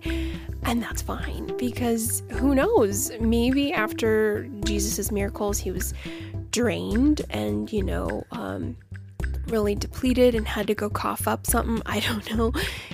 And 0.64 0.84
that's 0.84 1.02
fine 1.02 1.58
because 1.58 2.22
who 2.30 2.54
knows? 2.54 3.12
Maybe 3.20 3.74
after 3.74 4.48
Jesus' 4.66 5.12
miracles, 5.12 5.58
he 5.58 5.72
was 5.72 5.96
drained 6.52 7.24
and, 7.32 7.74
you 7.74 7.82
know, 7.82 8.24
um, 8.34 8.78
really 9.50 9.76
depleted 9.76 10.36
and 10.36 10.48
had 10.48 10.68
to 10.68 10.76
go 10.76 10.90
cough 10.90 11.28
up 11.28 11.46
something. 11.46 11.82
I 11.86 12.00
don't 12.00 12.36
know. 12.36 12.54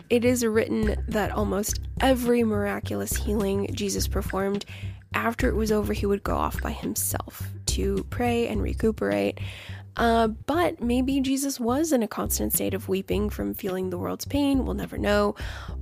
It 0.10 0.26
is 0.26 0.45
written 0.45 1.03
that 1.08 1.32
almost 1.32 1.80
every 1.99 2.43
miraculous 2.43 3.16
healing 3.16 3.70
Jesus 3.74 4.08
performed 4.08 4.66
after 5.14 5.47
it 5.47 5.56
was 5.56 5.72
over, 5.72 5.93
he 5.93 6.06
would 6.06 6.24
go 6.24 6.36
off 6.36 6.62
by 6.62 6.72
himself 6.72 7.47
to 7.68 8.06
pray 8.10 8.47
and 8.47 8.62
recuperate. 8.62 9.39
Uh, 9.97 10.28
but 10.28 10.82
maybe 10.82 11.22
Jesus 11.22 11.58
was 11.58 11.93
in 11.93 12.03
a 12.03 12.08
constant 12.08 12.51
state 12.51 12.74
of 12.74 12.89
weeping 12.89 13.30
from 13.30 13.53
feeling 13.53 13.89
the 13.89 13.97
world's 13.97 14.26
pain. 14.26 14.66
We'll 14.66 14.74
never 14.74 14.97
know. 14.97 15.36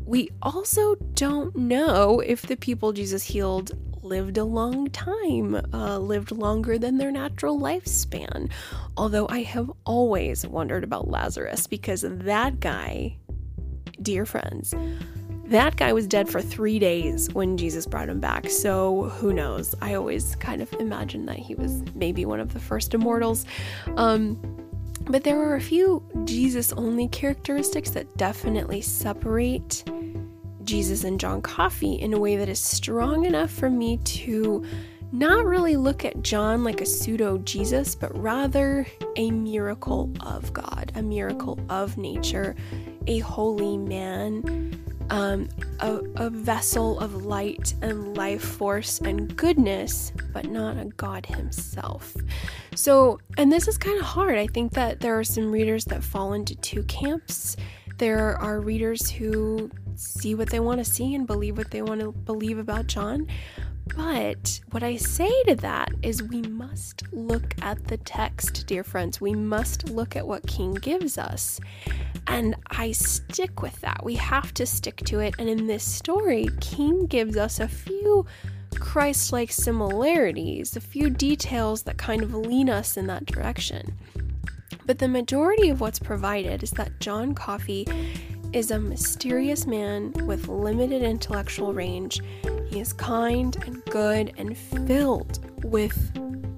We 0.06 0.30
also 0.44 0.96
don't 1.16 1.56
know 1.56 2.20
if 2.20 2.44
the 2.44 2.56
people 2.56 2.94
Jesus 2.94 3.24
healed 3.24 3.72
lived 4.04 4.38
a 4.38 4.44
long 4.44 4.90
time, 4.90 5.60
uh, 5.74 5.98
lived 5.98 6.32
longer 6.32 6.78
than 6.78 6.98
their 6.98 7.12
natural 7.12 7.60
lifespan. 7.60 8.50
Although 8.98 9.28
I 9.30 9.44
have 9.44 9.72
always 9.86 10.46
wondered 10.46 10.84
about 10.84 11.10
Lazarus 11.10 11.68
because 11.68 12.06
that 12.08 12.60
guy, 12.60 13.18
dear 14.02 14.26
friends, 14.26 14.74
that 15.46 15.76
guy 15.76 15.94
was 15.94 16.08
dead 16.08 16.30
for 16.30 16.42
three 16.42 16.80
days 16.80 17.32
when 17.34 17.58
Jesus 17.58 17.86
brought 17.86 18.10
him 18.10 18.20
back, 18.20 18.50
so 18.50 19.10
who 19.10 19.34
knows? 19.34 19.76
I 19.82 19.94
always 19.94 20.36
kind 20.38 20.62
of 20.62 20.72
imagined 20.74 21.28
that 21.28 21.38
he 21.38 21.54
was 21.54 21.84
maybe 21.96 22.26
one 22.26 22.40
of 22.40 22.54
the 22.54 22.60
first 22.60 22.94
immortals. 22.94 23.46
Um, 23.98 24.40
but 25.06 25.26
there 25.26 25.40
are 25.42 25.56
a 25.56 25.62
few 25.62 26.02
Jesus 26.24 26.72
only 26.74 27.10
characteristics 27.10 27.90
that 27.92 28.16
definitely 28.16 28.82
separate 28.82 29.84
Jesus 30.64 31.04
and 31.04 31.20
John 31.20 31.42
Coffey 31.42 31.94
in 31.94 32.14
a 32.14 32.20
way 32.20 32.36
that 32.36 32.50
is 32.50 32.60
strong 32.60 33.26
enough 33.26 33.52
for 33.52 33.70
me 33.70 33.98
to 33.98 34.66
not 35.12 35.46
really 35.46 35.76
look 35.76 36.06
at 36.06 36.24
John 36.24 36.64
like 36.64 36.82
a 36.82 36.86
pseudo 36.86 37.38
Jesus, 37.40 37.96
but 37.96 38.16
rather 38.20 38.88
a 39.16 39.30
miracle 39.32 40.12
of 40.22 40.52
God, 40.54 40.92
a 40.96 41.04
miracle 41.04 41.60
of 41.70 41.98
nature, 41.98 42.56
a 43.08 43.20
holy 43.20 43.78
man 43.78 44.74
um, 45.10 45.50
a, 45.80 46.02
a 46.16 46.30
vessel 46.30 47.00
of 47.00 47.26
light 47.26 47.74
and 47.82 48.16
life 48.18 48.42
force 48.42 49.00
and 49.00 49.36
goodness, 49.36 50.12
but 50.34 50.50
not 50.50 50.78
a 50.78 50.86
God 50.86 51.26
himself. 51.26 52.16
So, 52.76 53.20
and 53.38 53.52
this 53.52 53.68
is 53.68 53.78
kind 53.78 54.00
of 54.00 54.06
hard. 54.06 54.38
I 54.38 54.48
think 54.48 54.74
that 54.74 55.00
there 55.00 55.18
are 55.18 55.24
some 55.24 55.52
readers 55.52 55.86
that 55.86 56.04
fall 56.04 56.34
into 56.34 56.56
two 56.56 56.84
camps. 56.84 57.56
There 57.98 58.38
are 58.42 58.60
readers 58.60 59.10
who 59.10 59.70
see 59.96 60.36
what 60.36 60.50
they 60.50 60.60
want 60.60 60.80
to 60.80 60.86
see 60.86 61.16
and 61.16 61.28
believe 61.28 61.58
what 61.58 61.72
they 61.72 61.82
want 61.82 62.02
to 62.02 62.12
believe 62.12 62.58
about 62.58 62.88
John. 62.88 63.28
But 63.96 64.62
what 64.72 64.82
I 64.82 64.96
say 64.96 65.32
to 65.44 65.56
that 65.56 65.90
is 66.02 66.24
we 66.24 66.42
must 66.44 67.04
look 67.12 67.54
at 67.62 67.86
the 67.88 67.98
text, 67.98 68.66
dear 68.66 68.84
friends. 68.84 69.20
We 69.20 69.34
must 69.34 69.90
look 69.90 70.16
at 70.16 70.26
what 70.26 70.48
King 70.48 70.76
gives 70.76 71.18
us. 71.18 71.60
And 72.28 72.56
I 72.72 72.94
stick 72.94 73.62
with 73.62 73.80
that. 73.82 74.04
We 74.04 74.16
have 74.16 74.54
to 74.56 74.66
stick 74.66 74.98
to 75.06 75.20
it. 75.20 75.36
And 75.38 75.50
in 75.50 75.68
this 75.68 75.84
story, 75.84 76.48
King 76.62 77.06
gives 77.08 77.36
us 77.36 77.60
a 77.60 77.68
few 77.68 78.26
Christ 78.80 79.32
like 79.34 79.52
similarities, 79.52 80.76
a 80.76 80.82
few 80.82 81.10
details 81.10 81.84
that 81.84 81.98
kind 81.98 82.24
of 82.24 82.34
lean 82.34 82.70
us 82.70 82.96
in 82.98 83.08
that 83.08 83.26
direction. 83.26 83.98
But 84.86 85.00
the 85.00 85.08
majority 85.08 85.70
of 85.70 85.82
what's 85.82 86.00
provided 86.00 86.64
is 86.64 86.72
that 86.72 87.00
John 87.00 87.36
Coffey 87.36 87.88
is 88.54 88.70
a 88.70 88.80
mysterious 88.80 89.66
man 89.66 90.14
with 90.26 90.48
limited 90.48 91.02
intellectual 91.02 91.74
range. 91.74 92.22
He 92.68 92.80
is 92.80 92.94
kind 92.94 93.58
and 93.66 93.84
good 93.86 94.34
and 94.38 94.56
filled 94.56 95.40
with 95.64 96.12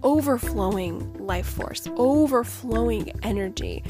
overflowing 0.03 1.13
life 1.25 1.47
force, 1.47 1.87
overflowing 1.95 3.11
energy. 3.23 3.83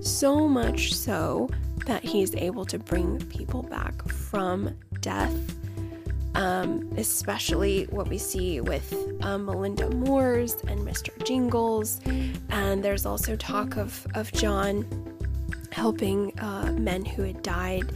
So 0.00 0.46
much 0.48 0.94
so 0.94 1.50
that 1.84 2.04
he 2.04 2.22
is 2.22 2.34
able 2.36 2.64
to 2.66 2.78
bring 2.78 3.18
people 3.26 3.64
back 3.64 4.06
from 4.08 4.76
death. 5.00 5.34
Um, 6.34 6.92
especially 6.96 7.84
what 7.86 8.08
we 8.08 8.18
see 8.18 8.60
with 8.60 8.94
um, 9.22 9.46
Melinda 9.46 9.90
Moores 9.90 10.54
and 10.68 10.78
Mr. 10.80 11.10
Jingles. 11.24 12.00
And 12.50 12.84
there's 12.84 13.04
also 13.04 13.34
talk 13.34 13.76
of, 13.76 14.06
of 14.14 14.30
John 14.30 14.86
helping 15.78 16.36
uh, 16.40 16.72
men 16.72 17.04
who 17.04 17.22
had 17.22 17.40
died 17.42 17.92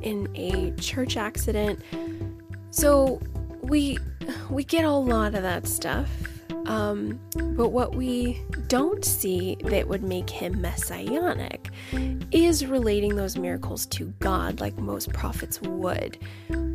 in 0.00 0.26
a 0.34 0.72
church 0.80 1.16
accident. 1.18 1.78
So 2.70 3.20
we 3.62 3.98
we 4.50 4.64
get 4.64 4.84
a 4.84 4.90
lot 4.90 5.34
of 5.34 5.42
that 5.42 5.66
stuff. 5.66 6.08
Um, 6.66 7.20
but 7.56 7.68
what 7.68 7.94
we 7.94 8.42
don't 8.66 9.04
see 9.04 9.56
that 9.64 9.86
would 9.86 10.02
make 10.02 10.28
him 10.28 10.60
messianic 10.60 11.70
is 12.32 12.66
relating 12.66 13.14
those 13.14 13.36
miracles 13.36 13.86
to 13.86 14.06
God 14.18 14.58
like 14.58 14.76
most 14.78 15.12
prophets 15.12 15.62
would. 15.62 16.18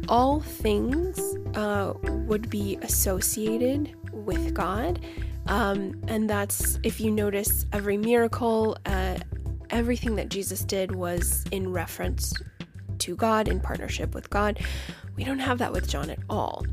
All 0.08 0.40
things 0.40 1.20
uh, 1.56 1.94
would 2.04 2.50
be 2.50 2.78
associated 2.84 3.94
with 4.14 4.54
God. 4.54 5.04
Um, 5.48 6.00
and 6.08 6.30
that's 6.30 6.80
if 6.84 7.02
you 7.02 7.12
notice 7.12 7.66
every 7.74 7.98
miracle, 7.98 8.78
uh, 8.86 9.18
everything 9.72 10.16
that 10.18 10.30
Jesus 10.30 10.64
did 10.64 10.94
was 10.94 11.46
in 11.52 11.72
reference 11.72 12.34
to 13.00 13.16
God, 13.16 13.48
in 13.48 13.60
partnership 13.60 14.14
with 14.14 14.30
God. 14.30 14.60
We 15.16 15.24
don't 15.24 15.40
have 15.40 15.58
that 15.58 15.72
with 15.72 15.90
John 15.90 16.10
at 16.10 16.20
all. 16.30 16.66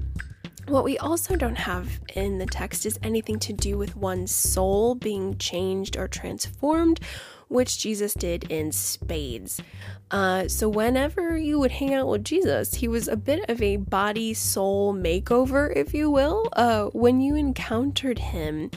What 0.68 0.84
we 0.84 0.98
also 0.98 1.34
don't 1.34 1.56
have 1.56 1.98
in 2.14 2.36
the 2.36 2.44
text 2.44 2.84
is 2.84 2.98
anything 3.02 3.38
to 3.40 3.54
do 3.54 3.78
with 3.78 3.96
one's 3.96 4.30
soul 4.30 4.94
being 4.94 5.38
changed 5.38 5.96
or 5.96 6.08
transformed, 6.08 7.00
which 7.48 7.78
Jesus 7.78 8.12
did 8.12 8.44
in 8.50 8.70
spades. 8.72 9.62
Uh, 10.10 10.46
so, 10.46 10.68
whenever 10.68 11.38
you 11.38 11.58
would 11.58 11.70
hang 11.70 11.94
out 11.94 12.08
with 12.08 12.22
Jesus, 12.22 12.74
he 12.74 12.86
was 12.86 13.08
a 13.08 13.16
bit 13.16 13.48
of 13.48 13.62
a 13.62 13.78
body 13.78 14.34
soul 14.34 14.92
makeover, 14.94 15.74
if 15.74 15.94
you 15.94 16.10
will. 16.10 16.44
Uh, 16.52 16.86
when 16.86 17.22
you 17.22 17.34
encountered 17.34 18.18
him, 18.18 18.70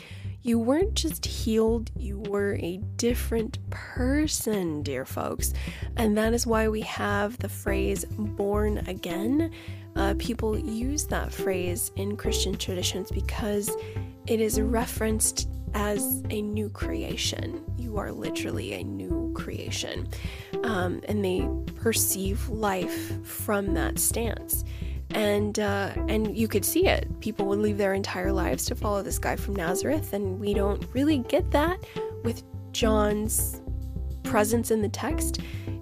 you 0.44 0.58
weren't 0.58 0.96
just 0.96 1.26
healed, 1.26 1.92
you 1.96 2.20
were 2.20 2.56
a 2.56 2.78
different 2.96 3.60
person, 3.70 4.82
dear 4.82 5.06
folks. 5.06 5.54
And 5.98 6.18
that 6.18 6.34
is 6.34 6.48
why 6.48 6.68
we 6.68 6.82
have 6.82 7.38
the 7.38 7.50
phrase 7.50 8.06
born 8.06 8.80
again. 8.88 9.52
Uh, 9.96 10.16
people 10.18 10.58
use 10.58 11.06
that 11.08 11.32
phrase 11.32 11.92
in 11.96 12.18
Christian 12.18 12.58
traditions 12.58 13.12
because 13.12 13.76
it 14.28 14.40
is 14.40 14.60
referenced 14.60 15.48
as 15.74 16.24
a 16.30 16.42
new 16.42 16.70
creation. 16.70 17.64
You 17.78 17.98
are 17.98 18.12
literally 18.12 18.74
a 18.74 18.84
new 18.84 19.32
creation. 19.36 20.08
Um, 20.64 21.02
and 21.08 21.24
they 21.24 21.48
perceive 21.76 22.48
life 22.50 23.26
from 23.26 23.74
that 23.76 24.00
stance 24.00 24.64
and 25.14 25.60
uh, 25.60 25.92
and 26.08 26.38
you 26.38 26.48
could 26.48 26.66
see 26.66 26.88
it. 26.88 27.08
People 27.20 27.46
would 27.48 27.60
leave 27.60 27.78
their 27.78 27.94
entire 27.94 28.32
lives 28.32 28.66
to 28.66 28.76
follow 28.76 29.02
this 29.02 29.20
guy 29.20 29.36
from 29.36 29.56
Nazareth, 29.56 30.14
and 30.14 30.40
we 30.40 30.54
don't 30.54 30.84
really 30.94 31.20
get 31.20 31.50
that 31.52 31.80
with 32.24 32.44
John's 32.72 33.62
presence 34.24 34.72
in 34.72 34.82
the 34.82 34.90
text. 34.90 35.40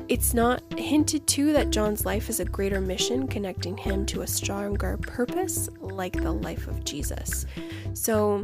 It's 0.07 0.33
not 0.33 0.63
hinted 0.77 1.27
to 1.27 1.53
that 1.53 1.69
John's 1.69 2.03
life 2.03 2.29
is 2.29 2.39
a 2.39 2.45
greater 2.45 2.81
mission, 2.81 3.27
connecting 3.27 3.77
him 3.77 4.07
to 4.07 4.21
a 4.21 4.27
stronger 4.27 4.97
purpose, 4.97 5.69
like 5.79 6.13
the 6.13 6.31
life 6.31 6.67
of 6.67 6.83
Jesus. 6.83 7.45
So 7.93 8.43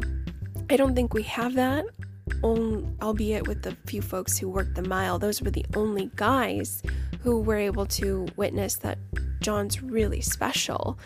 I 0.69 0.77
don't 0.77 0.93
think 0.95 1.13
we 1.13 1.23
have 1.23 1.55
that. 1.55 1.85
albeit 2.43 3.47
with 3.47 3.63
the 3.63 3.75
few 3.87 4.03
folks 4.03 4.37
who 4.37 4.47
worked 4.47 4.75
the 4.75 4.83
mile, 4.83 5.17
those 5.17 5.41
were 5.41 5.49
the 5.49 5.65
only 5.75 6.11
guys 6.15 6.83
who 7.25 7.39
were 7.39 7.57
able 7.57 7.87
to 7.87 8.27
witness 8.35 8.75
that 8.75 8.99
John's 9.41 9.81
really 9.81 10.21
special, 10.21 10.99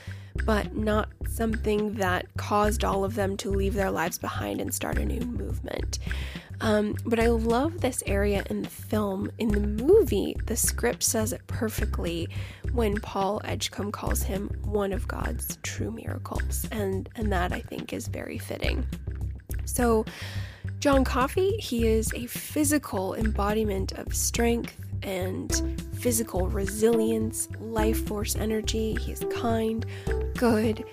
but 0.43 0.75
not 0.75 1.07
something 1.29 1.93
that 1.93 2.25
caused 2.35 2.83
all 2.83 3.05
of 3.05 3.15
them 3.15 3.37
to 3.37 3.49
leave 3.49 3.73
their 3.73 3.89
lives 3.89 4.17
behind 4.17 4.59
and 4.59 4.73
start 4.73 4.97
a 4.97 5.05
new 5.05 5.21
movement. 5.21 5.99
Um, 6.59 6.97
but 7.05 7.21
I 7.21 7.27
love 7.27 7.79
this 7.79 8.03
area 8.05 8.43
in 8.49 8.63
the 8.63 8.69
film. 8.69 9.31
In 9.37 9.47
the 9.47 9.61
movie, 9.61 10.35
the 10.45 10.57
script 10.57 11.03
says 11.03 11.31
it 11.31 11.47
perfectly 11.47 12.27
when 12.73 12.99
Paul 12.99 13.39
Edgecombe 13.45 13.93
calls 13.93 14.21
him 14.21 14.49
one 14.65 14.91
of 14.91 15.07
God's 15.07 15.57
true 15.63 15.89
miracles, 15.89 16.67
and 16.69 17.07
and 17.15 17.31
that 17.31 17.53
I 17.53 17.61
think 17.61 17.93
is 17.93 18.09
very 18.09 18.39
fitting. 18.39 18.85
So, 19.63 20.03
John 20.81 21.05
Coffey, 21.05 21.51
he 21.59 21.87
is 21.87 22.13
a 22.13 22.25
physical 22.25 23.13
embodiment 23.13 23.93
of 23.93 24.13
strength 24.13 24.75
and 25.03 25.83
physical 25.99 26.47
resilience, 26.47 27.49
life 27.59 28.05
force 28.07 28.35
energy. 28.35 28.95
He's 28.99 29.23
kind, 29.31 29.85
good, 30.35 30.83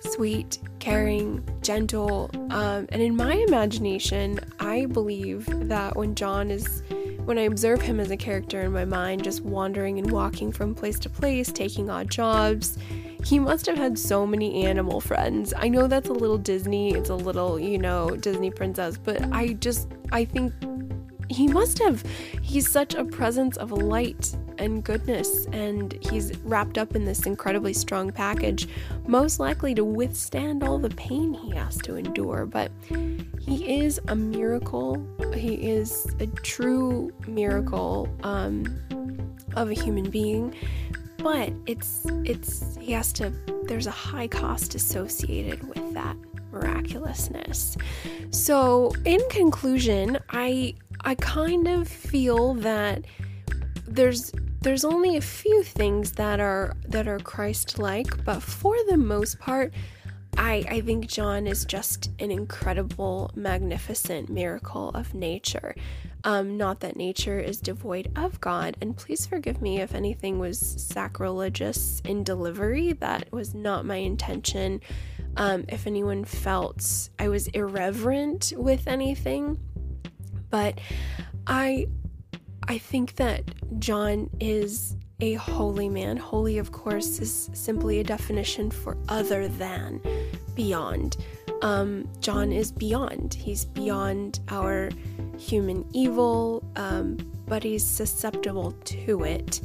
sweet, 0.00 0.58
caring, 0.78 1.46
gentle. 1.62 2.30
Um, 2.50 2.86
and 2.90 3.02
in 3.02 3.16
my 3.16 3.34
imagination, 3.34 4.40
I 4.60 4.86
believe 4.86 5.46
that 5.68 5.96
when 5.96 6.14
John 6.14 6.50
is, 6.50 6.82
when 7.24 7.38
I 7.38 7.42
observe 7.42 7.80
him 7.80 8.00
as 8.00 8.10
a 8.10 8.16
character 8.16 8.60
in 8.62 8.72
my 8.72 8.84
mind, 8.84 9.24
just 9.24 9.42
wandering 9.42 9.98
and 9.98 10.10
walking 10.10 10.52
from 10.52 10.74
place 10.74 10.98
to 11.00 11.08
place, 11.08 11.50
taking 11.50 11.90
odd 11.90 12.10
jobs, 12.10 12.78
he 13.24 13.38
must 13.38 13.64
have 13.66 13.78
had 13.78 13.98
so 13.98 14.26
many 14.26 14.66
animal 14.66 15.00
friends. 15.00 15.54
I 15.56 15.68
know 15.68 15.86
that's 15.86 16.10
a 16.10 16.12
little 16.12 16.36
Disney, 16.36 16.92
it's 16.92 17.08
a 17.08 17.14
little, 17.14 17.58
you 17.58 17.78
know, 17.78 18.10
Disney 18.16 18.50
princess, 18.50 18.98
but 18.98 19.22
I 19.32 19.54
just, 19.54 19.88
I 20.12 20.26
think 20.26 20.52
he 21.28 21.48
must 21.48 21.78
have. 21.78 22.02
He's 22.42 22.70
such 22.70 22.94
a 22.94 23.04
presence 23.04 23.56
of 23.56 23.72
light 23.72 24.34
and 24.58 24.84
goodness, 24.84 25.46
and 25.46 25.92
he's 26.10 26.36
wrapped 26.38 26.78
up 26.78 26.94
in 26.94 27.04
this 27.04 27.26
incredibly 27.26 27.72
strong 27.72 28.10
package, 28.12 28.68
most 29.06 29.40
likely 29.40 29.74
to 29.74 29.84
withstand 29.84 30.62
all 30.62 30.78
the 30.78 30.90
pain 30.90 31.34
he 31.34 31.50
has 31.50 31.76
to 31.78 31.96
endure. 31.96 32.46
But 32.46 32.70
he 33.40 33.80
is 33.80 34.00
a 34.08 34.16
miracle. 34.16 35.06
He 35.34 35.54
is 35.54 36.06
a 36.20 36.26
true 36.26 37.12
miracle 37.26 38.08
um, 38.22 38.78
of 39.56 39.70
a 39.70 39.74
human 39.74 40.08
being. 40.10 40.54
But 41.18 41.52
it's 41.66 42.02
it's 42.24 42.76
he 42.76 42.92
has 42.92 43.12
to. 43.14 43.32
There's 43.64 43.86
a 43.86 43.90
high 43.90 44.28
cost 44.28 44.74
associated 44.74 45.66
with 45.66 45.94
that 45.94 46.16
miraculousness. 46.52 47.76
So, 48.30 48.92
in 49.04 49.20
conclusion, 49.30 50.18
I 50.30 50.74
I 51.04 51.14
kind 51.16 51.68
of 51.68 51.86
feel 51.86 52.54
that 52.54 53.04
there's 53.86 54.32
there's 54.62 54.84
only 54.84 55.18
a 55.18 55.20
few 55.20 55.62
things 55.62 56.12
that 56.12 56.40
are 56.40 56.74
that 56.88 57.06
are 57.06 57.18
Christ-like, 57.18 58.24
but 58.24 58.42
for 58.42 58.74
the 58.88 58.96
most 58.96 59.38
part, 59.38 59.74
I, 60.38 60.64
I 60.68 60.80
think 60.80 61.06
John 61.06 61.46
is 61.46 61.66
just 61.66 62.10
an 62.18 62.30
incredible, 62.30 63.30
magnificent 63.34 64.30
miracle 64.30 64.88
of 64.90 65.14
nature. 65.14 65.74
Um, 66.24 66.56
not 66.56 66.80
that 66.80 66.96
nature 66.96 67.38
is 67.38 67.60
devoid 67.60 68.10
of 68.16 68.40
God, 68.40 68.78
and 68.80 68.96
please 68.96 69.26
forgive 69.26 69.60
me 69.60 69.82
if 69.82 69.94
anything 69.94 70.38
was 70.38 70.58
sacrilegious 70.58 72.00
in 72.06 72.24
delivery. 72.24 72.94
That 72.94 73.30
was 73.30 73.54
not 73.54 73.84
my 73.84 73.96
intention. 73.96 74.80
Um, 75.36 75.66
if 75.68 75.86
anyone 75.86 76.24
felt 76.24 77.10
I 77.18 77.28
was 77.28 77.48
irreverent 77.48 78.54
with 78.56 78.88
anything, 78.88 79.58
but 80.54 80.80
I 81.48 81.88
I 82.68 82.78
think 82.78 83.16
that 83.16 83.42
John 83.80 84.30
is 84.38 84.94
a 85.18 85.34
holy 85.34 85.88
man. 85.88 86.16
Holy, 86.16 86.58
of 86.58 86.70
course, 86.70 87.18
is 87.18 87.50
simply 87.54 87.98
a 87.98 88.04
definition 88.04 88.70
for 88.70 88.96
other 89.08 89.48
than, 89.48 90.00
beyond. 90.54 91.16
Um, 91.62 92.08
John 92.20 92.52
is 92.52 92.70
beyond. 92.70 93.34
He's 93.34 93.64
beyond 93.64 94.38
our 94.48 94.90
human 95.36 95.84
evil, 95.92 96.62
um, 96.76 97.16
but 97.48 97.64
he's 97.64 97.84
susceptible 97.84 98.70
to 98.84 99.24
it. 99.24 99.60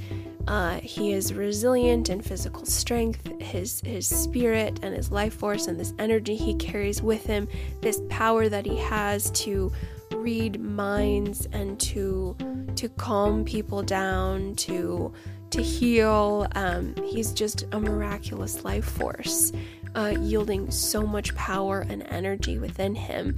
Uh, 0.48 0.80
he 0.80 1.14
is 1.14 1.36
resilient 1.36 2.10
in 2.10 2.20
physical 2.20 2.66
strength. 2.66 3.30
His 3.40 3.80
his 3.82 4.08
spirit 4.08 4.80
and 4.82 4.96
his 4.96 5.12
life 5.12 5.36
force 5.36 5.68
and 5.68 5.80
this 5.80 5.94
energy 6.00 6.36
he 6.36 6.56
carries 6.56 7.04
with 7.04 7.28
him, 7.28 7.48
this 7.82 8.02
power 8.10 8.50
that 8.50 8.66
he 8.66 8.78
has 8.78 9.30
to 9.46 9.72
read 10.20 10.60
minds 10.60 11.48
and 11.52 11.80
to 11.80 12.36
to 12.76 12.90
calm 12.90 13.44
people 13.44 13.82
down, 13.82 14.56
to 14.56 15.12
to 15.52 15.62
heal. 15.62 16.48
Um, 16.56 16.96
he's 17.06 17.34
just 17.34 17.66
a 17.72 17.80
miraculous 17.80 18.64
life 18.64 18.86
force. 18.86 19.52
Uh, 19.96 20.14
yielding 20.20 20.70
so 20.72 21.06
much 21.06 21.36
power 21.36 21.86
and 21.90 22.04
energy 22.10 22.58
within 22.58 22.96
him 22.96 23.36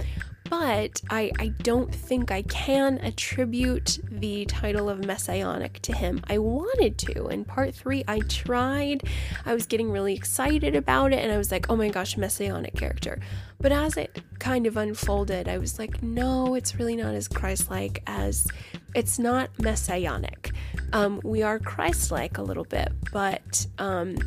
but 0.52 1.00
I, 1.08 1.32
I 1.38 1.48
don't 1.62 1.94
think 1.94 2.30
I 2.30 2.42
can 2.42 2.98
attribute 2.98 3.98
the 4.10 4.44
title 4.44 4.90
of 4.90 5.02
messianic 5.02 5.80
to 5.80 5.94
him. 5.94 6.20
I 6.28 6.36
wanted 6.36 6.98
to. 6.98 7.28
In 7.28 7.46
part 7.46 7.74
three, 7.74 8.04
I 8.06 8.18
tried. 8.28 9.08
I 9.46 9.54
was 9.54 9.64
getting 9.64 9.90
really 9.90 10.14
excited 10.14 10.76
about 10.76 11.14
it, 11.14 11.20
and 11.20 11.32
I 11.32 11.38
was 11.38 11.50
like, 11.50 11.70
oh 11.70 11.76
my 11.76 11.88
gosh, 11.88 12.18
messianic 12.18 12.76
character. 12.76 13.18
But 13.60 13.72
as 13.72 13.96
it 13.96 14.20
kind 14.40 14.66
of 14.66 14.76
unfolded, 14.76 15.48
I 15.48 15.56
was 15.56 15.78
like, 15.78 16.02
no, 16.02 16.54
it's 16.54 16.74
really 16.74 16.96
not 16.96 17.14
as 17.14 17.28
Christ 17.28 17.70
like 17.70 18.02
as 18.06 18.46
it's 18.94 19.18
not 19.18 19.48
messianic. 19.58 20.50
Um, 20.92 21.18
we 21.24 21.42
are 21.42 21.58
Christ 21.60 22.10
like 22.10 22.36
a 22.36 22.42
little 22.42 22.64
bit, 22.64 22.92
but 23.10 23.66
um, 23.78 24.18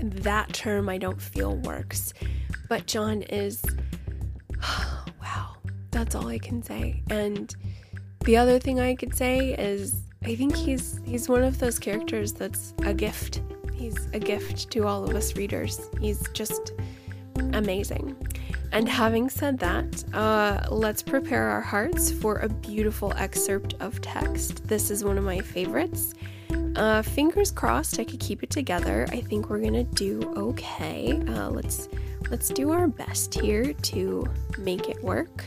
that 0.00 0.52
term 0.52 0.88
I 0.88 0.98
don't 0.98 1.20
feel 1.20 1.56
works. 1.56 2.12
But 2.68 2.86
John 2.86 3.22
is 3.22 3.62
wow. 5.22 5.56
that's 5.90 6.14
all 6.14 6.28
I 6.28 6.38
can 6.38 6.62
say. 6.62 7.02
And 7.10 7.54
the 8.24 8.36
other 8.36 8.58
thing 8.58 8.80
I 8.80 8.94
could 8.94 9.14
say 9.14 9.54
is 9.54 10.04
I 10.24 10.34
think 10.36 10.54
he's 10.54 11.00
he's 11.04 11.28
one 11.28 11.42
of 11.42 11.58
those 11.58 11.78
characters 11.78 12.32
that's 12.32 12.74
a 12.84 12.94
gift. 12.94 13.42
He's 13.74 14.06
a 14.12 14.18
gift 14.18 14.70
to 14.70 14.86
all 14.86 15.04
of 15.04 15.14
us 15.16 15.36
readers. 15.36 15.90
He's 16.00 16.28
just 16.32 16.72
amazing. 17.52 18.16
And 18.70 18.88
having 18.88 19.28
said 19.28 19.58
that, 19.58 20.04
uh, 20.14 20.66
let's 20.70 21.02
prepare 21.02 21.48
our 21.48 21.60
hearts 21.60 22.10
for 22.10 22.36
a 22.36 22.48
beautiful 22.48 23.12
excerpt 23.16 23.74
of 23.80 24.00
text. 24.00 24.66
This 24.66 24.90
is 24.90 25.04
one 25.04 25.18
of 25.18 25.24
my 25.24 25.40
favorites. 25.40 26.14
Uh, 26.76 27.02
fingers 27.02 27.50
crossed, 27.50 27.98
I 27.98 28.04
could 28.04 28.20
keep 28.20 28.42
it 28.42 28.50
together. 28.50 29.06
I 29.10 29.20
think 29.20 29.50
we're 29.50 29.60
gonna 29.60 29.84
do 29.84 30.20
okay. 30.36 31.20
Uh, 31.28 31.50
let's 31.50 31.88
let's 32.30 32.48
do 32.48 32.70
our 32.70 32.88
best 32.88 33.34
here 33.34 33.72
to 33.72 34.26
make 34.58 34.88
it 34.88 35.02
work. 35.02 35.44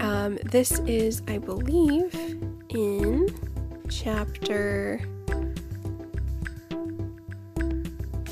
Um, 0.00 0.38
this 0.44 0.78
is, 0.80 1.22
I 1.28 1.38
believe, 1.38 2.14
in 2.70 3.28
chapter. 3.90 5.00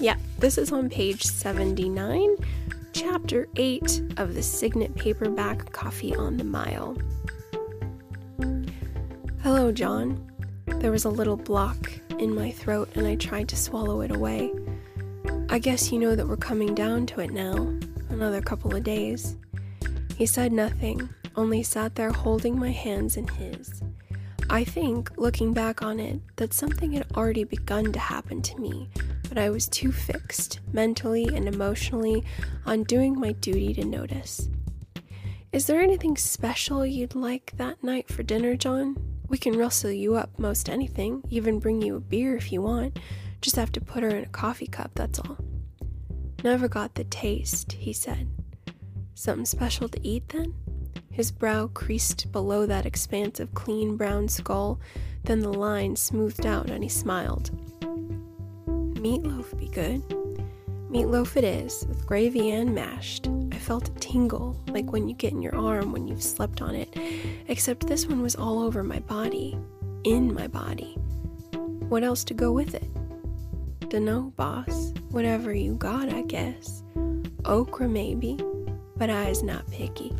Yeah, 0.01 0.17
this 0.39 0.57
is 0.57 0.73
on 0.73 0.89
page 0.89 1.25
79, 1.25 2.37
chapter 2.93 3.49
8 3.57 4.15
of 4.17 4.35
the 4.35 4.43
Signet 4.43 4.95
paperback 4.95 5.73
Coffey 5.73 6.15
on 6.15 6.37
the 6.37 6.45
Mile. 6.45 6.97
Hello, 9.43 9.73
John. 9.73 10.25
There 10.77 10.93
was 10.93 11.05
a 11.05 11.11
little 11.11 11.37
block 11.37 11.91
in 12.19 12.35
my 12.35 12.51
throat 12.51 12.91
and 12.95 13.07
I 13.07 13.17
tried 13.17 13.49
to 13.49 13.57
swallow 13.57 14.01
it 14.03 14.15
away. 14.15 14.53
I 15.49 15.59
guess 15.59 15.91
you 15.91 15.99
know 15.99 16.15
that 16.15 16.29
we're 16.29 16.37
coming 16.37 16.75
down 16.75 17.07
to 17.07 17.21
it 17.21 17.31
now, 17.31 17.57
another 18.11 18.41
couple 18.41 18.75
of 18.75 18.85
days. 18.85 19.37
He 20.17 20.27
said 20.27 20.53
nothing, 20.53 21.09
only 21.37 21.63
sat 21.63 21.95
there 21.95 22.13
holding 22.13 22.59
my 22.59 22.71
hands 22.71 23.17
in 23.17 23.27
his. 23.29 23.83
I 24.51 24.65
think, 24.65 25.11
looking 25.17 25.53
back 25.53 25.83
on 25.83 26.01
it, 26.01 26.21
that 26.37 26.55
something 26.55 26.93
had 26.93 27.07
already 27.17 27.45
begun 27.45 27.93
to 27.93 27.99
happen 27.99 28.41
to 28.43 28.59
me, 28.59 28.89
but 29.29 29.37
I 29.37 29.51
was 29.51 29.69
too 29.69 29.93
fixed, 29.93 30.61
mentally 30.73 31.27
and 31.27 31.47
emotionally, 31.47 32.25
on 32.67 32.85
doing 32.85 33.19
my 33.19 33.33
duty 33.33 33.75
to 33.75 33.85
notice. 33.85 34.49
Is 35.53 35.67
there 35.67 35.81
anything 35.81 36.17
special 36.17 36.85
you'd 36.87 37.15
like 37.15 37.53
that 37.57 37.83
night 37.83 38.09
for 38.09 38.23
dinner, 38.23 38.57
John? 38.57 38.97
We 39.29 39.39
can 39.39 39.59
rustle 39.59 39.91
you 39.91 40.17
up 40.17 40.39
most 40.39 40.69
anything, 40.69 41.23
even 41.29 41.59
bring 41.59 41.83
you 41.83 41.97
a 41.97 42.01
beer 42.01 42.37
if 42.37 42.51
you 42.51 42.63
want. 42.63 42.99
Just 43.41 43.57
have 43.57 43.73
to 43.73 43.81
put 43.81 44.03
her 44.03 44.09
in 44.09 44.25
a 44.25 44.29
coffee 44.29 44.67
cup, 44.67 44.93
that's 44.95 45.19
all. 45.19 45.37
Never 46.43 46.69
got 46.69 46.95
the 46.95 47.05
taste, 47.05 47.73
he 47.73 47.93
said. 47.93 48.29
Something 49.15 49.45
special 49.45 49.89
to 49.89 50.07
eat 50.07 50.29
then? 50.29 50.55
His 51.11 51.33
brow 51.33 51.67
creased 51.69 52.31
below 52.31 52.65
that 52.67 52.87
expanse 52.87 53.41
of 53.41 53.53
clean 53.53 53.97
brown 53.97 54.29
skull, 54.29 54.81
then 55.25 55.41
the 55.41 55.53
line 55.53 55.97
smoothed 55.97 56.47
out 56.47 56.71
and 56.71 56.83
he 56.83 56.89
smiled. 56.89 57.51
Meatloaf 58.95 59.59
be 59.59 59.69
good. 59.69 60.03
Meatloaf 60.91 61.37
it 61.37 61.45
is, 61.45 61.85
with 61.89 62.07
gravy 62.07 62.51
and 62.51 62.75
mashed. 62.75 63.29
Felt 63.69 63.91
a 63.91 64.01
tingle, 64.01 64.59
like 64.69 64.93
when 64.93 65.11
you 65.11 65.15
get 65.15 65.35
in 65.35 65.43
your 65.43 65.55
arm 65.55 65.93
when 65.93 66.09
you've 66.09 66.23
slept 66.23 66.63
on 66.63 66.75
it, 66.75 66.89
except 67.49 67.87
this 67.87 68.07
one 68.07 68.23
was 68.23 68.35
all 68.35 68.61
over 68.61 68.83
my 68.83 68.99
body, 69.01 69.59
in 70.05 70.33
my 70.33 70.47
body. 70.47 70.95
What 71.91 72.03
else 72.03 72.25
to 72.25 72.33
go 72.33 72.51
with 72.51 72.75
it? 72.75 72.89
Dunno, 73.91 74.33
boss. 74.37 74.95
Whatever 75.11 75.53
you 75.53 75.75
got, 75.75 76.09
I 76.09 76.23
guess. 76.23 76.83
Okra, 77.45 77.89
maybe, 77.89 78.41
but 78.97 79.11
I's 79.11 79.43
not 79.43 79.71
picky. 79.71 80.17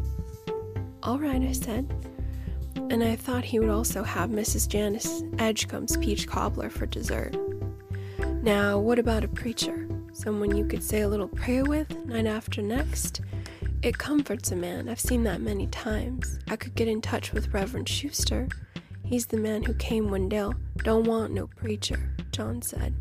All 1.03 1.19
right, 1.19 1.41
I 1.41 1.53
said. 1.53 1.91
And 2.91 3.03
I 3.03 3.17
thought 3.17 3.45
he 3.45 3.61
would 3.61 3.71
also 3.71 4.03
have 4.03 4.29
Mrs. 4.29 4.69
Janice 4.69 5.23
Edgecombe's 5.39 5.97
peach 5.97 6.27
cobbler 6.29 6.69
for 6.69 6.85
dessert. 6.85 7.35
Now, 8.43 8.79
what 8.79 8.99
about 8.99 9.25
a 9.25 9.29
preacher? 9.29 9.89
Someone 10.13 10.55
you 10.55 10.67
could 10.67 10.83
say 10.83 11.01
a 11.01 11.09
little 11.09 11.29
prayer 11.29 11.65
with 11.65 12.05
night 12.05 12.27
after 12.27 12.61
next? 12.61 13.23
It 13.81 13.97
comforts 13.97 14.51
a 14.51 14.57
man. 14.57 14.89
I've 14.89 14.99
seen 14.99 15.23
that 15.23 15.41
many 15.41 15.69
times. 15.69 16.41
I 16.49 16.57
could 16.57 16.75
get 16.75 16.89
in 16.89 17.01
touch 17.01 17.33
with 17.33 17.55
Reverend 17.55 17.89
Schuster. 17.89 18.49
He's 19.05 19.27
the 19.27 19.37
man 19.37 19.63
who 19.63 19.73
came 19.75 20.11
one 20.11 20.29
day. 20.29 20.51
Don't 20.79 21.07
want 21.07 21.33
no 21.33 21.47
preacher, 21.47 22.13
John 22.33 22.61
said. 22.61 22.93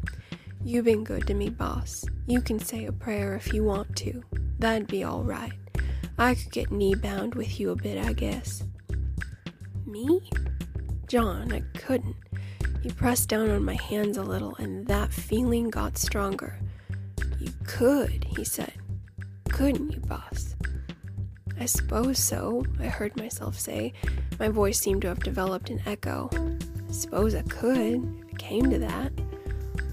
You 0.63 0.83
been 0.83 1.03
good 1.03 1.25
to 1.27 1.33
me, 1.33 1.49
boss. 1.49 2.05
You 2.27 2.41
can 2.41 2.59
say 2.59 2.85
a 2.85 2.91
prayer 2.91 3.35
if 3.35 3.53
you 3.53 3.63
want 3.63 3.95
to. 3.97 4.23
That'd 4.59 4.87
be 4.87 5.03
all 5.03 5.23
right. 5.23 5.53
I 6.19 6.35
could 6.35 6.51
get 6.51 6.71
knee 6.71 6.93
bound 6.93 7.33
with 7.33 7.59
you 7.59 7.71
a 7.71 7.75
bit, 7.75 7.97
I 7.97 8.13
guess. 8.13 8.63
Me? 9.87 10.29
John, 11.07 11.51
I 11.51 11.61
couldn't. 11.79 12.15
He 12.83 12.89
pressed 12.91 13.29
down 13.29 13.49
on 13.49 13.65
my 13.65 13.75
hands 13.75 14.17
a 14.17 14.23
little, 14.23 14.55
and 14.57 14.85
that 14.85 15.11
feeling 15.11 15.71
got 15.71 15.97
stronger. 15.97 16.59
You 17.39 17.51
could, 17.65 18.25
he 18.25 18.43
said. 18.43 18.73
Couldn't 19.49 19.91
you, 19.91 19.99
boss? 20.01 20.55
I 21.59 21.65
suppose 21.65 22.19
so, 22.19 22.65
I 22.79 22.85
heard 22.85 23.17
myself 23.17 23.57
say. 23.59 23.93
My 24.39 24.49
voice 24.49 24.79
seemed 24.79 25.01
to 25.01 25.07
have 25.07 25.23
developed 25.23 25.69
an 25.69 25.81
echo. 25.85 26.29
I 26.87 26.91
suppose 26.91 27.33
I 27.33 27.41
could, 27.43 28.03
if 28.25 28.31
it 28.31 28.37
came 28.37 28.69
to 28.69 28.77
that. 28.79 29.11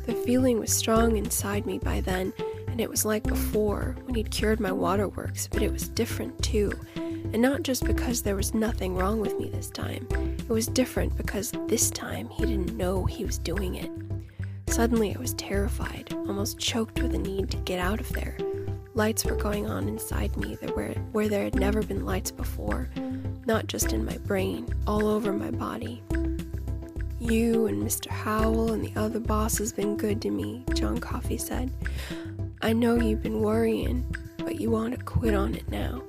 The 0.07 0.15
feeling 0.15 0.61
was 0.61 0.73
strong 0.73 1.17
inside 1.17 1.65
me 1.65 1.79
by 1.79 2.01
then, 2.03 2.33
and 2.69 2.81
it 2.81 2.91
was 2.91 3.05
like 3.07 3.23
before 3.23 3.97
when 4.05 4.15
he'd 4.17 4.31
cured 4.31 4.61
my 4.61 4.73
waterworks, 4.73 5.49
but 5.51 5.63
it 5.63 5.73
was 5.73 5.89
different 5.89 6.43
too. 6.43 6.71
And 6.95 7.41
not 7.41 7.63
just 7.63 7.85
because 7.85 8.21
there 8.21 8.37
was 8.37 8.53
nothing 8.53 8.95
wrong 8.95 9.21
with 9.21 9.39
me 9.39 9.49
this 9.49 9.71
time, 9.71 10.07
it 10.39 10.49
was 10.51 10.67
different 10.67 11.17
because 11.17 11.53
this 11.69 11.91
time 11.91 12.29
he 12.29 12.45
didn't 12.45 12.77
know 12.77 13.05
he 13.05 13.25
was 13.25 13.39
doing 13.39 13.77
it. 13.77 13.91
Suddenly 14.69 15.17
I 15.17 15.19
was 15.19 15.35
terrified, 15.35 16.13
almost 16.13 16.59
choked 16.59 17.01
with 17.01 17.15
a 17.15 17.19
need 17.19 17.51
to 17.53 17.57
get 17.59 17.79
out 17.79 18.01
of 18.01 18.13
there. 18.13 18.37
Lights 18.97 19.25
were 19.25 19.35
going 19.35 19.69
on 19.69 19.89
inside 19.89 20.37
me 20.37 20.55
that 20.61 20.77
where, 20.77 20.95
where 21.11 21.29
there 21.29 21.43
had 21.43 21.57
never 21.57 21.83
been 21.83 22.05
lights 22.05 22.31
before, 22.31 22.89
not 23.45 23.67
just 23.67 23.93
in 23.93 24.05
my 24.05 24.19
brain, 24.19 24.73
all 24.87 25.09
over 25.09 25.33
my 25.33 25.51
body. 25.51 26.01
You 27.19 27.67
and 27.67 27.83
Mr. 27.83 28.07
Howell 28.07 28.73
and 28.73 28.85
the 28.85 28.93
other 28.95 29.19
boss 29.19 29.59
has 29.59 29.73
been 29.73 29.97
good 29.97 30.23
to 30.23 30.31
me, 30.31 30.65
John 30.75 30.99
Coffey 30.99 31.39
said. 31.39 31.73
I 32.63 32.73
know 32.73 32.95
you've 32.95 33.23
been 33.23 33.41
worrying, 33.41 34.07
but 34.39 34.61
you 34.61 34.71
want 34.71 34.97
to 34.97 35.05
quit 35.05 35.35
on 35.35 35.57
it 35.57 35.69
now 35.69 36.01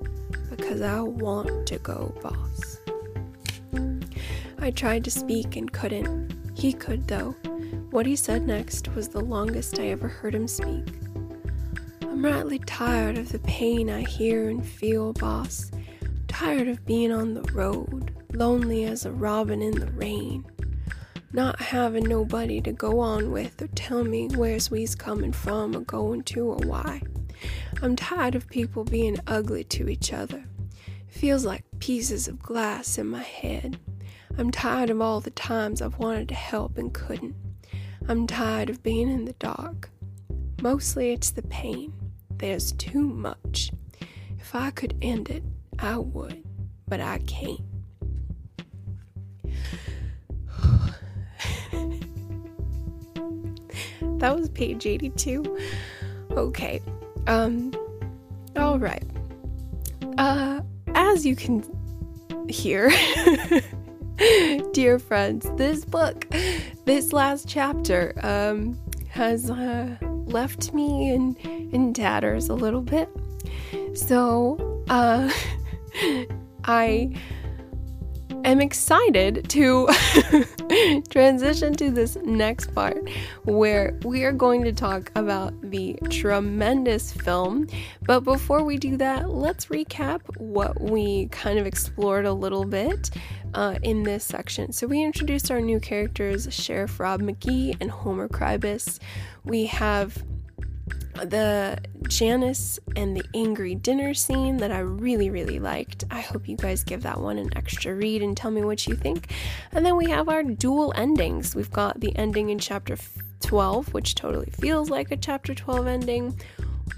because 0.51 0.81
I 0.81 1.01
want 1.01 1.65
to 1.67 1.79
go, 1.79 2.13
boss. 2.21 2.79
I 4.59 4.69
tried 4.69 5.03
to 5.05 5.11
speak 5.11 5.55
and 5.55 5.73
couldn't. 5.73 6.35
He 6.53 6.71
could, 6.71 7.07
though. 7.07 7.31
What 7.89 8.05
he 8.05 8.15
said 8.15 8.45
next 8.45 8.93
was 8.93 9.07
the 9.07 9.21
longest 9.21 9.79
I 9.79 9.87
ever 9.87 10.07
heard 10.07 10.35
him 10.35 10.47
speak. 10.47 10.85
I'm 12.15 12.23
rightly 12.23 12.59
tired 12.59 13.17
of 13.17 13.33
the 13.33 13.39
pain 13.39 13.89
I 13.89 13.99
hear 13.99 14.47
and 14.47 14.65
feel, 14.65 15.11
boss. 15.11 15.69
Tired 16.29 16.69
of 16.69 16.85
being 16.85 17.11
on 17.11 17.33
the 17.33 17.41
road, 17.51 18.15
lonely 18.31 18.85
as 18.85 19.05
a 19.05 19.11
robin 19.11 19.61
in 19.61 19.77
the 19.77 19.91
rain 19.91 20.45
not 21.33 21.59
having 21.59 22.05
nobody 22.05 22.61
to 22.61 22.71
go 22.71 23.01
on 23.01 23.31
with 23.31 23.61
or 23.61 23.67
tell 23.67 24.05
me 24.05 24.29
where's 24.29 24.71
we's 24.71 24.95
coming 24.95 25.33
from 25.33 25.75
or 25.75 25.81
going 25.81 26.23
to 26.23 26.47
or 26.47 26.59
why. 26.65 27.01
I'm 27.81 27.97
tired 27.97 28.35
of 28.35 28.47
people 28.47 28.85
being 28.85 29.17
ugly 29.27 29.65
to 29.65 29.89
each 29.89 30.13
other. 30.13 30.45
Feels 31.09 31.43
like 31.43 31.65
pieces 31.79 32.29
of 32.29 32.41
glass 32.41 32.97
in 32.97 33.07
my 33.07 33.23
head. 33.23 33.77
I'm 34.37 34.51
tired 34.51 34.89
of 34.89 35.01
all 35.01 35.19
the 35.19 35.31
times 35.31 35.81
I've 35.81 35.97
wanted 35.97 36.29
to 36.29 36.35
help 36.35 36.77
and 36.77 36.93
couldn't. 36.93 37.35
I'm 38.07 38.25
tired 38.25 38.69
of 38.69 38.81
being 38.81 39.09
in 39.09 39.25
the 39.25 39.33
dark. 39.33 39.89
Mostly 40.61 41.11
it's 41.11 41.31
the 41.31 41.41
pain. 41.41 41.91
There's 42.37 42.73
too 42.73 43.01
much. 43.01 43.71
If 44.39 44.53
I 44.53 44.71
could 44.71 44.95
end 45.01 45.29
it, 45.29 45.43
I 45.79 45.97
would, 45.97 46.43
but 46.87 46.99
I 46.99 47.19
can't. 47.19 47.61
That 54.19 54.37
was 54.37 54.49
page 54.49 54.85
82. 54.85 55.57
Okay. 56.31 56.81
Um 57.27 57.73
all 58.55 58.79
right. 58.79 59.03
Uh 60.17 60.61
as 60.93 61.25
you 61.25 61.35
can 61.35 61.63
hear 62.49 62.91
dear 64.73 64.99
friends, 64.99 65.49
this 65.57 65.85
book, 65.85 66.27
this 66.85 67.13
last 67.13 67.47
chapter 67.47 68.13
um 68.23 68.79
has 69.09 69.49
uh, 69.49 69.95
left 70.01 70.73
me 70.73 71.13
in 71.13 71.35
in 71.75 71.93
tatters 71.93 72.47
a 72.47 72.55
little 72.55 72.81
bit. 72.81 73.09
So, 73.93 74.83
uh 74.89 75.29
I 76.63 77.13
am 78.43 78.61
excited 78.61 79.49
to 79.49 79.87
transition 81.09 81.73
to 81.73 81.91
this 81.91 82.15
next 82.23 82.73
part 82.73 83.09
where 83.43 83.99
we 84.03 84.23
are 84.23 84.31
going 84.31 84.63
to 84.63 84.71
talk 84.71 85.11
about 85.15 85.53
the 85.61 85.97
tremendous 86.09 87.11
film. 87.11 87.67
But 88.03 88.21
before 88.21 88.63
we 88.63 88.77
do 88.77 88.97
that, 88.97 89.29
let's 89.29 89.65
recap 89.67 90.21
what 90.37 90.79
we 90.79 91.27
kind 91.27 91.59
of 91.59 91.67
explored 91.67 92.25
a 92.25 92.33
little 92.33 92.65
bit 92.65 93.11
uh, 93.53 93.77
in 93.83 94.03
this 94.03 94.23
section. 94.23 94.71
So, 94.71 94.87
we 94.87 95.03
introduced 95.03 95.51
our 95.51 95.59
new 95.59 95.79
characters, 95.81 96.47
Sheriff 96.51 96.99
Rob 97.01 97.21
McGee 97.21 97.75
and 97.81 97.91
Homer 97.91 98.29
Cribus. 98.29 98.99
We 99.43 99.65
have 99.65 100.23
the 101.15 101.79
Janice 102.07 102.79
and 102.95 103.15
the 103.15 103.23
angry 103.33 103.75
dinner 103.75 104.13
scene 104.13 104.57
that 104.57 104.71
I 104.71 104.79
really, 104.79 105.29
really 105.29 105.59
liked. 105.59 106.03
I 106.11 106.21
hope 106.21 106.47
you 106.47 106.57
guys 106.57 106.83
give 106.83 107.03
that 107.03 107.19
one 107.19 107.37
an 107.37 107.55
extra 107.55 107.95
read 107.95 108.21
and 108.21 108.35
tell 108.35 108.51
me 108.51 108.63
what 108.63 108.85
you 108.87 108.95
think. 108.95 109.31
And 109.71 109.85
then 109.85 109.95
we 109.95 110.09
have 110.09 110.29
our 110.29 110.43
dual 110.43 110.93
endings. 110.95 111.55
We've 111.55 111.71
got 111.71 111.99
the 111.99 112.15
ending 112.15 112.49
in 112.49 112.59
chapter 112.59 112.97
12, 113.41 113.93
which 113.93 114.15
totally 114.15 114.49
feels 114.51 114.89
like 114.89 115.11
a 115.11 115.17
chapter 115.17 115.53
12 115.53 115.87
ending, 115.87 116.39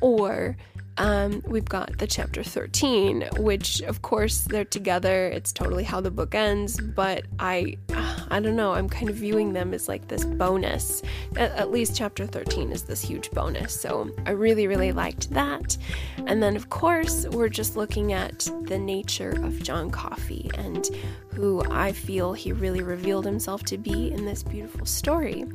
or 0.02 0.58
um, 0.98 1.44
we've 1.46 1.66
got 1.66 1.98
the 1.98 2.08
chapter 2.08 2.44
13, 2.44 3.30
which 3.38 3.82
of 3.82 4.02
course 4.02 4.42
they're 4.42 4.66
together. 4.66 5.28
It's 5.28 5.54
totally 5.54 5.84
how 5.84 6.02
the 6.02 6.12
book 6.12 6.34
ends, 6.34 6.80
but 6.80 7.24
I, 7.40 7.78
I 8.30 8.40
don't 8.40 8.56
know. 8.56 8.74
I'm 8.74 8.90
kind 8.90 9.10
of 9.10 9.16
viewing 9.16 9.54
them 9.54 9.74
as 9.74 9.88
like 9.88 10.08
this 10.08 10.26
bonus. 10.26 11.04
At, 11.36 11.52
at 11.52 11.72
least 11.72 11.96
chapter 11.96 12.26
13 12.26 12.72
is 12.72 12.84
this 12.84 13.02
huge 13.02 13.32
bonus. 13.32 13.80
So 13.80 14.10
I 14.26 14.32
really, 14.32 14.68
really 14.68 14.92
liked 14.92 15.30
that. 15.32 15.78
And 16.26 16.42
then 16.42 16.56
of 16.56 16.70
course 16.70 17.26
we're 17.28 17.50
just 17.50 17.76
looking 17.76 18.14
at 18.14 18.50
the 18.64 18.78
nature 18.78 19.32
of 19.44 19.62
John 19.62 19.90
Coffey 19.90 20.50
and 20.56 20.88
who 21.34 21.64
I 21.70 21.92
feel 21.92 22.34
he 22.34 22.52
really 22.52 22.82
revealed 22.82 23.26
himself 23.26 23.64
to 23.66 23.78
be 23.78 24.12
in 24.12 24.26
this 24.26 24.42
beautiful 24.42 24.86
story, 24.86 25.46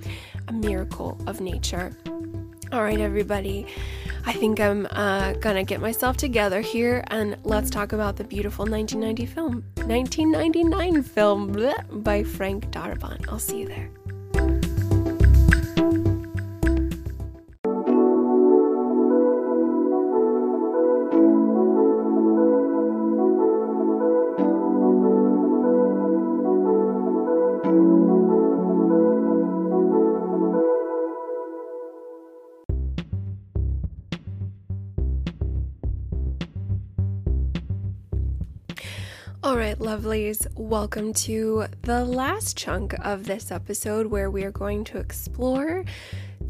a 0.49 0.53
miracle 0.53 1.19
of 1.27 1.41
nature. 1.41 1.97
All 2.73 2.83
right, 2.83 3.01
everybody. 3.01 3.67
I 4.25 4.33
think 4.33 4.59
I'm 4.59 4.87
uh, 4.93 5.35
gonna 5.35 5.63
get 5.63 5.83
myself 5.83 6.17
together 6.17 6.63
here 6.63 7.05
and 7.09 7.37
let's 7.45 7.69
talk 7.69 7.93
about 7.93 8.17
the 8.17 8.25
beautiful 8.25 8.65
1990 8.65 9.27
film, 9.27 9.65
1999 9.87 11.03
film 11.03 11.55
bleh, 11.55 12.03
by 12.03 12.25
Frank 12.25 12.71
Darabont. 12.71 13.27
I'll 13.29 13.39
see 13.39 13.61
you 13.61 13.67
there. 13.69 13.91
All 39.45 39.57
right, 39.57 39.77
lovelies, 39.77 40.47
welcome 40.55 41.13
to 41.15 41.65
the 41.83 42.05
last 42.05 42.57
chunk 42.57 42.95
of 43.05 43.25
this 43.25 43.51
episode 43.51 44.07
where 44.07 44.31
we 44.31 44.45
are 44.45 44.53
going 44.53 44.85
to 44.85 44.99
explore 44.99 45.85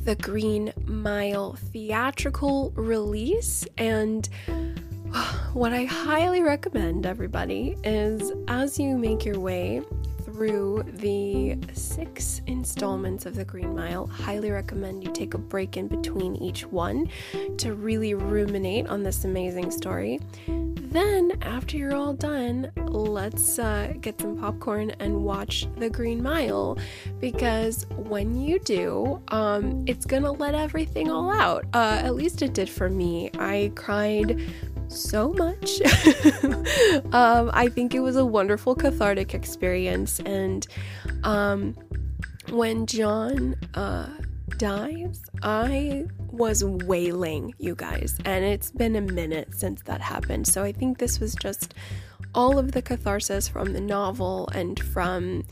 the 0.04 0.14
Green 0.16 0.74
Mile 0.84 1.54
theatrical 1.54 2.70
release. 2.76 3.66
And 3.78 4.28
what 5.54 5.72
I 5.72 5.84
highly 5.84 6.42
recommend, 6.42 7.06
everybody, 7.06 7.76
is 7.82 8.30
as 8.46 8.78
you 8.78 8.98
make 8.98 9.24
your 9.24 9.40
way 9.40 9.80
through 10.26 10.84
the 10.96 11.56
six 11.72 12.42
installments 12.46 13.24
of 13.24 13.36
the 13.36 13.44
Green 13.46 13.74
Mile, 13.74 14.06
highly 14.06 14.50
recommend 14.50 15.02
you 15.02 15.10
take 15.12 15.32
a 15.32 15.38
break 15.38 15.78
in 15.78 15.88
between 15.88 16.36
each 16.36 16.66
one 16.66 17.08
to 17.56 17.72
really 17.72 18.12
ruminate 18.12 18.86
on 18.88 19.02
this 19.02 19.24
amazing 19.24 19.70
story 19.70 20.20
then, 20.92 21.32
after 21.42 21.76
you're 21.76 21.94
all 21.94 22.14
done, 22.14 22.70
let's 22.76 23.58
uh, 23.58 23.92
get 24.00 24.20
some 24.20 24.38
popcorn 24.38 24.90
and 25.00 25.24
watch 25.24 25.66
The 25.76 25.88
Green 25.88 26.22
Mile 26.22 26.78
because 27.20 27.86
when 27.96 28.34
you 28.34 28.58
do, 28.58 29.22
um, 29.28 29.84
it's 29.86 30.06
gonna 30.06 30.32
let 30.32 30.54
everything 30.54 31.10
all 31.10 31.30
out. 31.30 31.64
Uh, 31.72 32.00
at 32.02 32.14
least 32.14 32.42
it 32.42 32.54
did 32.54 32.68
for 32.68 32.88
me. 32.88 33.30
I 33.38 33.72
cried 33.74 34.40
so 34.88 35.32
much. 35.32 35.80
um, 37.12 37.50
I 37.52 37.68
think 37.72 37.94
it 37.94 38.00
was 38.00 38.16
a 38.16 38.24
wonderful 38.24 38.74
cathartic 38.74 39.34
experience, 39.34 40.20
and 40.20 40.66
um, 41.24 41.74
when 42.50 42.86
John 42.86 43.56
uh, 43.74 44.08
dies, 44.58 45.22
I 45.42 46.06
was 46.30 46.64
wailing, 46.64 47.54
you 47.58 47.74
guys, 47.74 48.18
and 48.24 48.44
it's 48.44 48.70
been 48.70 48.96
a 48.96 49.00
minute 49.00 49.54
since 49.54 49.82
that 49.82 50.00
happened. 50.00 50.46
So 50.46 50.62
I 50.62 50.72
think 50.72 50.98
this 50.98 51.20
was 51.20 51.34
just 51.34 51.74
all 52.34 52.58
of 52.58 52.72
the 52.72 52.82
catharsis 52.82 53.48
from 53.48 53.72
the 53.72 53.80
novel 53.80 54.48
and 54.54 54.78
from 54.78 55.44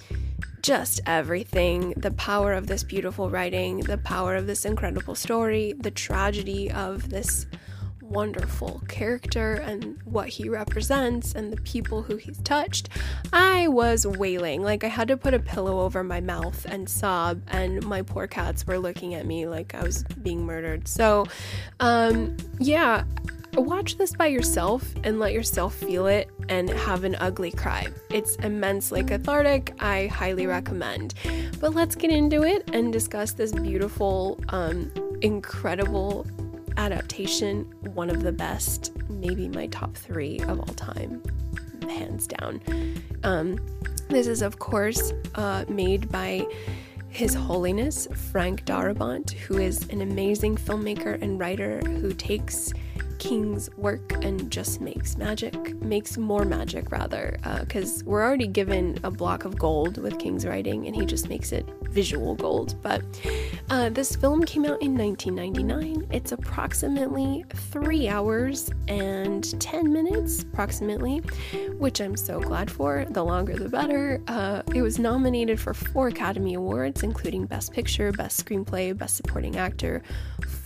just 0.62 1.00
everything 1.06 1.94
the 1.96 2.10
power 2.12 2.52
of 2.52 2.66
this 2.66 2.82
beautiful 2.82 3.30
writing, 3.30 3.80
the 3.80 3.98
power 3.98 4.36
of 4.36 4.46
this 4.46 4.64
incredible 4.64 5.14
story, 5.14 5.74
the 5.78 5.90
tragedy 5.90 6.70
of 6.70 7.10
this 7.10 7.46
wonderful 8.10 8.82
character 8.88 9.54
and 9.54 9.98
what 10.04 10.28
he 10.28 10.48
represents 10.48 11.34
and 11.34 11.52
the 11.52 11.60
people 11.62 12.02
who 12.02 12.16
he's 12.16 12.38
touched, 12.38 12.88
I 13.32 13.68
was 13.68 14.06
wailing. 14.06 14.62
Like 14.62 14.84
I 14.84 14.88
had 14.88 15.08
to 15.08 15.16
put 15.16 15.32
a 15.32 15.38
pillow 15.38 15.80
over 15.80 16.04
my 16.04 16.20
mouth 16.20 16.66
and 16.68 16.88
sob, 16.88 17.40
and 17.48 17.84
my 17.86 18.02
poor 18.02 18.26
cats 18.26 18.66
were 18.66 18.78
looking 18.78 19.14
at 19.14 19.26
me 19.26 19.46
like 19.46 19.74
I 19.74 19.82
was 19.82 20.02
being 20.22 20.44
murdered. 20.44 20.88
So, 20.88 21.26
um, 21.78 22.36
yeah, 22.58 23.04
watch 23.54 23.96
this 23.96 24.14
by 24.14 24.26
yourself 24.26 24.84
and 25.04 25.18
let 25.18 25.32
yourself 25.32 25.74
feel 25.74 26.06
it 26.06 26.30
and 26.48 26.68
have 26.70 27.04
an 27.04 27.16
ugly 27.20 27.52
cry. 27.52 27.86
It's 28.10 28.36
immensely 28.36 29.04
cathartic. 29.04 29.74
I 29.80 30.06
highly 30.08 30.46
recommend. 30.46 31.14
But 31.60 31.74
let's 31.74 31.94
get 31.94 32.10
into 32.10 32.42
it 32.42 32.68
and 32.72 32.92
discuss 32.92 33.32
this 33.32 33.52
beautiful, 33.52 34.40
um, 34.48 34.90
incredible 35.22 36.26
adaptation, 36.80 37.64
one 37.92 38.08
of 38.08 38.22
the 38.22 38.32
best, 38.32 38.92
maybe 39.10 39.48
my 39.48 39.66
top 39.66 39.94
three 39.94 40.38
of 40.40 40.58
all 40.58 40.74
time, 40.76 41.22
hands 41.82 42.26
down. 42.26 42.58
Um, 43.22 43.58
this 44.08 44.26
is, 44.26 44.40
of 44.40 44.58
course, 44.58 45.12
uh, 45.34 45.66
made 45.68 46.10
by 46.10 46.46
His 47.10 47.34
Holiness 47.34 48.08
Frank 48.32 48.64
Darabont, 48.64 49.32
who 49.32 49.58
is 49.58 49.86
an 49.90 50.00
amazing 50.00 50.56
filmmaker 50.56 51.20
and 51.20 51.38
writer 51.38 51.80
who 51.80 52.14
takes 52.14 52.72
King's 53.20 53.68
work 53.76 54.12
and 54.24 54.50
just 54.50 54.80
makes 54.80 55.16
magic, 55.18 55.74
makes 55.82 56.16
more 56.16 56.46
magic 56.46 56.90
rather, 56.90 57.36
because 57.60 58.00
uh, 58.00 58.04
we're 58.06 58.24
already 58.24 58.46
given 58.46 58.98
a 59.04 59.10
block 59.10 59.44
of 59.44 59.58
gold 59.58 59.98
with 59.98 60.18
King's 60.18 60.46
writing, 60.46 60.86
and 60.86 60.96
he 60.96 61.04
just 61.04 61.28
makes 61.28 61.52
it 61.52 61.68
visual 61.82 62.34
gold. 62.34 62.76
But 62.82 63.02
uh, 63.68 63.90
this 63.90 64.16
film 64.16 64.42
came 64.44 64.64
out 64.64 64.80
in 64.80 64.96
1999. 64.96 66.08
It's 66.10 66.32
approximately 66.32 67.44
three 67.50 68.08
hours 68.08 68.70
and 68.88 69.60
10 69.60 69.92
minutes, 69.92 70.42
approximately, 70.42 71.18
which 71.78 72.00
I'm 72.00 72.16
so 72.16 72.40
glad 72.40 72.70
for. 72.70 73.04
The 73.10 73.22
longer 73.22 73.54
the 73.54 73.68
better. 73.68 74.22
Uh, 74.28 74.62
it 74.74 74.80
was 74.80 74.98
nominated 74.98 75.60
for 75.60 75.74
four 75.74 76.08
Academy 76.08 76.54
Awards, 76.54 77.02
including 77.02 77.44
Best 77.44 77.72
Picture, 77.72 78.12
Best 78.12 78.42
Screenplay, 78.44 78.96
Best 78.96 79.16
Supporting 79.16 79.56
Actor 79.56 80.02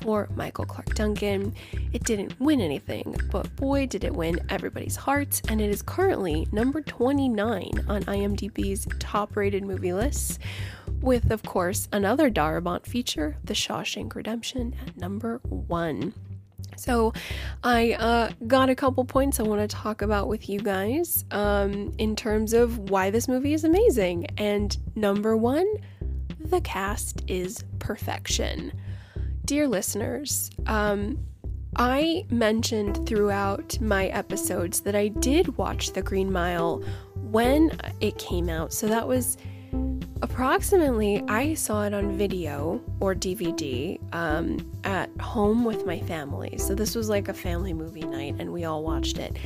for 0.04 0.28
Michael 0.36 0.66
Clarke 0.66 0.94
Duncan. 0.94 1.54
It 1.94 2.04
didn't 2.04 2.38
win 2.38 2.60
anything, 2.60 3.16
but 3.32 3.56
boy, 3.56 3.86
did 3.86 4.04
it 4.04 4.14
win 4.14 4.38
everybody's 4.50 4.96
hearts, 4.96 5.40
and 5.48 5.62
it 5.62 5.70
is 5.70 5.80
currently 5.80 6.46
number 6.52 6.82
29 6.82 7.86
on 7.88 8.04
IMDb's 8.04 8.86
top 8.98 9.34
rated 9.34 9.64
movie 9.64 9.94
lists, 9.94 10.38
with, 11.00 11.30
of 11.30 11.42
course, 11.42 11.88
another 11.90 12.30
Darabont 12.30 12.84
feature, 12.84 13.38
The 13.44 13.54
Shawshank 13.54 14.14
Redemption, 14.14 14.74
at 14.86 14.94
number 14.98 15.40
one. 15.48 16.12
So, 16.76 17.14
I 17.62 17.92
uh, 17.92 18.30
got 18.46 18.68
a 18.68 18.74
couple 18.74 19.06
points 19.06 19.40
I 19.40 19.44
want 19.44 19.62
to 19.62 19.74
talk 19.74 20.02
about 20.02 20.28
with 20.28 20.50
you 20.50 20.60
guys 20.60 21.24
um, 21.30 21.92
in 21.96 22.14
terms 22.14 22.52
of 22.52 22.90
why 22.90 23.08
this 23.08 23.26
movie 23.26 23.54
is 23.54 23.64
amazing. 23.64 24.26
And 24.36 24.76
number 24.96 25.34
one, 25.34 25.66
the 26.40 26.60
cast 26.60 27.22
is 27.26 27.64
perfection. 27.78 28.72
Dear 29.44 29.68
listeners, 29.68 30.50
um, 30.66 31.18
I 31.76 32.24
mentioned 32.30 33.06
throughout 33.06 33.80
my 33.80 34.06
episodes 34.06 34.80
that 34.80 34.94
I 34.94 35.08
did 35.08 35.56
watch 35.58 35.92
The 35.92 36.02
Green 36.02 36.30
Mile 36.30 36.82
when 37.16 37.76
it 38.00 38.18
came 38.18 38.48
out. 38.48 38.72
So 38.72 38.86
that 38.86 39.06
was 39.06 39.36
approximately, 40.22 41.22
I 41.28 41.54
saw 41.54 41.84
it 41.84 41.94
on 41.94 42.16
video 42.16 42.80
or 43.00 43.14
DVD 43.14 44.00
um, 44.14 44.70
at 44.84 45.10
home 45.20 45.64
with 45.64 45.86
my 45.86 46.00
family. 46.00 46.56
So 46.58 46.74
this 46.74 46.94
was 46.94 47.08
like 47.08 47.28
a 47.28 47.34
family 47.34 47.72
movie 47.72 48.06
night 48.06 48.36
and 48.38 48.52
we 48.52 48.64
all 48.64 48.82
watched 48.82 49.18
it. 49.18 49.36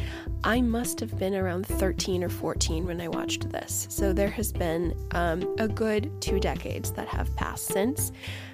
I 0.44 0.60
must 0.60 1.00
have 1.00 1.18
been 1.18 1.34
around 1.34 1.66
13 1.66 2.22
or 2.22 2.28
14 2.28 2.86
when 2.86 3.00
I 3.00 3.08
watched 3.08 3.50
this. 3.50 3.86
So 3.90 4.12
there 4.12 4.30
has 4.30 4.52
been 4.52 4.94
um, 5.12 5.56
a 5.58 5.68
good 5.68 6.10
two 6.20 6.38
decades 6.38 6.92
that 6.92 7.08
have 7.08 7.34
passed 7.36 7.66
since, 7.66 8.12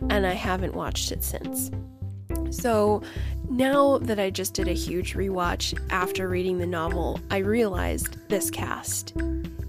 and 0.09 0.27
I 0.27 0.33
haven't 0.33 0.75
watched 0.75 1.13
it 1.13 1.23
since. 1.23 1.71
So 2.51 3.03
now 3.51 3.99
that 3.99 4.19
I 4.19 4.31
just 4.31 4.55
did 4.55 4.69
a 4.69 4.73
huge 4.73 5.15
rewatch 5.15 5.79
after 5.91 6.29
reading 6.29 6.59
the 6.59 6.67
novel, 6.67 7.21
I 7.31 7.39
realized 7.39 8.29
this 8.29 8.51
cast 8.51 9.15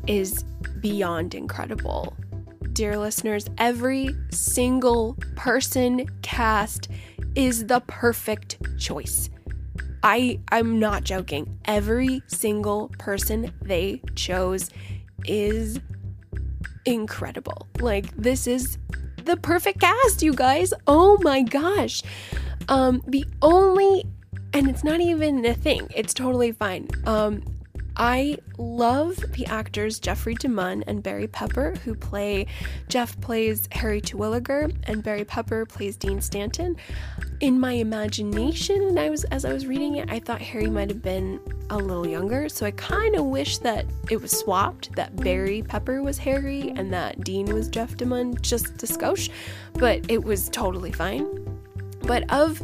is 0.08 0.44
beyond 0.80 1.36
incredible. 1.36 2.16
Dear 2.76 2.98
listeners, 2.98 3.46
every 3.58 4.14
single 4.32 5.16
person 5.38 6.06
cast 6.22 6.90
is 7.34 7.68
the 7.68 7.80
perfect 7.88 8.58
choice. 8.78 9.30
I 10.04 10.42
I'm 10.52 10.78
not 10.78 11.06
joking. 11.06 11.58
Every 11.64 12.22
single 12.28 12.92
person 13.00 13.54
they 13.62 14.02
chose 14.16 14.72
is 15.24 15.80
incredible. 16.84 17.66
Like 17.80 18.14
this 18.18 18.46
is 18.46 18.78
the 19.24 19.38
perfect 19.38 19.80
cast, 19.80 20.22
you 20.22 20.34
guys. 20.34 20.74
Oh 20.86 21.18
my 21.22 21.44
gosh. 21.44 22.04
Um, 22.68 23.02
the 23.08 23.24
only, 23.42 24.04
and 24.52 24.70
it's 24.70 24.84
not 24.84 25.00
even 25.00 25.46
a 25.46 25.54
thing, 25.54 25.88
it's 25.96 26.14
totally 26.14 26.52
fine. 26.52 26.90
Um, 27.06 27.42
I 27.98 28.40
love 28.58 29.16
the 29.34 29.46
actors 29.46 30.00
Jeffrey 30.00 30.36
DeMunn 30.36 30.84
and 30.86 31.02
Barry 31.02 31.28
Pepper, 31.28 31.76
who 31.86 31.96
play 31.96 32.48
Jeff 32.90 33.20
plays 33.22 33.70
Harry 33.72 34.02
Terwilliger 34.02 34.76
and 34.84 35.02
Barry 35.02 35.24
Pepper 35.24 35.66
plays 35.66 35.96
Dean 35.96 36.20
Stanton. 36.20 36.76
In 37.40 37.60
my 37.60 37.74
imagination, 37.74 38.82
and 38.82 39.00
I 39.00 39.10
was 39.10 39.24
as 39.26 39.46
I 39.46 39.54
was 39.54 39.66
reading 39.66 39.96
it, 39.96 40.10
I 40.12 40.20
thought 40.20 40.42
Harry 40.42 40.70
might 40.70 40.90
have 40.90 41.02
been 41.02 41.40
a 41.70 41.78
little 41.78 42.08
younger, 42.08 42.50
so 42.50 42.66
I 42.66 42.72
kind 42.72 43.16
of 43.16 43.26
wish 43.26 43.60
that 43.60 43.86
it 44.12 44.22
was 44.22 44.32
swapped, 44.32 44.94
that 44.96 45.16
Barry 45.16 45.62
Pepper 45.62 46.02
was 46.02 46.18
Harry 46.18 46.74
and 46.76 46.92
that 46.94 47.24
Dean 47.24 47.54
was 47.54 47.70
Jeff 47.70 47.96
DeMunn, 47.96 48.42
just 48.42 48.84
a 48.84 48.86
skosh, 48.86 49.30
but 49.74 50.10
it 50.10 50.24
was 50.24 50.50
totally 50.50 50.92
fine. 50.92 51.26
But 52.02 52.32
of 52.32 52.62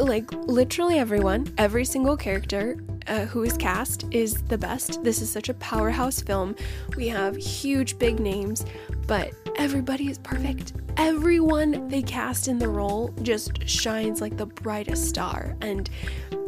like 0.00 0.32
literally 0.32 0.98
everyone, 0.98 1.52
every 1.58 1.84
single 1.84 2.16
character 2.16 2.78
uh, 3.06 3.26
who 3.26 3.42
is 3.42 3.56
cast 3.56 4.04
is 4.10 4.42
the 4.42 4.58
best. 4.58 5.02
This 5.02 5.20
is 5.20 5.30
such 5.30 5.48
a 5.48 5.54
powerhouse 5.54 6.20
film. 6.20 6.56
We 6.96 7.08
have 7.08 7.36
huge, 7.36 7.98
big 7.98 8.20
names, 8.20 8.64
but 9.06 9.32
everybody 9.56 10.08
is 10.08 10.18
perfect. 10.18 10.72
Everyone 10.96 11.88
they 11.88 12.02
cast 12.02 12.48
in 12.48 12.58
the 12.58 12.68
role 12.68 13.14
just 13.22 13.68
shines 13.68 14.20
like 14.20 14.36
the 14.36 14.46
brightest 14.46 15.08
star, 15.08 15.56
and 15.60 15.88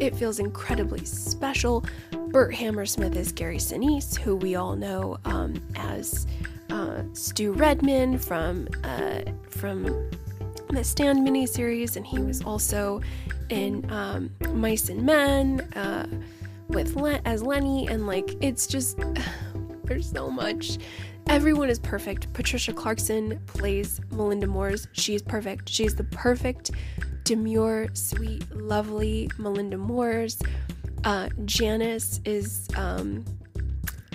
it 0.00 0.14
feels 0.16 0.38
incredibly 0.38 1.04
special. 1.04 1.84
Burt 2.28 2.54
Hammersmith 2.54 3.16
is 3.16 3.32
Gary 3.32 3.58
Sinise, 3.58 4.18
who 4.18 4.36
we 4.36 4.54
all 4.54 4.74
know 4.74 5.18
um, 5.24 5.60
as 5.76 6.26
uh, 6.70 7.02
Stu 7.12 7.52
Redman 7.52 8.18
from 8.18 8.68
uh, 8.84 9.20
from 9.48 10.10
the 10.70 10.82
Stand 10.82 11.26
miniseries, 11.26 11.96
and 11.96 12.06
he 12.06 12.18
was 12.18 12.42
also 12.42 13.00
in 13.52 13.88
um, 13.90 14.30
Mice 14.54 14.88
and 14.88 15.02
Men 15.02 15.60
uh, 15.76 16.06
with 16.68 16.96
as 17.26 17.42
Lenny, 17.42 17.86
and 17.86 18.06
like 18.06 18.34
it's 18.40 18.66
just 18.66 18.98
there's 19.84 20.10
so 20.10 20.30
much. 20.30 20.78
Everyone 21.28 21.68
is 21.68 21.78
perfect. 21.78 22.32
Patricia 22.32 22.72
Clarkson 22.72 23.38
plays 23.46 24.00
Melinda 24.10 24.46
Moores. 24.46 24.88
She's 24.92 25.22
perfect. 25.22 25.68
She's 25.68 25.94
the 25.94 26.04
perfect, 26.04 26.72
demure, 27.24 27.88
sweet, 27.92 28.50
lovely 28.56 29.30
Melinda 29.38 29.76
Moores. 29.78 30.40
Uh, 31.04 31.28
Janice 31.44 32.20
is 32.24 32.68
um, 32.74 33.24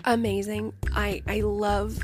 amazing. 0.05 0.73
I 0.95 1.21
I 1.27 1.41
love 1.41 1.99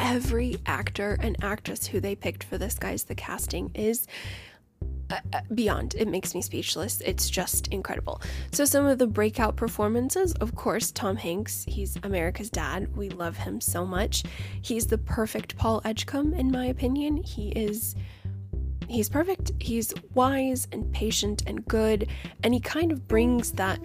every 0.00 0.58
actor 0.66 1.16
and 1.20 1.36
actress 1.44 1.86
who 1.86 2.00
they 2.00 2.16
picked 2.16 2.42
for 2.42 2.58
this, 2.58 2.74
guys. 2.74 3.04
The 3.04 3.14
casting 3.14 3.70
is 3.74 4.08
Uh, 5.10 5.16
uh, 5.32 5.40
beyond. 5.54 5.96
It 5.96 6.06
makes 6.06 6.34
me 6.34 6.42
speechless. 6.42 7.00
It's 7.00 7.28
just 7.28 7.66
incredible. 7.68 8.20
So, 8.52 8.64
some 8.64 8.86
of 8.86 8.98
the 8.98 9.08
breakout 9.08 9.56
performances, 9.56 10.34
of 10.34 10.54
course, 10.54 10.92
Tom 10.92 11.16
Hanks. 11.16 11.64
He's 11.66 11.98
America's 12.04 12.48
dad. 12.48 12.94
We 12.96 13.08
love 13.08 13.36
him 13.36 13.60
so 13.60 13.84
much. 13.84 14.22
He's 14.62 14.86
the 14.86 14.98
perfect 14.98 15.56
Paul 15.56 15.82
Edgecombe, 15.84 16.34
in 16.34 16.50
my 16.52 16.66
opinion. 16.66 17.16
He 17.24 17.48
is. 17.50 17.96
He's 18.88 19.08
perfect. 19.08 19.52
He's 19.60 19.92
wise 20.14 20.68
and 20.70 20.92
patient 20.92 21.42
and 21.46 21.66
good, 21.66 22.08
and 22.44 22.54
he 22.54 22.60
kind 22.60 22.92
of 22.92 23.08
brings 23.08 23.52
that 23.52 23.80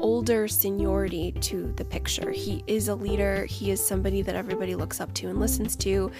older 0.00 0.48
seniority 0.48 1.32
to 1.32 1.72
the 1.76 1.84
picture. 1.84 2.30
He 2.30 2.64
is 2.66 2.88
a 2.88 2.94
leader, 2.94 3.44
he 3.44 3.70
is 3.70 3.84
somebody 3.84 4.22
that 4.22 4.34
everybody 4.34 4.74
looks 4.74 5.00
up 5.00 5.12
to 5.14 5.28
and 5.28 5.38
listens 5.38 5.76
to, 5.76 6.10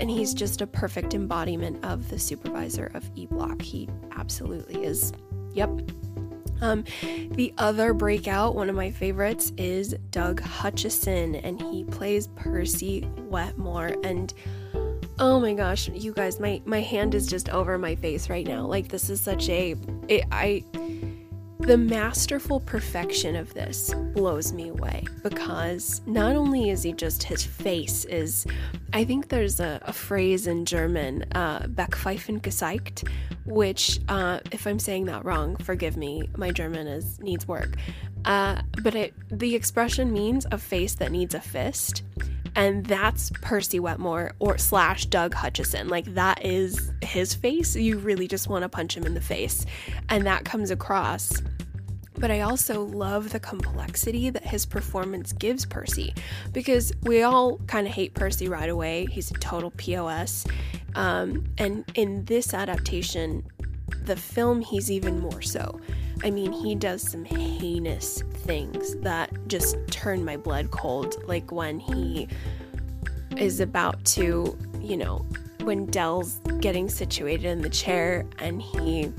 and 0.00 0.10
he's 0.10 0.34
just 0.34 0.60
a 0.60 0.66
perfect 0.66 1.14
embodiment 1.14 1.84
of 1.84 2.08
the 2.10 2.18
supervisor 2.18 2.90
of 2.94 3.08
E 3.14 3.26
Block. 3.26 3.62
He 3.62 3.88
absolutely 4.16 4.84
is. 4.84 5.12
Yep. 5.54 5.70
Um, 6.60 6.84
the 7.30 7.54
other 7.58 7.94
breakout, 7.94 8.54
one 8.54 8.68
of 8.68 8.74
my 8.74 8.90
favorites, 8.90 9.52
is 9.56 9.94
Doug 10.10 10.40
Hutchison, 10.40 11.36
and 11.36 11.60
he 11.60 11.84
plays 11.84 12.26
Percy 12.28 13.08
Wetmore. 13.16 13.94
And 14.02 14.34
oh 15.18 15.38
my 15.38 15.54
gosh, 15.54 15.88
you 15.88 16.12
guys, 16.12 16.40
my 16.40 16.60
my 16.64 16.80
hand 16.80 17.14
is 17.14 17.26
just 17.26 17.48
over 17.50 17.78
my 17.78 17.94
face 17.94 18.28
right 18.28 18.46
now. 18.46 18.66
Like 18.66 18.88
this 18.88 19.08
is 19.08 19.20
such 19.20 19.48
a, 19.48 19.76
it, 20.08 20.24
I 20.32 20.64
the 21.60 21.76
masterful 21.76 22.60
perfection 22.60 23.36
of 23.36 23.52
this 23.52 23.92
blows 24.14 24.52
me 24.52 24.68
away 24.68 25.04
because 25.22 26.00
not 26.06 26.36
only 26.36 26.70
is 26.70 26.82
he 26.82 26.92
just 26.92 27.22
his 27.22 27.44
face 27.44 28.04
is 28.06 28.46
I 28.92 29.04
think 29.04 29.28
there's 29.28 29.60
a, 29.60 29.80
a 29.82 29.92
phrase 29.92 30.46
in 30.46 30.64
German, 30.64 31.24
uh, 31.32 31.60
Backpfeifengesicht, 31.60 33.08
which 33.44 34.00
uh, 34.08 34.40
if 34.50 34.66
I'm 34.66 34.78
saying 34.78 35.06
that 35.06 35.24
wrong, 35.24 35.56
forgive 35.56 35.96
me. 35.96 36.30
My 36.36 36.50
German 36.50 36.86
is 36.86 37.18
needs 37.20 37.46
work. 37.46 37.74
Uh, 38.24 38.62
but 38.82 38.94
it, 38.94 39.14
the 39.30 39.54
expression 39.54 40.12
means 40.12 40.46
a 40.50 40.58
face 40.58 40.94
that 40.94 41.12
needs 41.12 41.34
a 41.34 41.40
fist, 41.40 42.02
and 42.58 42.84
that's 42.84 43.30
Percy 43.40 43.78
Wetmore 43.78 44.32
or 44.40 44.58
slash 44.58 45.06
Doug 45.06 45.32
Hutchison. 45.32 45.88
Like 45.88 46.04
that 46.14 46.44
is 46.44 46.92
his 47.02 47.32
face. 47.32 47.76
You 47.76 47.98
really 47.98 48.26
just 48.26 48.48
want 48.48 48.64
to 48.64 48.68
punch 48.68 48.96
him 48.96 49.04
in 49.04 49.14
the 49.14 49.20
face, 49.20 49.64
and 50.08 50.26
that 50.26 50.44
comes 50.44 50.72
across 50.72 51.40
but 52.18 52.32
I 52.32 52.40
also 52.40 52.82
love 52.82 53.30
the 53.30 53.38
complexity 53.38 54.28
that 54.30 54.44
his 54.44 54.66
performance 54.66 55.32
gives 55.32 55.64
Percy 55.64 56.12
because 56.52 56.92
we 57.02 57.22
all 57.22 57.58
kind 57.68 57.86
of 57.86 57.92
hate 57.92 58.14
Percy 58.14 58.48
right 58.48 58.68
away. 58.68 59.06
He's 59.08 59.30
a 59.30 59.34
total 59.34 59.70
POS. 59.76 60.44
Um, 60.96 61.44
and 61.58 61.84
in 61.94 62.24
this 62.24 62.54
adaptation, 62.54 63.46
the 64.04 64.16
film, 64.16 64.62
he's 64.62 64.90
even 64.90 65.20
more 65.20 65.42
so. 65.42 65.80
I 66.22 66.30
mean, 66.30 66.52
he 66.52 66.74
does 66.74 67.02
some 67.02 67.24
heinous 67.24 68.22
things 68.22 68.96
that 68.96 69.30
just 69.48 69.76
turn 69.88 70.24
my 70.24 70.36
blood 70.36 70.70
cold, 70.70 71.16
like 71.26 71.52
when 71.52 71.78
he 71.78 72.28
is 73.36 73.60
about 73.60 74.04
to, 74.04 74.56
you 74.80 74.96
know, 74.96 75.24
when 75.62 75.86
Dell's 75.86 76.40
getting 76.60 76.88
situated 76.88 77.46
in 77.46 77.62
the 77.62 77.70
chair 77.70 78.26
and 78.38 78.60
he 78.60 79.12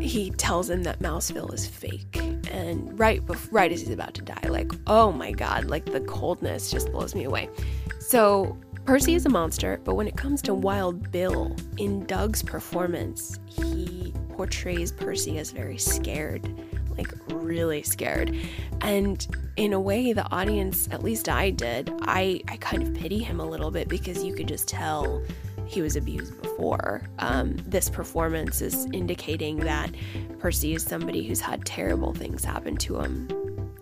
he 0.00 0.30
tells 0.32 0.68
him 0.68 0.82
that 0.82 0.98
Mouseville 0.98 1.54
is 1.54 1.66
fake. 1.66 2.16
And 2.50 2.98
right 2.98 3.24
bef- 3.24 3.48
right 3.50 3.72
as 3.72 3.80
he's 3.80 3.90
about 3.90 4.14
to 4.14 4.22
die, 4.22 4.48
like, 4.48 4.72
oh 4.86 5.12
my 5.12 5.32
god, 5.32 5.66
like 5.66 5.86
the 5.86 6.00
coldness 6.00 6.70
just 6.70 6.92
blows 6.92 7.14
me 7.14 7.24
away. 7.24 7.48
So 8.00 8.58
Percy 8.84 9.14
is 9.14 9.24
a 9.26 9.28
monster, 9.28 9.80
but 9.84 9.94
when 9.94 10.08
it 10.08 10.16
comes 10.16 10.42
to 10.42 10.54
Wild 10.54 11.10
Bill, 11.12 11.54
in 11.78 12.04
Doug's 12.04 12.42
performance, 12.42 13.38
he 13.46 14.12
portrays 14.32 14.92
Percy 14.92 15.38
as 15.38 15.50
very 15.50 15.78
scared, 15.78 16.48
like 16.96 17.12
really 17.28 17.82
scared. 17.82 18.36
And 18.80 19.26
in 19.56 19.72
a 19.72 19.80
way, 19.80 20.12
the 20.12 20.30
audience, 20.30 20.88
at 20.90 21.02
least 21.02 21.28
I 21.28 21.50
did, 21.50 21.92
I, 22.02 22.40
I 22.48 22.56
kind 22.56 22.82
of 22.82 22.94
pity 22.94 23.18
him 23.22 23.40
a 23.40 23.46
little 23.46 23.70
bit 23.70 23.88
because 23.88 24.24
you 24.24 24.34
could 24.34 24.48
just 24.48 24.68
tell 24.68 25.22
he 25.66 25.80
was 25.80 25.96
abused 25.96 26.40
before. 26.42 27.02
Um, 27.18 27.56
this 27.66 27.88
performance 27.88 28.60
is 28.60 28.86
indicating 28.92 29.58
that 29.60 29.90
Percy 30.38 30.74
is 30.74 30.82
somebody 30.82 31.26
who's 31.26 31.40
had 31.40 31.64
terrible 31.64 32.12
things 32.12 32.44
happen 32.44 32.76
to 32.78 33.00
him 33.00 33.28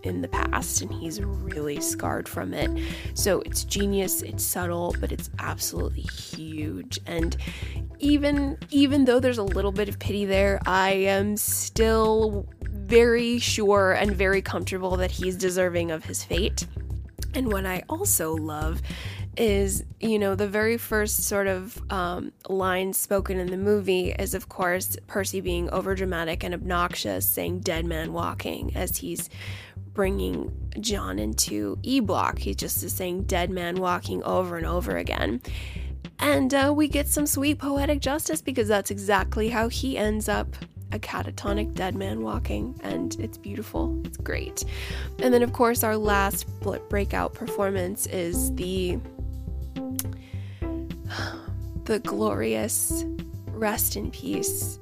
in 0.03 0.23
the 0.23 0.29
past 0.29 0.83
and 0.83 0.93
he's 0.93 1.21
really 1.21 1.81
scarred 1.81 2.29
from 2.29 2.55
it. 2.55 2.71
So 3.15 3.41
it's 3.41 3.65
genius, 3.65 4.23
it's 4.23 4.45
subtle, 4.45 4.95
but 5.01 5.13
it's 5.13 5.31
absolutely 5.39 6.03
huge. 6.03 6.99
And 7.07 7.37
even 7.99 8.59
even 8.71 9.05
though 9.05 9.21
there's 9.21 9.39
a 9.39 9.43
little 9.43 9.73
bit 9.73 9.89
of 9.89 9.99
pity 9.99 10.25
there, 10.25 10.61
I 10.67 10.91
am 10.91 11.37
still 11.37 12.47
very 12.63 13.39
sure 13.39 13.93
and 13.93 14.13
very 14.13 14.43
comfortable 14.43 14.97
that 14.97 15.11
he's 15.11 15.37
deserving 15.37 15.91
of 15.91 16.05
his 16.05 16.25
fate. 16.25 16.67
And 17.35 17.53
what 17.53 17.65
I 17.65 17.83
also 17.89 18.35
love 18.35 18.83
is, 19.37 19.85
you 20.01 20.19
know, 20.19 20.35
the 20.35 20.49
very 20.49 20.77
first 20.77 21.25
sort 21.25 21.47
of 21.47 21.81
um, 21.91 22.33
line 22.49 22.93
spoken 22.93 23.39
in 23.39 23.47
the 23.47 23.57
movie 23.57 24.11
is, 24.11 24.35
of 24.35 24.49
course, 24.49 24.97
Percy 25.07 25.41
being 25.41 25.69
overdramatic 25.69 26.43
and 26.43 26.53
obnoxious, 26.53 27.27
saying 27.29 27.61
dead 27.61 27.85
man 27.85 28.13
walking 28.13 28.77
as 28.77 28.97
he's 28.97 29.31
bringing 30.01 30.51
John 30.81 31.19
into 31.19 31.79
E 31.83 32.01
block. 32.01 32.39
He 32.39 32.55
just 32.55 32.83
is 32.83 32.91
saying 32.91 33.25
dead 33.25 33.51
man 33.51 33.77
walking 33.77 34.23
over 34.23 34.57
and 34.57 34.65
over 34.65 34.97
again. 34.97 35.43
And 36.21 36.55
uh, 36.55 36.73
we 36.75 36.89
get 36.89 37.07
some 37.07 37.27
sweet 37.27 37.59
poetic 37.59 38.01
justice 38.01 38.41
because 38.41 38.67
that's 38.67 38.91
exactly 38.91 39.51
how 39.51 39.69
he 39.69 39.99
ends 39.99 40.27
up 40.27 40.57
a 40.91 40.99
catatonic 40.99 41.75
dead 41.75 41.95
man 41.95 42.23
walking, 42.23 42.81
and 42.83 43.15
it's 43.21 43.37
beautiful. 43.37 44.01
It's 44.07 44.17
great. 44.17 44.65
And 45.19 45.35
then, 45.35 45.43
of 45.43 45.53
course, 45.53 45.85
our 45.85 45.99
last 45.99 46.47
breakout 46.89 47.35
performance 47.35 48.07
is 48.07 48.55
the 48.55 48.99
the 51.85 51.99
glorious 51.99 53.05
rest 53.49 53.97
in 53.97 54.11
peace 54.11 54.81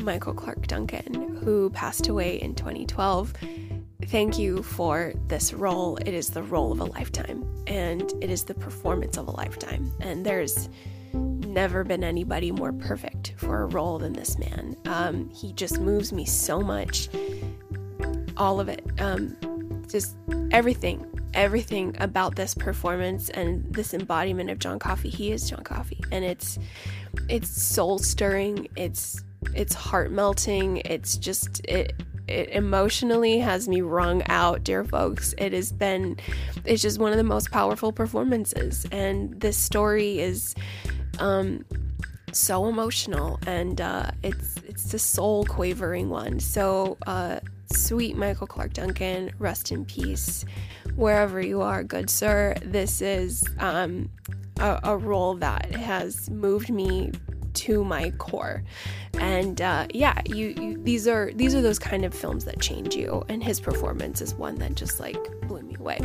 Michael 0.00 0.34
Clarke 0.34 0.66
Duncan, 0.66 1.38
who 1.42 1.70
passed 1.70 2.06
away 2.06 2.36
in 2.36 2.54
2012. 2.54 3.32
Thank 4.06 4.38
you 4.38 4.62
for 4.62 5.14
this 5.28 5.52
role. 5.52 5.96
It 5.96 6.12
is 6.12 6.28
the 6.30 6.42
role 6.42 6.72
of 6.72 6.80
a 6.80 6.84
lifetime, 6.84 7.44
and 7.66 8.02
it 8.20 8.30
is 8.30 8.44
the 8.44 8.54
performance 8.54 9.16
of 9.16 9.28
a 9.28 9.30
lifetime. 9.30 9.90
And 10.00 10.24
there's 10.26 10.68
never 11.14 11.84
been 11.84 12.04
anybody 12.04 12.50
more 12.50 12.72
perfect 12.72 13.34
for 13.36 13.62
a 13.62 13.66
role 13.66 13.98
than 13.98 14.12
this 14.12 14.38
man. 14.38 14.76
Um, 14.86 15.28
he 15.30 15.52
just 15.52 15.80
moves 15.80 16.12
me 16.12 16.24
so 16.24 16.60
much. 16.60 17.08
All 18.36 18.60
of 18.60 18.68
it. 18.68 18.84
Um, 18.98 19.36
just 19.88 20.16
everything. 20.50 21.06
Everything 21.34 21.96
about 22.00 22.36
this 22.36 22.54
performance 22.54 23.30
and 23.30 23.72
this 23.72 23.94
embodiment 23.94 24.50
of 24.50 24.58
John 24.58 24.78
Coffey. 24.78 25.08
He 25.08 25.32
is 25.32 25.48
John 25.48 25.64
Coffey. 25.64 26.02
And 26.10 26.24
it's 26.24 26.58
it's 27.28 27.48
soul 27.50 27.98
stirring. 27.98 28.68
It's 28.76 29.22
it's 29.54 29.74
heart 29.74 30.10
melting. 30.10 30.78
It's 30.78 31.16
just 31.16 31.64
it 31.66 31.94
it 32.28 32.48
emotionally 32.50 33.38
has 33.38 33.68
me 33.68 33.80
wrung 33.80 34.22
out, 34.26 34.64
dear 34.64 34.84
folks. 34.84 35.34
It 35.38 35.52
has 35.52 35.72
been, 35.72 36.18
it's 36.64 36.82
just 36.82 36.98
one 36.98 37.12
of 37.12 37.18
the 37.18 37.24
most 37.24 37.50
powerful 37.50 37.92
performances. 37.92 38.86
And 38.92 39.40
this 39.40 39.56
story 39.56 40.20
is 40.20 40.54
um, 41.18 41.64
so 42.32 42.66
emotional, 42.66 43.38
and 43.46 43.80
uh, 43.80 44.10
it's 44.22 44.56
it's 44.66 44.94
a 44.94 44.98
soul 44.98 45.44
quavering 45.44 46.08
one. 46.08 46.40
So 46.40 46.96
uh, 47.06 47.40
sweet 47.72 48.16
Michael 48.16 48.46
Clarke 48.46 48.72
Duncan, 48.72 49.30
rest 49.38 49.70
in 49.70 49.84
peace, 49.84 50.44
wherever 50.96 51.40
you 51.40 51.60
are, 51.60 51.84
good 51.84 52.08
sir. 52.10 52.54
This 52.62 53.02
is 53.02 53.44
um, 53.58 54.10
a, 54.58 54.80
a 54.84 54.96
role 54.96 55.34
that 55.34 55.74
has 55.74 56.30
moved 56.30 56.70
me 56.70 57.12
to 57.54 57.84
my 57.84 58.10
core. 58.18 58.62
And 59.18 59.60
uh, 59.60 59.86
yeah 59.92 60.20
you, 60.26 60.54
you, 60.58 60.82
these 60.82 61.06
are 61.06 61.32
these 61.34 61.54
are 61.54 61.62
those 61.62 61.78
kind 61.78 62.04
of 62.04 62.14
films 62.14 62.44
that 62.44 62.60
change 62.60 62.94
you. 62.94 63.24
And 63.28 63.42
his 63.42 63.60
performance 63.60 64.20
is 64.20 64.34
one 64.34 64.56
that 64.56 64.74
just 64.74 65.00
like 65.00 65.18
blew 65.42 65.62
me 65.62 65.76
away 65.78 66.00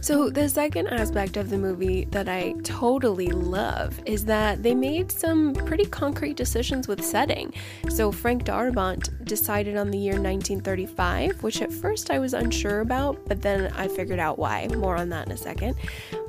so, 0.00 0.30
the 0.30 0.48
second 0.48 0.88
aspect 0.88 1.36
of 1.36 1.50
the 1.50 1.58
movie 1.58 2.06
that 2.06 2.28
I 2.28 2.54
totally 2.64 3.28
love 3.28 4.00
is 4.06 4.24
that 4.26 4.62
they 4.62 4.74
made 4.74 5.12
some 5.12 5.54
pretty 5.54 5.84
concrete 5.86 6.36
decisions 6.36 6.88
with 6.88 7.04
setting. 7.04 7.52
So, 7.88 8.10
Frank 8.12 8.44
Darabont 8.44 9.24
decided 9.24 9.76
on 9.76 9.90
the 9.90 9.98
year 9.98 10.14
1935, 10.14 11.42
which 11.42 11.62
at 11.62 11.72
first 11.72 12.10
I 12.10 12.18
was 12.18 12.34
unsure 12.34 12.80
about, 12.80 13.18
but 13.26 13.42
then 13.42 13.72
I 13.74 13.88
figured 13.88 14.18
out 14.18 14.38
why. 14.38 14.68
More 14.68 14.96
on 14.96 15.08
that 15.10 15.26
in 15.26 15.32
a 15.32 15.36
second. 15.36 15.76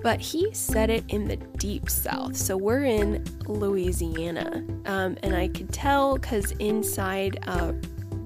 But 0.02 0.20
he 0.20 0.54
set 0.54 0.90
it 0.90 1.04
in 1.08 1.28
the 1.28 1.38
deep 1.38 1.90
south. 1.90 2.36
So, 2.36 2.58
we're 2.58 2.84
in 2.84 3.24
Louisiana. 3.48 4.64
Um, 4.86 5.18
and 5.24 5.36
I 5.36 5.48
could 5.48 5.72
tell 5.72 6.16
because 6.16 6.52
inside, 6.54 7.40
uh, 7.48 7.74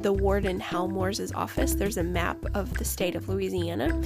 the 0.01 0.13
warden 0.13 0.59
Hal 0.59 0.87
Moore's 0.87 1.31
office, 1.33 1.73
there's 1.73 1.97
a 1.97 2.03
map 2.03 2.37
of 2.53 2.73
the 2.77 2.85
state 2.85 3.15
of 3.15 3.29
Louisiana. 3.29 4.01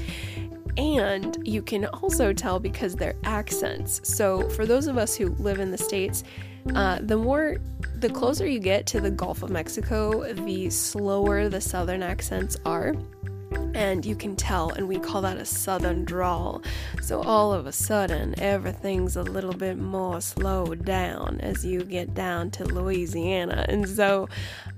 And 0.78 1.38
you 1.48 1.62
can 1.62 1.86
also 1.86 2.34
tell 2.34 2.60
because 2.60 2.96
their 2.96 3.16
accents. 3.24 4.02
So, 4.04 4.50
for 4.50 4.66
those 4.66 4.88
of 4.88 4.98
us 4.98 5.16
who 5.16 5.30
live 5.36 5.60
in 5.60 5.72
the 5.72 5.78
States, 5.78 6.24
uh, 6.76 7.00
the 7.02 7.18
more, 7.18 7.58
the 7.96 8.10
closer 8.10 8.48
you 8.48 8.60
get 8.60 8.86
to 8.88 9.02
the 9.02 9.12
Gulf 9.12 9.44
of 9.44 9.50
Mexico, 9.50 10.32
the 10.34 10.70
slower 10.70 11.50
the 11.50 11.62
southern 11.62 12.04
accents 12.04 12.58
are 12.66 12.96
and 13.74 14.06
you 14.06 14.16
can 14.16 14.36
tell, 14.36 14.70
and 14.72 14.88
we 14.88 15.00
call 15.00 15.22
that 15.22 15.38
a 15.38 15.46
southern 15.46 16.04
drawl. 16.04 16.62
So 17.02 17.22
all 17.22 17.54
of 17.54 17.66
a 17.66 17.72
sudden, 17.72 18.36
everything's 18.40 19.16
a 19.16 19.24
little 19.24 19.54
bit 19.54 19.78
more 19.78 20.22
slowed 20.22 20.86
down 20.86 21.40
as 21.42 21.66
you 21.66 21.84
get 21.84 22.14
down 22.14 22.52
to 22.52 22.66
Louisiana. 22.66 23.66
And 23.70 23.88
so 23.88 24.28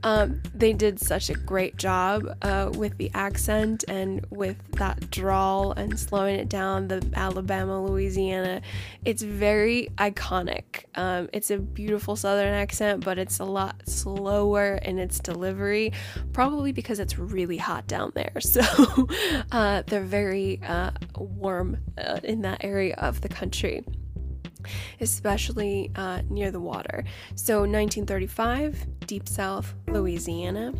um, 0.03 0.41
they 0.53 0.73
did 0.73 0.99
such 0.99 1.29
a 1.29 1.33
great 1.33 1.77
job 1.77 2.37
uh, 2.41 2.71
with 2.73 2.97
the 2.97 3.09
accent 3.13 3.85
and 3.87 4.25
with 4.29 4.57
that 4.73 5.09
drawl 5.09 5.71
and 5.71 5.97
slowing 5.97 6.35
it 6.35 6.49
down, 6.49 6.89
the 6.89 7.07
Alabama, 7.15 7.81
Louisiana. 7.83 8.61
It's 9.05 9.21
very 9.21 9.89
iconic. 9.97 10.85
Um, 10.95 11.29
it's 11.31 11.51
a 11.51 11.57
beautiful 11.57 12.15
southern 12.15 12.53
accent, 12.53 13.05
but 13.05 13.17
it's 13.17 13.39
a 13.39 13.45
lot 13.45 13.75
slower 13.87 14.75
in 14.83 14.99
its 14.99 15.19
delivery, 15.19 15.93
probably 16.33 16.73
because 16.73 16.99
it's 16.99 17.17
really 17.17 17.57
hot 17.57 17.87
down 17.87 18.11
there. 18.15 18.33
So 18.53 19.07
uh, 19.51 19.81
they're 19.87 20.03
very 20.03 20.61
uh, 20.61 20.91
warm 21.17 21.77
uh, 21.97 22.19
in 22.23 22.41
that 22.43 22.63
area 22.63 22.93
of 22.99 23.21
the 23.21 23.29
country, 23.29 23.83
especially 25.01 25.91
uh, 25.95 26.21
near 26.29 26.51
the 26.51 26.59
water. 26.59 27.03
So, 27.35 27.59
1935, 27.59 28.85
Deep 29.07 29.27
South, 29.27 29.73
Louisiana. 29.87 30.73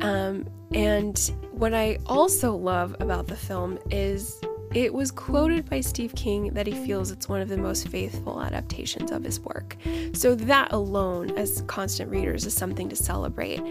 Um, 0.00 0.48
and 0.72 1.18
what 1.52 1.74
I 1.74 1.98
also 2.06 2.54
love 2.54 2.94
about 3.00 3.26
the 3.26 3.36
film 3.36 3.78
is 3.90 4.40
it 4.74 4.92
was 4.92 5.10
quoted 5.10 5.68
by 5.70 5.80
Steve 5.80 6.14
King 6.14 6.52
that 6.52 6.66
he 6.66 6.74
feels 6.74 7.10
it's 7.10 7.26
one 7.28 7.40
of 7.40 7.48
the 7.48 7.56
most 7.56 7.88
faithful 7.88 8.42
adaptations 8.42 9.10
of 9.10 9.24
his 9.24 9.40
work. 9.40 9.76
So, 10.12 10.34
that 10.34 10.72
alone, 10.72 11.30
as 11.38 11.62
constant 11.66 12.10
readers, 12.10 12.44
is 12.44 12.54
something 12.54 12.88
to 12.90 12.96
celebrate. 12.96 13.62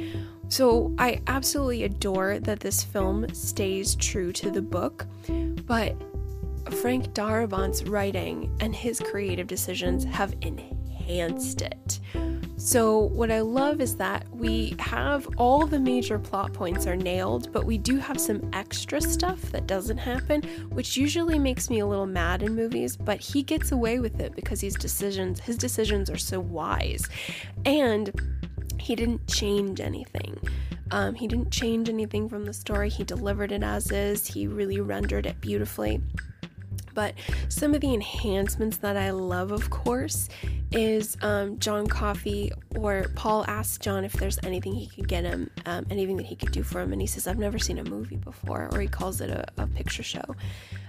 So, 0.49 0.93
I 0.97 1.21
absolutely 1.27 1.83
adore 1.83 2.39
that 2.39 2.61
this 2.61 2.83
film 2.83 3.31
stays 3.33 3.95
true 3.95 4.31
to 4.33 4.49
the 4.49 4.61
book, 4.61 5.05
but 5.65 5.95
Frank 6.73 7.13
Darabont's 7.13 7.83
writing 7.83 8.55
and 8.59 8.75
his 8.75 8.99
creative 8.99 9.47
decisions 9.47 10.03
have 10.03 10.35
enhanced 10.41 11.61
it. 11.61 11.99
So, 12.57 12.97
what 12.97 13.31
I 13.31 13.41
love 13.41 13.81
is 13.81 13.95
that 13.97 14.27
we 14.35 14.75
have 14.79 15.27
all 15.37 15.67
the 15.67 15.79
major 15.79 16.17
plot 16.17 16.53
points 16.53 16.87
are 16.87 16.95
nailed, 16.95 17.51
but 17.53 17.65
we 17.65 17.77
do 17.77 17.97
have 17.97 18.19
some 18.19 18.49
extra 18.51 18.99
stuff 18.99 19.39
that 19.51 19.67
doesn't 19.67 19.99
happen, 19.99 20.41
which 20.69 20.97
usually 20.97 21.37
makes 21.37 21.69
me 21.69 21.79
a 21.79 21.85
little 21.85 22.07
mad 22.07 22.41
in 22.41 22.55
movies, 22.55 22.97
but 22.97 23.19
he 23.19 23.43
gets 23.43 23.71
away 23.71 23.99
with 23.99 24.19
it 24.19 24.35
because 24.35 24.59
his 24.59 24.73
decisions 24.73 25.39
his 25.39 25.57
decisions 25.57 26.09
are 26.09 26.17
so 26.17 26.39
wise. 26.39 27.07
And 27.65 28.11
he 28.79 28.95
didn't 28.95 29.27
change 29.27 29.79
anything. 29.79 30.37
Um, 30.91 31.13
he 31.13 31.27
didn't 31.27 31.51
change 31.51 31.89
anything 31.89 32.29
from 32.29 32.45
the 32.45 32.53
story. 32.53 32.89
He 32.89 33.03
delivered 33.03 33.51
it 33.51 33.63
as 33.63 33.91
is. 33.91 34.25
He 34.25 34.47
really 34.47 34.79
rendered 34.79 35.25
it 35.25 35.39
beautifully. 35.41 36.01
But 36.97 37.13
some 37.47 37.75
of 37.75 37.81
the 37.81 37.93
enhancements 37.93 38.77
that 38.77 38.97
I 38.97 39.11
love, 39.11 39.51
of 39.51 39.69
course, 39.69 40.29
is 40.71 41.15
um, 41.21 41.59
John 41.59 41.85
Coffey 41.85 42.51
or 42.75 43.05
Paul 43.13 43.45
asked 43.47 43.83
John 43.83 44.03
if 44.03 44.13
there's 44.13 44.39
anything 44.41 44.73
he 44.73 44.87
could 44.87 45.07
get 45.07 45.23
him, 45.23 45.51
um, 45.67 45.85
anything 45.91 46.17
that 46.17 46.25
he 46.25 46.35
could 46.35 46.51
do 46.51 46.63
for 46.63 46.81
him. 46.81 46.91
And 46.93 46.99
he 46.99 47.05
says, 47.05 47.27
I've 47.27 47.37
never 47.37 47.59
seen 47.59 47.77
a 47.77 47.83
movie 47.83 48.15
before, 48.15 48.69
or 48.71 48.81
he 48.81 48.87
calls 48.87 49.21
it 49.21 49.29
a, 49.29 49.45
a 49.61 49.67
picture 49.67 50.01
show. 50.01 50.23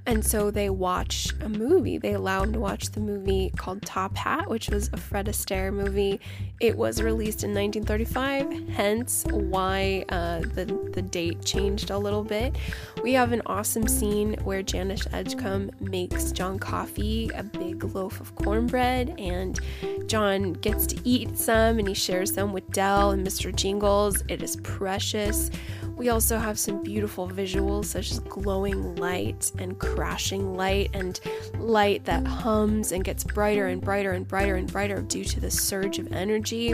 And 0.08 0.24
so 0.24 0.50
they 0.50 0.70
watch 0.70 1.34
a 1.42 1.50
movie. 1.50 1.98
They 1.98 2.14
allow 2.14 2.42
him 2.42 2.54
to 2.54 2.58
watch 2.58 2.92
the 2.92 3.00
movie 3.00 3.52
called 3.58 3.82
Top 3.82 4.16
Hat, 4.16 4.48
which 4.48 4.70
was 4.70 4.88
a 4.94 4.96
Fred 4.96 5.26
Astaire 5.26 5.70
movie. 5.70 6.18
It 6.60 6.78
was 6.78 7.02
released 7.02 7.44
in 7.44 7.50
1935, 7.50 8.70
hence 8.70 9.26
why 9.30 10.06
uh, 10.08 10.40
the, 10.54 10.64
the 10.94 11.02
date 11.02 11.44
changed 11.44 11.90
a 11.90 11.98
little 11.98 12.24
bit. 12.24 12.56
We 13.02 13.12
have 13.12 13.32
an 13.32 13.42
awesome 13.44 13.86
scene 13.86 14.32
where 14.44 14.62
Janice 14.62 15.06
Edgecombe 15.12 15.72
makes 15.78 16.32
John 16.32 16.58
Coffey 16.58 17.30
a 17.34 17.42
big 17.42 17.84
loaf 17.84 18.18
of 18.18 18.34
cornbread, 18.34 19.14
and 19.18 19.60
John 20.06 20.54
gets 20.54 20.86
to 20.86 20.98
eat 21.04 21.36
some 21.36 21.78
and 21.78 21.86
he 21.86 21.92
shares 21.92 22.32
them 22.32 22.54
with 22.54 22.70
Dell 22.70 23.10
and 23.10 23.26
Mr. 23.26 23.54
Jingles. 23.54 24.24
It 24.28 24.42
is 24.42 24.56
precious. 24.56 25.50
We 25.98 26.10
also 26.10 26.38
have 26.38 26.60
some 26.60 26.80
beautiful 26.82 27.28
visuals 27.28 27.86
such 27.86 28.12
as 28.12 28.20
glowing 28.20 28.94
light 28.96 29.50
and 29.58 29.76
crashing 29.98 30.54
light 30.54 30.88
and 30.94 31.18
light 31.58 32.04
that 32.04 32.24
hums 32.24 32.92
and 32.92 33.02
gets 33.02 33.24
brighter 33.24 33.66
and 33.66 33.82
brighter 33.82 34.12
and 34.12 34.28
brighter 34.28 34.54
and 34.54 34.70
brighter 34.70 35.02
due 35.02 35.24
to 35.24 35.40
the 35.40 35.50
surge 35.50 35.98
of 35.98 36.12
energy. 36.12 36.72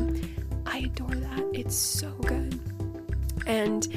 I 0.66 0.80
adore 0.80 1.08
that. 1.08 1.42
It's 1.54 1.74
so 1.74 2.10
good. 2.26 2.60
And 3.46 3.88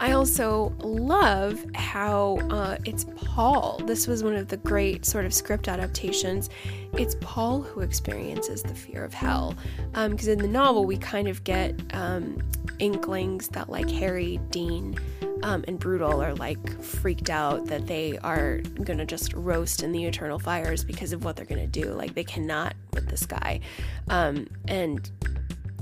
I 0.00 0.12
also 0.12 0.74
love 0.78 1.62
how 1.74 2.38
uh, 2.48 2.78
it's 2.86 3.04
Paul. 3.16 3.82
This 3.84 4.06
was 4.06 4.24
one 4.24 4.34
of 4.34 4.48
the 4.48 4.56
great 4.56 5.04
sort 5.04 5.26
of 5.26 5.34
script 5.34 5.68
adaptations. 5.68 6.48
It's 6.94 7.16
Paul 7.20 7.60
who 7.60 7.80
experiences 7.80 8.62
the 8.62 8.74
fear 8.74 9.04
of 9.04 9.12
hell. 9.12 9.54
Because 9.92 10.26
um, 10.26 10.32
in 10.32 10.38
the 10.38 10.48
novel, 10.48 10.86
we 10.86 10.96
kind 10.96 11.28
of 11.28 11.44
get 11.44 11.78
um, 11.92 12.38
inklings 12.78 13.48
that, 13.48 13.68
like, 13.68 13.90
Harry, 13.90 14.40
Dean, 14.48 14.96
um, 15.42 15.64
and 15.66 15.78
Brutal 15.78 16.22
are 16.22 16.34
like 16.34 16.80
freaked 16.82 17.30
out 17.30 17.66
that 17.66 17.86
they 17.86 18.18
are 18.18 18.58
gonna 18.84 19.06
just 19.06 19.32
roast 19.34 19.82
in 19.82 19.92
the 19.92 20.04
eternal 20.04 20.38
fires 20.38 20.84
because 20.84 21.12
of 21.12 21.24
what 21.24 21.36
they're 21.36 21.46
gonna 21.46 21.66
do. 21.66 21.92
Like, 21.92 22.14
they 22.14 22.24
cannot 22.24 22.74
with 22.92 23.08
this 23.08 23.26
guy. 23.26 23.60
Um, 24.08 24.46
and 24.68 25.10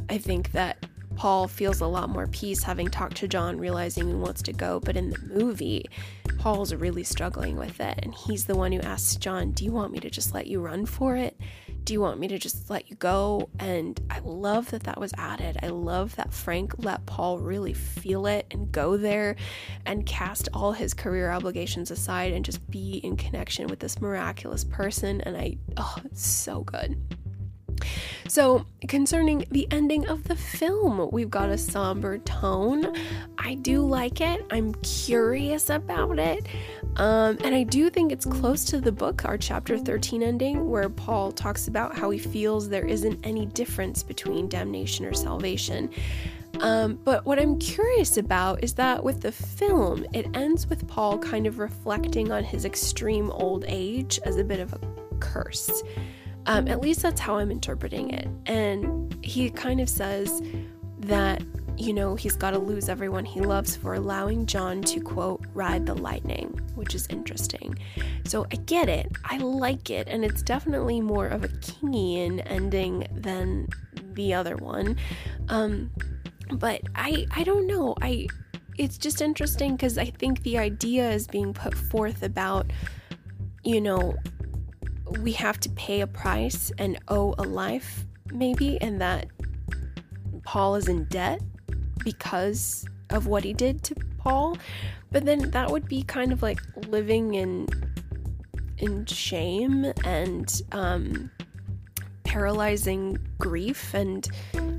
I 0.09 0.19
think 0.19 0.53
that 0.53 0.87
Paul 1.19 1.49
feels 1.49 1.81
a 1.81 1.87
lot 1.87 2.09
more 2.09 2.29
peace 2.29 2.63
having 2.63 2.87
talked 2.89 3.17
to 3.17 3.27
John, 3.27 3.59
realizing 3.59 4.07
he 4.07 4.15
wants 4.15 4.41
to 4.43 4.53
go. 4.53 4.79
But 4.79 4.97
in 4.97 5.11
the 5.11 5.19
movie, 5.19 5.87
Paul's 6.39 6.73
really 6.73 7.03
struggling 7.03 7.57
with 7.57 7.81
it. 7.81 7.99
And 8.05 8.15
he's 8.15 8.45
the 8.45 8.55
one 8.55 8.71
who 8.71 8.81
asks 8.81 9.17
John, 9.17 9.51
Do 9.51 9.65
you 9.65 9.73
want 9.73 9.93
me 9.93 9.99
to 9.99 10.11
just 10.11 10.33
let 10.33 10.47
you 10.47 10.61
run 10.61 10.87
for 10.87 11.17
it? 11.17 11.37
Do 11.89 11.95
you 11.95 12.03
want 12.03 12.21
me 12.21 12.29
to 12.29 12.39
just 12.39 12.69
let 12.69 12.91
you 12.91 12.97
go? 12.97 13.49
And 13.59 13.99
I 14.11 14.19
love 14.19 14.73
that 14.73 14.83
that 14.83 15.01
was 15.01 15.15
added. 15.17 15.57
I 15.63 15.69
love 15.69 16.15
that 16.17 16.35
Frank 16.35 16.75
let 16.85 17.07
Paul 17.07 17.39
really 17.39 17.73
feel 17.73 18.27
it 18.27 18.45
and 18.51 18.71
go 18.71 18.99
there 18.99 19.37
and 19.87 20.05
cast 20.05 20.51
all 20.53 20.73
his 20.73 20.93
career 20.93 21.31
obligations 21.31 21.91
aside 21.91 22.35
and 22.35 22.45
just 22.45 22.71
be 22.71 23.01
in 23.03 23.17
connection 23.17 23.69
with 23.69 23.79
this 23.79 24.03
miraculous 24.03 24.65
person. 24.65 25.23
And 25.23 25.35
I, 25.35 25.57
oh, 25.79 25.97
it's 26.05 26.27
so 26.27 26.61
good. 26.61 27.01
So, 28.29 28.67
concerning 28.89 29.45
the 29.51 29.67
ending 29.71 30.07
of 30.07 30.25
the 30.25 30.37
film, 30.37 31.09
we've 31.13 31.31
got 31.31 31.49
a 31.49 31.59
somber 31.59 32.19
tone. 32.19 32.95
I 33.39 33.55
do 33.55 33.81
like 33.85 34.21
it. 34.21 34.45
I'm 34.51 34.75
curious 34.77 35.71
about 35.71 36.19
it. 36.19 36.47
Um, 36.97 37.39
and 37.43 37.55
I 37.55 37.63
do 37.63 37.91
think 37.91 38.13
it's 38.13 38.27
close 38.27 38.65
to 38.67 38.81
the 38.81 38.93
book, 38.93 39.25
our 39.25 39.39
chapter 39.39 39.79
13 39.79 40.23
ending, 40.23 40.69
where 40.69 40.89
Paul 40.89 41.33
talks 41.33 41.69
about 41.69 41.97
how 41.97 42.11
he 42.11 42.19
feels 42.19 42.69
there 42.69 42.87
isn't 42.87 43.19
any 43.25 43.47
difference 43.47 44.03
between 44.03 44.49
damnation 44.49 45.05
or 45.07 45.15
salvation. 45.15 45.91
Um, 46.61 46.99
but 47.05 47.25
what 47.25 47.39
I'm 47.39 47.59
curious 47.59 48.17
about 48.17 48.65
is 48.65 48.75
that 48.75 49.03
with 49.03 49.21
the 49.21 49.31
film, 49.31 50.05
it 50.13 50.27
ends 50.35 50.67
with 50.67 50.89
Paul 50.89 51.19
kind 51.19 51.47
of 51.47 51.59
reflecting 51.59 52.33
on 52.33 52.43
his 52.43 52.65
extreme 52.65 53.31
old 53.31 53.65
age 53.69 54.19
as 54.25 54.37
a 54.37 54.45
bit 54.45 54.61
of 54.61 54.73
a 54.73 54.81
curse. 55.21 55.83
Um, 56.47 56.67
at 56.69 56.81
least 56.81 57.03
that's 57.03 57.21
how 57.21 57.37
I'm 57.37 57.51
interpreting 57.51 58.11
it. 58.11 58.29
And 58.47 59.17
he 59.23 59.51
kind 59.51 59.81
of 59.81 59.89
says 59.89 60.43
that, 61.01 61.43
you 61.77 61.93
know, 61.93 62.17
he's 62.17 62.37
got 62.37 62.53
to 62.53 62.59
lose 62.59 62.89
everyone 62.89 63.25
he 63.25 63.41
loves 63.41 63.77
for 63.77 63.95
allowing 63.95 64.47
John 64.47 64.83
to, 64.83 65.01
quote, 65.01 65.45
ride 65.55 65.87
the 65.87 65.95
lightning, 65.95 66.49
which 66.75 66.95
is 66.95 67.07
interesting. 67.09 67.79
So 68.25 68.47
I 68.51 68.57
get 68.57 68.89
it. 68.89 69.13
I 69.25 69.39
like 69.39 69.91
it. 69.91 70.09
And 70.09 70.25
it's 70.25 70.43
definitely 70.43 71.01
more 71.01 71.27
of 71.27 71.45
a 71.45 71.49
Kingian 71.49 72.43
ending 72.47 73.07
than 73.13 73.69
the 74.15 74.35
other 74.35 74.57
one. 74.57 74.97
Um, 75.49 75.91
but 76.53 76.81
I, 76.95 77.27
I 77.31 77.45
don't 77.45 77.67
know. 77.67 77.95
I, 78.01 78.27
it's 78.77 78.97
just 78.97 79.21
interesting 79.21 79.77
because 79.77 79.99
I 79.99 80.07
think 80.07 80.43
the 80.43 80.59
idea 80.59 81.11
is 81.11 81.27
being 81.27 81.53
put 81.53 81.75
forth 81.75 82.23
about, 82.23 82.67
you 83.63 83.81
know, 83.81 84.17
we 85.21 85.33
have 85.33 85.59
to 85.61 85.69
pay 85.71 86.01
a 86.01 86.07
price 86.07 86.73
and 86.79 86.99
owe 87.09 87.35
a 87.39 87.43
life, 87.43 88.05
maybe, 88.33 88.81
and 88.81 89.01
that 89.01 89.27
Paul 90.45 90.77
is 90.77 90.89
in 90.89 91.05
debt 91.05 91.41
because 92.05 92.87
of 93.11 93.27
what 93.27 93.45
he 93.45 93.53
did 93.53 93.83
to 93.85 93.95
Paul. 94.19 94.57
But 95.11 95.25
then 95.25 95.51
that 95.51 95.71
would 95.71 95.89
be 95.89 96.03
kind 96.03 96.33
of 96.33 96.43
like 96.43 96.61
living 96.89 97.35
in 97.35 97.69
in 98.79 99.05
shame 99.07 99.93
and 100.05 100.63
um, 100.73 101.31
paralyzing 102.29 103.19
grief 103.39 103.95
and 103.95 104.29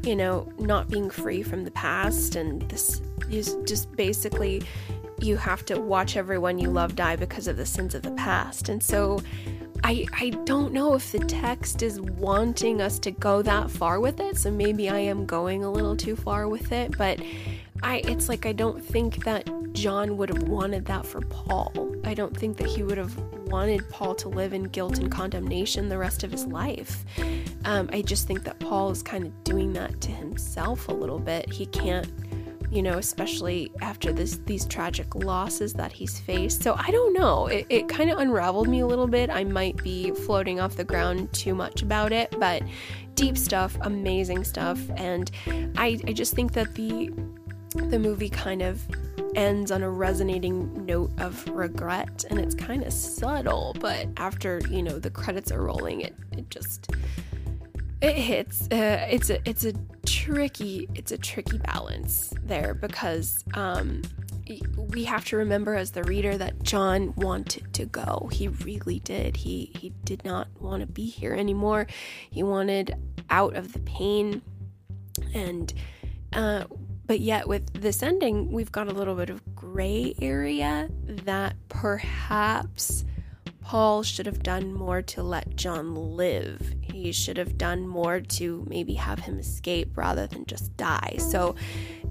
you 0.03 0.15
know 0.15 0.47
not 0.60 0.88
being 0.88 1.10
free 1.10 1.41
from 1.41 1.64
the 1.64 1.72
past 1.72 2.35
and 2.35 2.61
this 2.69 3.01
is 3.30 3.57
just 3.65 3.91
basically 3.95 4.61
you 5.19 5.35
have 5.35 5.65
to 5.65 5.80
watch 5.81 6.15
everyone 6.15 6.57
you 6.57 6.69
love 6.69 6.95
die 6.95 7.15
because 7.15 7.47
of 7.47 7.57
the 7.57 7.65
sins 7.65 7.93
of 7.93 8.03
the 8.03 8.11
past 8.11 8.69
and 8.69 8.81
so 8.81 9.19
I, 9.84 10.06
I 10.19 10.30
don't 10.45 10.73
know 10.73 10.95
if 10.95 11.11
the 11.11 11.19
text 11.19 11.81
is 11.81 11.99
wanting 12.01 12.81
us 12.81 12.99
to 12.99 13.11
go 13.11 13.41
that 13.41 13.69
far 13.69 13.99
with 13.99 14.19
it, 14.19 14.38
so 14.38 14.51
maybe 14.51 14.89
I 14.89 14.99
am 14.99 15.26
going 15.26 15.64
a 15.64 15.72
little 15.72 15.95
too 15.95 16.15
far 16.15 16.47
with 16.47 16.72
it, 16.72 16.97
but 16.97 17.19
I 17.81 17.97
it's 18.06 18.27
like 18.30 18.45
I 18.45 18.51
don't 18.51 18.84
think 18.84 19.23
that 19.23 19.49
John 19.73 20.18
would 20.18 20.30
have 20.30 20.43
wanted 20.43 20.85
that 20.85 21.06
for 21.06 21.22
Paul. 21.22 21.95
I 22.03 22.14
don't 22.14 22.35
think 22.35 22.57
that 22.57 22.68
he 22.68 22.84
would 22.84 22.97
have 22.97 23.18
wanted 23.47 23.88
Paul 23.89 24.15
to 24.15 24.30
live 24.30 24.53
in 24.53 24.64
guilt 24.64 24.99
and 24.99 25.11
condemnation 25.11 25.89
the 25.89 25.97
rest 25.97 26.23
of 26.23 26.31
his 26.31 26.45
life. 26.45 27.06
Um, 27.65 27.89
I 27.93 28.01
just 28.01 28.27
think 28.27 28.43
that 28.43 28.60
Paul 28.60 28.91
is 28.91 29.01
kind 29.01 29.26
of 29.26 29.43
doing 29.43 29.73
that 29.73 30.01
to 30.01 30.11
himself 30.11 30.88
a 30.88 30.93
little 30.93 31.19
bit. 31.19 31.51
He 31.51 31.65
can't 31.68 32.07
you 32.72 32.84
know, 32.84 32.98
especially 32.98 33.72
after 33.82 34.14
this 34.14 34.38
these 34.46 34.66
tragic 34.66 35.16
losses 35.16 35.74
that 35.74 35.91
he's 35.91 36.20
faced. 36.20 36.62
So 36.62 36.76
I 36.78 36.91
don't 36.91 37.14
know. 37.14 37.48
It, 37.48 37.66
it 37.70 37.90
kind 37.90 38.10
of 38.10 38.20
unraveled 38.20 38.68
me 38.68 38.82
a 38.82 38.88
little 38.88 39.08
bit. 39.08 39.30
I 39.30 39.44
might 39.44 39.82
be 39.84 40.12
floating 40.12 40.60
off 40.60 40.76
the 40.76 40.84
ground 40.84 41.32
too 41.34 41.56
much 41.56 41.82
about 41.82 42.12
it, 42.12 42.36
but 42.40 42.62
deep 43.16 43.38
stuff, 43.38 43.78
amazing 43.82 44.44
stuff, 44.44 44.80
and 44.96 45.32
I 45.78 46.00
I 46.08 46.14
just 46.14 46.34
think 46.34 46.54
that 46.54 46.76
the 46.76 47.12
the 47.76 48.00
movie 48.00 48.30
kind 48.30 48.62
of 48.62 48.82
ends 49.36 49.72
on 49.72 49.84
a 49.84 49.90
resonating 49.90 50.86
note 50.86 51.12
of 51.20 51.48
regret 51.50 52.26
and 52.30 52.40
it's 52.40 52.56
kind 52.56 52.84
of 52.84 52.91
subtle 52.91 53.76
but 53.80 54.08
after 54.18 54.60
you 54.72 54.82
know 54.82 54.98
the 54.98 55.10
credits 55.12 55.52
are 55.52 55.62
rolling 55.62 56.02
it 56.02 56.16
it 56.32 56.50
just 56.50 56.91
it 58.02 58.16
hits 58.16 58.62
uh, 58.72 59.06
it's 59.10 59.30
a 59.30 59.50
it's 59.50 59.66
a 59.66 59.74
tricky 60.06 60.88
it's 60.96 61.12
a 61.12 61.18
tricky 61.18 61.58
balance 61.58 62.34
there 62.44 62.74
because 62.74 63.44
um, 63.56 64.02
we 64.76 65.04
have 65.04 65.26
to 65.26 65.38
remember 65.38 65.76
as 65.76 65.92
the 65.92 66.04
reader 66.04 66.38
that 66.38 66.64
John 66.64 67.14
wanted 67.18 67.74
to 67.74 67.86
go. 67.86 68.30
He 68.32 68.48
really 68.48 69.00
did. 69.02 69.38
He 69.38 69.72
he 69.78 69.92
did 70.04 70.24
not 70.26 70.48
want 70.60 70.82
to 70.82 70.88
be 70.88 71.06
here 71.06 71.34
anymore. 71.34 71.88
He 72.32 72.42
wanted 72.42 72.96
out 73.30 73.56
of 73.56 73.74
the 73.74 73.80
pain 73.80 74.42
and 75.34 75.74
uh, 76.34 76.64
but 77.06 77.20
yet 77.20 77.48
with 77.48 77.74
this 77.74 78.02
ending 78.02 78.52
we've 78.52 78.72
got 78.72 78.88
a 78.88 78.94
little 78.94 79.16
bit 79.16 79.30
of 79.30 79.42
gray 79.56 80.14
area 80.22 80.90
that 81.26 81.56
perhaps 81.68 83.04
Paul 83.70 84.02
should 84.02 84.26
have 84.26 84.41
done 84.41 84.74
more 84.74 85.04
to 85.04 85.22
let 85.22 85.56
John 85.56 85.94
live. 85.94 86.74
He 86.82 87.12
should 87.12 87.38
have 87.38 87.56
done 87.56 87.88
more 87.88 88.20
to 88.20 88.66
maybe 88.68 88.96
have 88.96 89.20
him 89.20 89.38
escape 89.38 89.96
rather 89.96 90.26
than 90.26 90.48
just 90.48 90.76
die. 90.76 91.18
So 91.20 91.54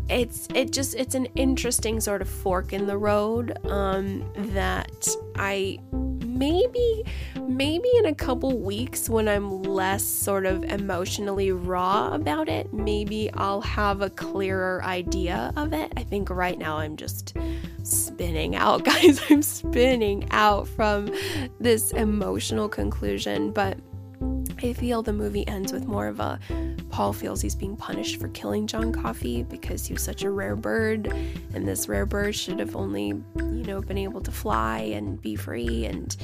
it's 0.08 0.46
it 0.54 0.70
just 0.70 0.94
it's 0.94 1.16
an 1.16 1.26
interesting 1.34 1.98
sort 1.98 2.22
of 2.22 2.28
fork 2.28 2.72
in 2.72 2.86
the 2.86 2.96
road 2.96 3.58
um, 3.66 4.24
that 4.54 5.08
I 5.34 5.80
maybe 5.90 7.02
maybe 7.48 7.88
in 7.96 8.06
a 8.06 8.14
couple 8.14 8.56
weeks 8.60 9.08
when 9.08 9.26
I'm 9.28 9.64
less 9.64 10.04
sort 10.04 10.46
of 10.46 10.62
emotionally 10.62 11.50
raw 11.50 12.14
about 12.14 12.48
it, 12.48 12.72
maybe 12.72 13.32
I'll 13.34 13.62
have 13.62 14.00
a 14.00 14.10
clearer 14.10 14.80
idea 14.84 15.52
of 15.56 15.72
it. 15.72 15.92
I 15.96 16.04
think 16.04 16.30
right 16.30 16.56
now 16.56 16.78
I'm 16.78 16.96
just 16.96 17.36
spinning 17.88 18.56
out, 18.56 18.84
guys. 18.84 19.20
I'm 19.30 19.42
spinning 19.42 20.28
out 20.30 20.68
from 20.68 21.12
this 21.60 21.92
emotional 21.92 22.68
conclusion, 22.68 23.52
but 23.52 23.78
I 24.62 24.72
feel 24.72 25.02
the 25.02 25.12
movie 25.12 25.46
ends 25.46 25.72
with 25.72 25.86
more 25.86 26.08
of 26.08 26.18
a 26.20 26.40
Paul 26.90 27.12
feels 27.12 27.40
he's 27.40 27.54
being 27.54 27.76
punished 27.76 28.20
for 28.20 28.28
killing 28.28 28.66
John 28.66 28.92
Coffey 28.92 29.42
because 29.44 29.86
he 29.86 29.92
was 29.92 30.02
such 30.02 30.22
a 30.22 30.30
rare 30.30 30.56
bird, 30.56 31.06
and 31.54 31.68
this 31.68 31.88
rare 31.88 32.06
bird 32.06 32.34
should 32.34 32.58
have 32.58 32.74
only, 32.74 33.08
you 33.08 33.64
know, 33.64 33.80
been 33.80 33.98
able 33.98 34.20
to 34.22 34.32
fly 34.32 34.78
and 34.78 35.20
be 35.20 35.36
free. 35.36 35.84
And, 35.84 36.16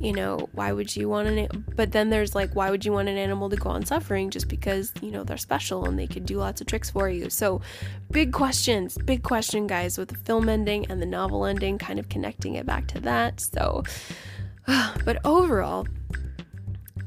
you 0.00 0.14
know, 0.14 0.48
why 0.52 0.72
would 0.72 0.96
you 0.96 1.10
want 1.10 1.28
an? 1.28 1.64
But 1.76 1.92
then 1.92 2.08
there's 2.08 2.34
like, 2.34 2.54
why 2.54 2.70
would 2.70 2.86
you 2.86 2.92
want 2.92 3.08
an 3.10 3.18
animal 3.18 3.50
to 3.50 3.56
go 3.56 3.68
on 3.68 3.84
suffering 3.84 4.30
just 4.30 4.48
because 4.48 4.92
you 5.02 5.10
know 5.10 5.24
they're 5.24 5.36
special 5.36 5.84
and 5.84 5.98
they 5.98 6.06
could 6.06 6.24
do 6.24 6.38
lots 6.38 6.62
of 6.62 6.66
tricks 6.66 6.90
for 6.90 7.08
you? 7.10 7.28
So, 7.28 7.60
big 8.10 8.32
questions, 8.32 8.96
big 9.04 9.22
question, 9.22 9.66
guys, 9.66 9.98
with 9.98 10.08
the 10.08 10.16
film 10.16 10.48
ending 10.48 10.86
and 10.90 11.02
the 11.02 11.06
novel 11.06 11.44
ending, 11.44 11.76
kind 11.76 11.98
of 11.98 12.08
connecting 12.08 12.54
it 12.54 12.64
back 12.64 12.86
to 12.88 13.00
that. 13.00 13.40
So, 13.40 13.84
but 15.04 15.18
overall, 15.26 15.86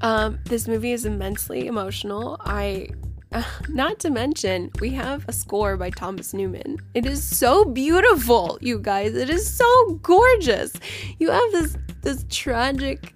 um, 0.01 0.37
this 0.45 0.67
movie 0.67 0.91
is 0.91 1.05
immensely 1.05 1.65
emotional. 1.65 2.37
I 2.41 2.89
not 3.69 3.99
to 3.99 4.09
mention, 4.09 4.71
we 4.79 4.91
have 4.91 5.25
a 5.27 5.33
score 5.33 5.77
by 5.77 5.89
Thomas 5.89 6.33
Newman. 6.33 6.77
It 6.93 7.05
is 7.05 7.23
so 7.23 7.65
beautiful, 7.65 8.57
you 8.61 8.79
guys. 8.79 9.15
It 9.15 9.29
is 9.29 9.47
so 9.47 9.99
gorgeous. 10.01 10.73
You 11.19 11.31
have 11.31 11.51
this 11.51 11.77
this 12.01 12.25
tragic, 12.29 13.13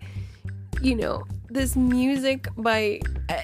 you 0.82 0.96
know, 0.96 1.24
this 1.50 1.76
music 1.76 2.48
by 2.58 3.00
uh, 3.30 3.42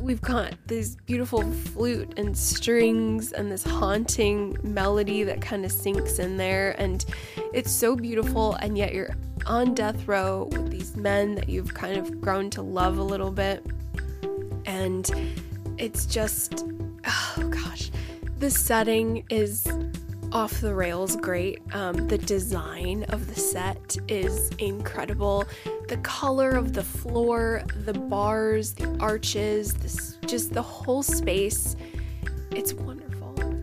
we've 0.00 0.20
got 0.20 0.54
this 0.66 0.96
beautiful 1.06 1.42
flute 1.42 2.14
and 2.16 2.36
strings 2.36 3.32
and 3.32 3.50
this 3.50 3.64
haunting 3.64 4.56
melody 4.62 5.24
that 5.24 5.40
kind 5.40 5.64
of 5.64 5.72
sinks 5.72 6.18
in 6.18 6.36
there 6.36 6.80
and 6.80 7.04
it's 7.52 7.70
so 7.70 7.96
beautiful 7.96 8.54
and 8.56 8.78
yet 8.78 8.94
you're 8.94 9.14
on 9.46 9.74
death 9.74 10.06
row 10.06 10.48
with 10.52 10.70
these 10.70 10.96
men 10.96 11.34
that 11.34 11.48
you've 11.48 11.74
kind 11.74 11.96
of 11.96 12.20
grown 12.20 12.48
to 12.50 12.62
love 12.62 12.98
a 12.98 13.02
little 13.02 13.30
bit 13.30 13.64
and 14.66 15.10
it's 15.78 16.06
just 16.06 16.64
oh 17.06 17.48
gosh 17.50 17.90
the 18.38 18.50
setting 18.50 19.24
is 19.30 19.66
off 20.34 20.60
the 20.60 20.74
rails 20.74 21.14
great. 21.14 21.62
Um, 21.72 22.08
the 22.08 22.18
design 22.18 23.04
of 23.10 23.28
the 23.28 23.40
set 23.40 23.96
is 24.08 24.50
incredible. 24.58 25.44
The 25.88 25.96
color 25.98 26.50
of 26.50 26.72
the 26.72 26.82
floor, 26.82 27.62
the 27.84 27.94
bars, 27.94 28.74
the 28.74 28.98
arches, 28.98 29.74
this 29.74 30.18
just 30.26 30.52
the 30.52 30.62
whole 30.62 31.04
space. 31.04 31.76
It's 32.50 32.74
wonderful. 32.74 33.03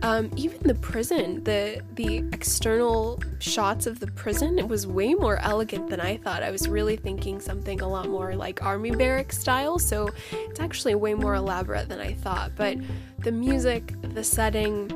Um, 0.02 0.30
even 0.34 0.58
the 0.66 0.74
prison, 0.74 1.44
the 1.44 1.80
the 1.94 2.18
external 2.32 3.22
shots 3.38 3.86
of 3.86 4.00
the 4.00 4.08
prison, 4.08 4.58
it 4.58 4.66
was 4.66 4.84
way 4.84 5.14
more 5.14 5.38
elegant 5.38 5.88
than 5.88 6.00
I 6.00 6.16
thought. 6.16 6.42
I 6.42 6.50
was 6.50 6.68
really 6.68 6.96
thinking 6.96 7.40
something 7.40 7.80
a 7.82 7.88
lot 7.88 8.08
more 8.08 8.34
like 8.34 8.64
army 8.64 8.90
barrack 8.90 9.32
style, 9.32 9.78
so 9.78 10.08
it's 10.32 10.58
actually 10.58 10.96
way 10.96 11.14
more 11.14 11.34
elaborate 11.36 11.88
than 11.88 12.00
I 12.00 12.14
thought. 12.14 12.50
But 12.56 12.78
the 13.20 13.30
music, 13.30 13.94
the 14.02 14.24
setting, 14.24 14.90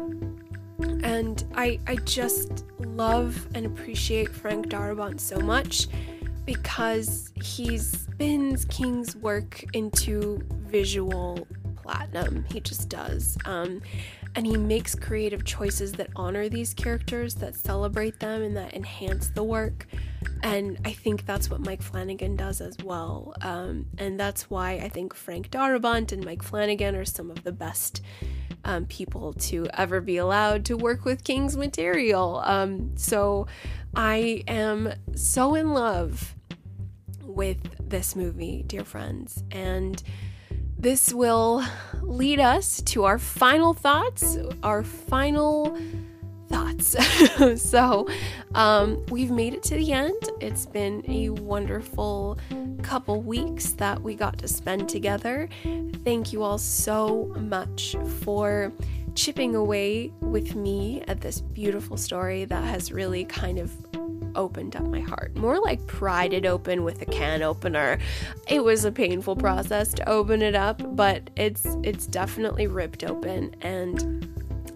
and 1.04 1.44
I 1.54 1.78
I 1.86 1.96
just 1.96 2.64
love 2.80 3.46
and 3.54 3.64
appreciate 3.64 4.34
Frank 4.34 4.66
Darabont 4.66 5.20
so 5.20 5.38
much 5.38 5.86
because 6.44 7.32
he 7.42 7.78
spins 7.78 8.64
King's 8.64 9.14
work 9.16 9.64
into 9.72 10.40
visual 10.68 11.46
platinum. 11.76 12.44
He 12.50 12.60
just 12.60 12.88
does. 12.88 13.36
Um, 13.44 13.82
and 14.36 14.46
he 14.46 14.56
makes 14.58 14.94
creative 14.94 15.44
choices 15.44 15.92
that 15.92 16.10
honor 16.14 16.48
these 16.50 16.74
characters, 16.74 17.34
that 17.36 17.54
celebrate 17.54 18.20
them, 18.20 18.42
and 18.42 18.54
that 18.54 18.74
enhance 18.74 19.28
the 19.28 19.42
work. 19.42 19.86
And 20.42 20.78
I 20.84 20.92
think 20.92 21.24
that's 21.24 21.50
what 21.50 21.60
Mike 21.60 21.80
Flanagan 21.80 22.36
does 22.36 22.60
as 22.60 22.76
well. 22.84 23.32
Um, 23.40 23.86
and 23.96 24.20
that's 24.20 24.50
why 24.50 24.72
I 24.72 24.90
think 24.90 25.14
Frank 25.14 25.50
Darabont 25.50 26.12
and 26.12 26.22
Mike 26.22 26.42
Flanagan 26.42 26.94
are 26.94 27.06
some 27.06 27.30
of 27.30 27.44
the 27.44 27.52
best 27.52 28.02
um, 28.64 28.84
people 28.84 29.32
to 29.32 29.68
ever 29.72 30.02
be 30.02 30.18
allowed 30.18 30.66
to 30.66 30.76
work 30.76 31.06
with 31.06 31.24
King's 31.24 31.56
material. 31.56 32.42
Um, 32.44 32.96
so 32.96 33.46
I 33.94 34.44
am 34.46 34.92
so 35.14 35.54
in 35.54 35.72
love 35.72 36.34
with 37.22 37.58
this 37.88 38.14
movie, 38.14 38.64
dear 38.66 38.84
friends. 38.84 39.42
And 39.50 40.02
this 40.78 41.12
will 41.12 41.64
lead 42.02 42.40
us 42.40 42.82
to 42.82 43.04
our 43.04 43.18
final 43.18 43.74
thoughts, 43.74 44.38
our 44.62 44.82
final 44.82 45.76
thoughts. 46.48 46.96
so, 47.62 48.08
um, 48.54 49.04
we've 49.10 49.30
made 49.30 49.54
it 49.54 49.62
to 49.64 49.74
the 49.74 49.92
end. 49.92 50.22
It's 50.40 50.66
been 50.66 51.04
a 51.08 51.30
wonderful 51.30 52.38
couple 52.82 53.20
weeks 53.20 53.72
that 53.72 54.00
we 54.00 54.14
got 54.14 54.38
to 54.38 54.48
spend 54.48 54.88
together. 54.88 55.48
Thank 56.04 56.32
you 56.32 56.42
all 56.42 56.58
so 56.58 57.34
much 57.36 57.96
for 58.20 58.72
chipping 59.16 59.56
away 59.56 60.12
with 60.20 60.54
me 60.54 61.02
at 61.08 61.20
this 61.20 61.40
beautiful 61.40 61.96
story 61.96 62.44
that 62.44 62.62
has 62.62 62.92
really 62.92 63.24
kind 63.24 63.58
of 63.58 63.72
opened 64.36 64.76
up 64.76 64.84
my 64.84 65.00
heart. 65.00 65.34
More 65.36 65.58
like 65.58 65.84
pried 65.86 66.32
it 66.32 66.46
open 66.46 66.84
with 66.84 67.00
a 67.02 67.06
can 67.06 67.42
opener. 67.42 67.98
It 68.46 68.62
was 68.62 68.84
a 68.84 68.92
painful 68.92 69.34
process 69.34 69.92
to 69.94 70.08
open 70.08 70.42
it 70.42 70.54
up, 70.54 70.82
but 70.94 71.30
it's 71.36 71.64
it's 71.82 72.06
definitely 72.06 72.66
ripped 72.66 73.02
open 73.02 73.56
and 73.62 74.28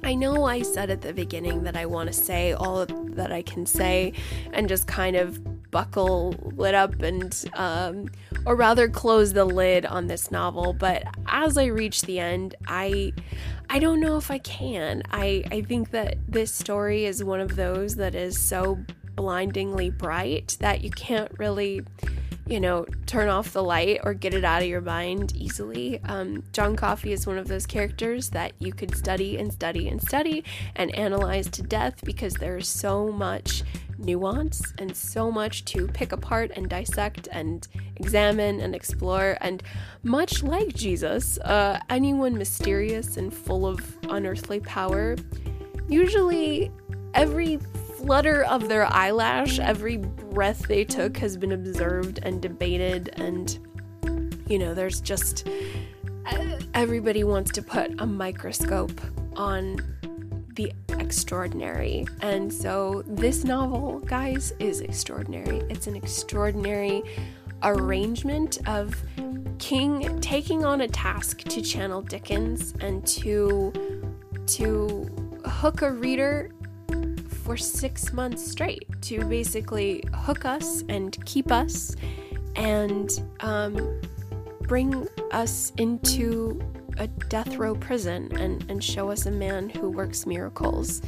I 0.02 0.14
know 0.14 0.44
I 0.44 0.62
said 0.62 0.88
at 0.88 1.02
the 1.02 1.12
beginning 1.12 1.62
that 1.64 1.76
I 1.76 1.84
want 1.84 2.06
to 2.08 2.12
say 2.12 2.54
all 2.54 2.86
that 2.86 3.32
I 3.32 3.42
can 3.42 3.66
say 3.66 4.14
and 4.52 4.66
just 4.66 4.86
kind 4.86 5.14
of 5.14 5.38
buckle 5.70 6.34
it 6.64 6.74
up 6.74 7.02
and, 7.02 7.44
um, 7.54 8.08
or 8.46 8.56
rather 8.56 8.88
close 8.88 9.32
the 9.32 9.44
lid 9.44 9.86
on 9.86 10.06
this 10.06 10.30
novel. 10.30 10.72
But 10.72 11.04
as 11.26 11.56
I 11.56 11.66
reach 11.66 12.02
the 12.02 12.18
end, 12.18 12.54
I, 12.66 13.12
I 13.68 13.78
don't 13.78 14.00
know 14.00 14.16
if 14.16 14.30
I 14.30 14.38
can. 14.38 15.02
I, 15.10 15.44
I 15.50 15.62
think 15.62 15.90
that 15.90 16.16
this 16.28 16.52
story 16.52 17.04
is 17.04 17.22
one 17.22 17.40
of 17.40 17.56
those 17.56 17.96
that 17.96 18.14
is 18.14 18.38
so 18.38 18.78
blindingly 19.14 19.90
bright 19.90 20.56
that 20.60 20.82
you 20.82 20.90
can't 20.90 21.30
really 21.38 21.82
you 22.50 22.58
know, 22.58 22.84
turn 23.06 23.28
off 23.28 23.52
the 23.52 23.62
light 23.62 24.00
or 24.02 24.12
get 24.12 24.34
it 24.34 24.44
out 24.44 24.60
of 24.60 24.68
your 24.68 24.80
mind 24.80 25.32
easily. 25.36 26.00
Um, 26.02 26.42
John 26.52 26.74
Coffey 26.74 27.12
is 27.12 27.24
one 27.24 27.38
of 27.38 27.46
those 27.46 27.64
characters 27.64 28.30
that 28.30 28.54
you 28.58 28.72
could 28.72 28.96
study 28.96 29.38
and 29.38 29.52
study 29.52 29.88
and 29.88 30.02
study 30.02 30.42
and 30.74 30.92
analyze 30.96 31.48
to 31.50 31.62
death 31.62 32.00
because 32.04 32.34
there's 32.34 32.66
so 32.66 33.12
much 33.12 33.62
nuance 34.00 34.72
and 34.78 34.96
so 34.96 35.30
much 35.30 35.64
to 35.66 35.86
pick 35.86 36.12
apart 36.12 36.50
and 36.56 36.68
dissect 36.68 37.28
and 37.30 37.68
examine 37.96 38.60
and 38.60 38.74
explore. 38.74 39.36
And 39.40 39.62
much 40.02 40.42
like 40.42 40.74
Jesus, 40.74 41.38
uh, 41.38 41.80
anyone 41.88 42.36
mysterious 42.36 43.16
and 43.16 43.32
full 43.32 43.66
of 43.66 43.80
unearthly 44.08 44.60
power, 44.60 45.16
usually 45.88 46.70
every 47.14 47.58
flutter 47.98 48.44
of 48.44 48.68
their 48.68 48.86
eyelash, 48.86 49.58
every 49.58 49.98
breath 49.98 50.66
they 50.68 50.84
took 50.84 51.16
has 51.18 51.36
been 51.36 51.52
observed 51.52 52.20
and 52.22 52.40
debated, 52.40 53.10
and 53.16 53.58
you 54.48 54.58
know, 54.58 54.74
there's 54.74 55.00
just 55.00 55.48
everybody 56.74 57.24
wants 57.24 57.50
to 57.52 57.62
put 57.62 58.00
a 58.00 58.06
microscope 58.06 59.00
on 59.36 59.76
the 60.54 60.72
extraordinary. 60.88 62.06
And 62.20 62.52
so, 62.52 63.02
this 63.06 63.44
novel, 63.44 64.00
guys, 64.00 64.52
is 64.58 64.80
extraordinary. 64.80 65.58
It's 65.70 65.86
an 65.86 65.96
extraordinary 65.96 67.02
arrangement 67.62 68.58
of 68.66 69.02
King 69.58 70.20
taking 70.20 70.64
on 70.64 70.80
a 70.80 70.88
task 70.88 71.40
to 71.40 71.60
channel 71.60 72.02
Dickens 72.02 72.74
and 72.80 73.06
to 73.06 73.72
to 74.46 75.08
hook 75.44 75.82
a 75.82 75.92
reader 75.92 76.50
for 77.44 77.56
six 77.56 78.12
months 78.12 78.44
straight 78.48 78.86
to 79.02 79.24
basically 79.24 80.02
hook 80.14 80.44
us 80.44 80.82
and 80.88 81.24
keep 81.24 81.52
us 81.52 81.94
and 82.56 83.22
um, 83.40 84.00
bring 84.62 85.06
us 85.32 85.72
into 85.78 86.60
a 86.98 87.06
death 87.06 87.56
row 87.56 87.74
prison 87.74 88.30
and, 88.38 88.68
and 88.70 88.82
show 88.82 89.10
us 89.10 89.26
a 89.26 89.30
man 89.30 89.68
who 89.68 89.90
works 89.90 90.26
miracles 90.26 91.02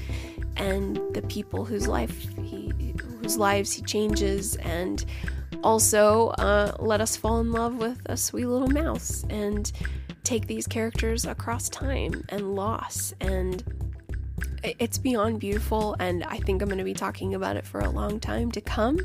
and 0.56 1.00
the 1.14 1.22
people 1.22 1.64
whose 1.64 1.86
life 1.86 2.28
he 2.42 2.72
whose 3.20 3.36
lives 3.36 3.72
he 3.72 3.82
changes 3.82 4.56
and 4.56 5.04
also 5.62 6.28
uh, 6.38 6.74
let 6.78 7.00
us 7.00 7.16
fall 7.16 7.40
in 7.40 7.52
love 7.52 7.76
with 7.76 8.00
a 8.06 8.16
sweet 8.16 8.46
little 8.46 8.68
mouse 8.68 9.24
and 9.30 9.72
take 10.24 10.46
these 10.46 10.66
characters 10.66 11.24
across 11.24 11.68
time 11.68 12.24
and 12.28 12.54
loss 12.54 13.14
and 13.20 13.64
it's 14.64 14.98
beyond 14.98 15.40
beautiful, 15.40 15.96
and 15.98 16.24
I 16.24 16.38
think 16.38 16.62
I'm 16.62 16.68
going 16.68 16.78
to 16.78 16.84
be 16.84 16.94
talking 16.94 17.34
about 17.34 17.56
it 17.56 17.66
for 17.66 17.80
a 17.80 17.90
long 17.90 18.20
time 18.20 18.50
to 18.52 18.60
come. 18.60 18.98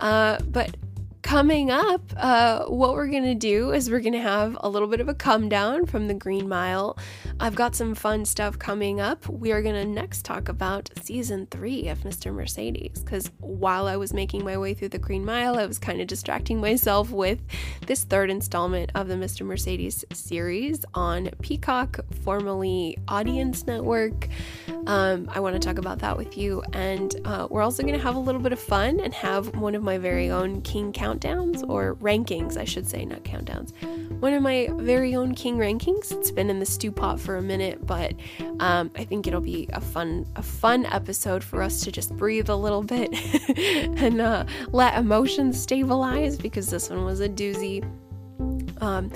Uh, 0.00 0.38
but 0.48 0.76
coming 1.22 1.70
up, 1.70 2.02
uh, 2.16 2.64
what 2.66 2.94
we're 2.94 3.06
going 3.06 3.24
to 3.24 3.34
do 3.34 3.72
is 3.72 3.90
we're 3.90 4.00
going 4.00 4.12
to 4.12 4.20
have 4.20 4.56
a 4.60 4.68
little 4.68 4.88
bit 4.88 5.00
of 5.00 5.08
a 5.08 5.14
come 5.14 5.48
down 5.48 5.86
from 5.86 6.08
the 6.08 6.14
Green 6.14 6.48
Mile. 6.48 6.98
I've 7.40 7.54
got 7.54 7.74
some 7.74 7.94
fun 7.94 8.24
stuff 8.24 8.58
coming 8.58 9.00
up. 9.00 9.28
We 9.28 9.52
are 9.52 9.62
going 9.62 9.74
to 9.74 9.84
next 9.84 10.24
talk 10.24 10.48
about 10.48 10.90
season 11.02 11.46
three 11.50 11.88
of 11.88 12.00
Mr. 12.00 12.34
Mercedes 12.34 13.02
because 13.02 13.30
while 13.38 13.86
I 13.86 13.96
was 13.96 14.12
making 14.12 14.44
my 14.44 14.58
way 14.58 14.74
through 14.74 14.90
the 14.90 14.98
Green 14.98 15.24
Mile, 15.24 15.58
I 15.58 15.66
was 15.66 15.78
kind 15.78 16.00
of 16.00 16.06
distracting 16.06 16.60
myself 16.60 17.10
with 17.10 17.40
this 17.86 18.04
third 18.04 18.28
installment 18.28 18.90
of 18.94 19.08
the 19.08 19.14
Mr. 19.14 19.46
Mercedes 19.46 20.04
series 20.12 20.84
on 20.94 21.30
Peacock, 21.40 22.00
formerly 22.22 22.98
Audience 23.08 23.66
Network. 23.66 24.28
Um, 24.86 25.30
I 25.32 25.40
want 25.40 25.54
to 25.54 25.60
talk 25.60 25.78
about 25.78 26.00
that 26.00 26.16
with 26.16 26.36
you. 26.36 26.62
And 26.72 27.14
uh, 27.24 27.46
we're 27.48 27.62
also 27.62 27.82
going 27.82 27.94
to 27.94 28.02
have 28.02 28.16
a 28.16 28.20
little 28.20 28.40
bit 28.40 28.52
of 28.52 28.60
fun 28.60 29.00
and 29.00 29.14
have 29.14 29.54
one 29.56 29.74
of 29.74 29.82
my 29.82 29.98
very 29.98 30.30
own 30.30 30.62
King 30.62 30.92
Count 30.92 31.11
countdowns 31.12 31.68
or 31.68 31.96
rankings, 31.96 32.56
I 32.56 32.64
should 32.64 32.88
say, 32.88 33.04
not 33.04 33.22
countdowns. 33.24 33.72
One 34.20 34.32
of 34.34 34.42
my 34.42 34.68
very 34.72 35.14
own 35.14 35.34
King 35.34 35.56
rankings. 35.58 36.12
It's 36.12 36.30
been 36.30 36.50
in 36.50 36.58
the 36.58 36.66
stew 36.66 36.92
pot 36.92 37.20
for 37.20 37.36
a 37.36 37.42
minute, 37.42 37.86
but 37.86 38.14
um, 38.60 38.90
I 38.96 39.04
think 39.04 39.26
it'll 39.26 39.40
be 39.40 39.68
a 39.72 39.80
fun, 39.80 40.26
a 40.36 40.42
fun 40.42 40.86
episode 40.86 41.42
for 41.42 41.62
us 41.62 41.80
to 41.82 41.92
just 41.92 42.16
breathe 42.16 42.48
a 42.48 42.56
little 42.56 42.82
bit 42.82 43.10
and 43.56 44.20
uh, 44.20 44.44
let 44.70 44.96
emotions 44.96 45.60
stabilize 45.60 46.36
because 46.38 46.70
this 46.70 46.90
one 46.90 47.04
was 47.04 47.20
a 47.20 47.28
doozy. 47.28 47.84
Um, 48.80 49.10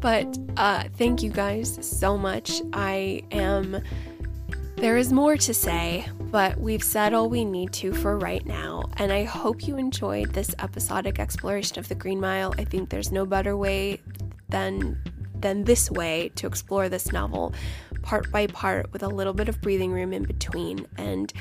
but 0.00 0.38
uh, 0.56 0.84
thank 0.96 1.22
you 1.22 1.30
guys 1.30 1.78
so 1.80 2.16
much. 2.16 2.62
I 2.72 3.22
am. 3.30 3.82
There 4.80 4.96
is 4.96 5.12
more 5.12 5.36
to 5.36 5.52
say, 5.52 6.06
but 6.18 6.58
we've 6.58 6.82
said 6.82 7.12
all 7.12 7.28
we 7.28 7.44
need 7.44 7.70
to 7.74 7.92
for 7.92 8.18
right 8.18 8.44
now. 8.46 8.84
And 8.96 9.12
I 9.12 9.24
hope 9.24 9.68
you 9.68 9.76
enjoyed 9.76 10.32
this 10.32 10.54
episodic 10.58 11.18
exploration 11.18 11.78
of 11.78 11.88
the 11.88 11.94
Green 11.94 12.18
Mile. 12.18 12.54
I 12.56 12.64
think 12.64 12.88
there's 12.88 13.12
no 13.12 13.26
better 13.26 13.58
way 13.58 14.00
than 14.48 14.98
than 15.40 15.64
this 15.64 15.90
way 15.90 16.30
to 16.36 16.46
explore 16.46 16.88
this 16.88 17.12
novel 17.12 17.52
part 18.02 18.30
by 18.30 18.46
part 18.46 18.92
with 18.92 19.02
a 19.02 19.08
little 19.08 19.32
bit 19.32 19.48
of 19.48 19.60
breathing 19.60 19.92
room 19.92 20.12
in 20.12 20.22
between. 20.22 20.86
And 20.96 21.32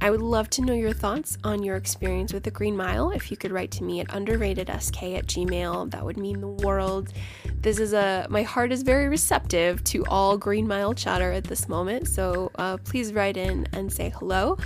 I 0.00 0.10
would 0.10 0.22
love 0.22 0.48
to 0.50 0.62
know 0.62 0.72
your 0.72 0.92
thoughts 0.92 1.36
on 1.44 1.62
your 1.62 1.76
experience 1.76 2.32
with 2.32 2.42
the 2.42 2.50
Green 2.50 2.76
Mile. 2.76 3.10
If 3.10 3.30
you 3.30 3.36
could 3.36 3.52
write 3.52 3.70
to 3.72 3.84
me 3.84 4.00
at 4.00 4.08
underratedsk 4.08 5.16
at 5.16 5.26
gmail, 5.26 5.90
that 5.90 6.04
would 6.04 6.16
mean 6.16 6.40
the 6.40 6.48
world. 6.48 7.12
This 7.60 7.78
is 7.78 7.92
a, 7.92 8.26
my 8.30 8.42
heart 8.42 8.72
is 8.72 8.82
very 8.82 9.08
receptive 9.08 9.84
to 9.84 10.04
all 10.06 10.38
Green 10.38 10.66
Mile 10.66 10.94
chatter 10.94 11.30
at 11.32 11.44
this 11.44 11.68
moment. 11.68 12.08
So 12.08 12.50
uh, 12.56 12.78
please 12.78 13.12
write 13.12 13.36
in 13.36 13.66
and 13.72 13.92
say 13.92 14.12
hello 14.18 14.56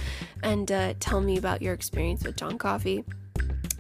and 0.43 0.71
uh, 0.71 0.95
tell 1.01 1.21
me 1.21 1.37
about 1.37 1.63
your 1.63 1.75
experience 1.75 2.25
with 2.25 2.37
John 2.37 2.57
Coffey. 2.59 3.05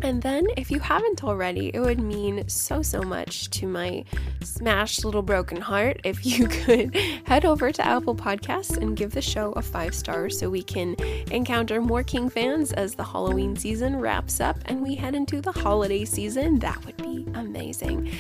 And 0.02 0.20
then, 0.22 0.46
if 0.56 0.70
you 0.70 0.80
haven't 0.80 1.24
already, 1.24 1.70
it 1.74 1.80
would 1.80 2.00
mean 2.00 2.48
so, 2.48 2.82
so 2.82 3.02
much 3.02 3.50
to 3.50 3.66
my 3.66 4.04
smashed 4.42 5.04
little 5.04 5.22
broken 5.22 5.60
heart 5.60 6.00
if 6.04 6.24
you 6.26 6.46
could 6.64 6.94
head 7.24 7.44
over 7.44 7.72
to 7.72 7.86
Apple 7.86 8.14
Podcasts 8.14 8.76
and 8.76 8.96
give 8.96 9.12
the 9.12 9.22
show 9.22 9.52
a 9.52 9.62
five 9.62 9.94
star 9.94 10.28
so 10.28 10.50
we 10.50 10.62
can 10.62 10.94
encounter 11.30 11.80
more 11.80 12.02
King 12.02 12.28
fans 12.28 12.72
as 12.72 12.94
the 12.94 13.04
Halloween 13.04 13.56
season 13.56 13.96
wraps 13.96 14.40
up 14.40 14.58
and 14.66 14.82
we 14.82 14.94
head 14.94 15.14
into 15.14 15.40
the 15.40 15.52
holiday 15.52 16.04
season. 16.04 16.58
That 16.58 16.84
would 16.84 16.96
be 16.98 17.26
amazing. 17.34 18.10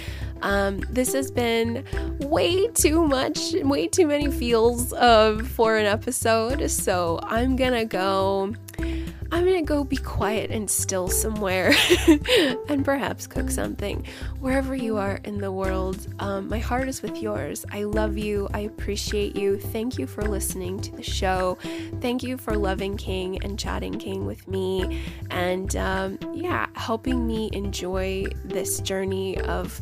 Um, 0.42 0.80
this 0.90 1.12
has 1.14 1.30
been 1.30 1.84
way 2.20 2.68
too 2.68 3.06
much, 3.06 3.54
way 3.62 3.88
too 3.88 4.06
many 4.06 4.30
feels 4.30 4.92
of 4.92 5.48
for 5.48 5.76
an 5.76 5.86
episode. 5.86 6.70
So 6.70 7.18
I'm 7.22 7.56
gonna 7.56 7.86
go 7.86 8.54
I'm 8.78 9.44
gonna 9.44 9.62
go 9.62 9.82
be 9.82 9.96
quiet 9.96 10.50
and 10.50 10.70
still 10.70 11.08
somewhere 11.08 11.74
and 12.68 12.84
perhaps 12.84 13.26
cook 13.26 13.50
something. 13.50 14.06
Wherever 14.38 14.76
you 14.76 14.96
are 14.96 15.18
in 15.24 15.38
the 15.38 15.50
world, 15.50 16.06
um, 16.20 16.48
my 16.48 16.58
heart 16.58 16.88
is 16.88 17.02
with 17.02 17.20
yours. 17.20 17.64
I 17.72 17.82
love 17.82 18.16
you. 18.16 18.48
I 18.54 18.60
appreciate 18.60 19.34
you. 19.34 19.58
Thank 19.58 19.98
you 19.98 20.06
for 20.06 20.22
listening 20.22 20.80
to 20.82 20.92
the 20.92 21.02
show. 21.02 21.58
Thank 22.00 22.22
you 22.22 22.36
for 22.36 22.56
loving 22.56 22.96
King 22.96 23.42
and 23.42 23.58
chatting 23.58 23.98
King 23.98 24.24
with 24.24 24.46
me. 24.46 25.02
And 25.30 25.74
um, 25.76 26.18
yeah, 26.32 26.66
helping 26.74 27.26
me 27.26 27.50
enjoy 27.52 28.26
this 28.44 28.80
journey 28.80 29.40
of 29.40 29.80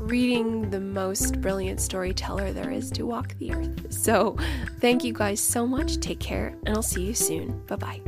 reading 0.00 0.70
the 0.70 0.80
most 0.80 1.40
brilliant 1.40 1.80
storyteller 1.80 2.52
there 2.52 2.70
is 2.70 2.90
to 2.92 3.04
walk 3.04 3.36
the 3.38 3.52
earth. 3.52 3.92
So, 3.92 4.36
thank 4.80 5.04
you 5.04 5.12
guys 5.12 5.40
so 5.40 5.66
much. 5.66 5.98
Take 6.00 6.20
care, 6.20 6.56
and 6.64 6.74
I'll 6.74 6.82
see 6.82 7.02
you 7.02 7.14
soon. 7.14 7.60
Bye 7.66 7.76
bye. 7.76 8.00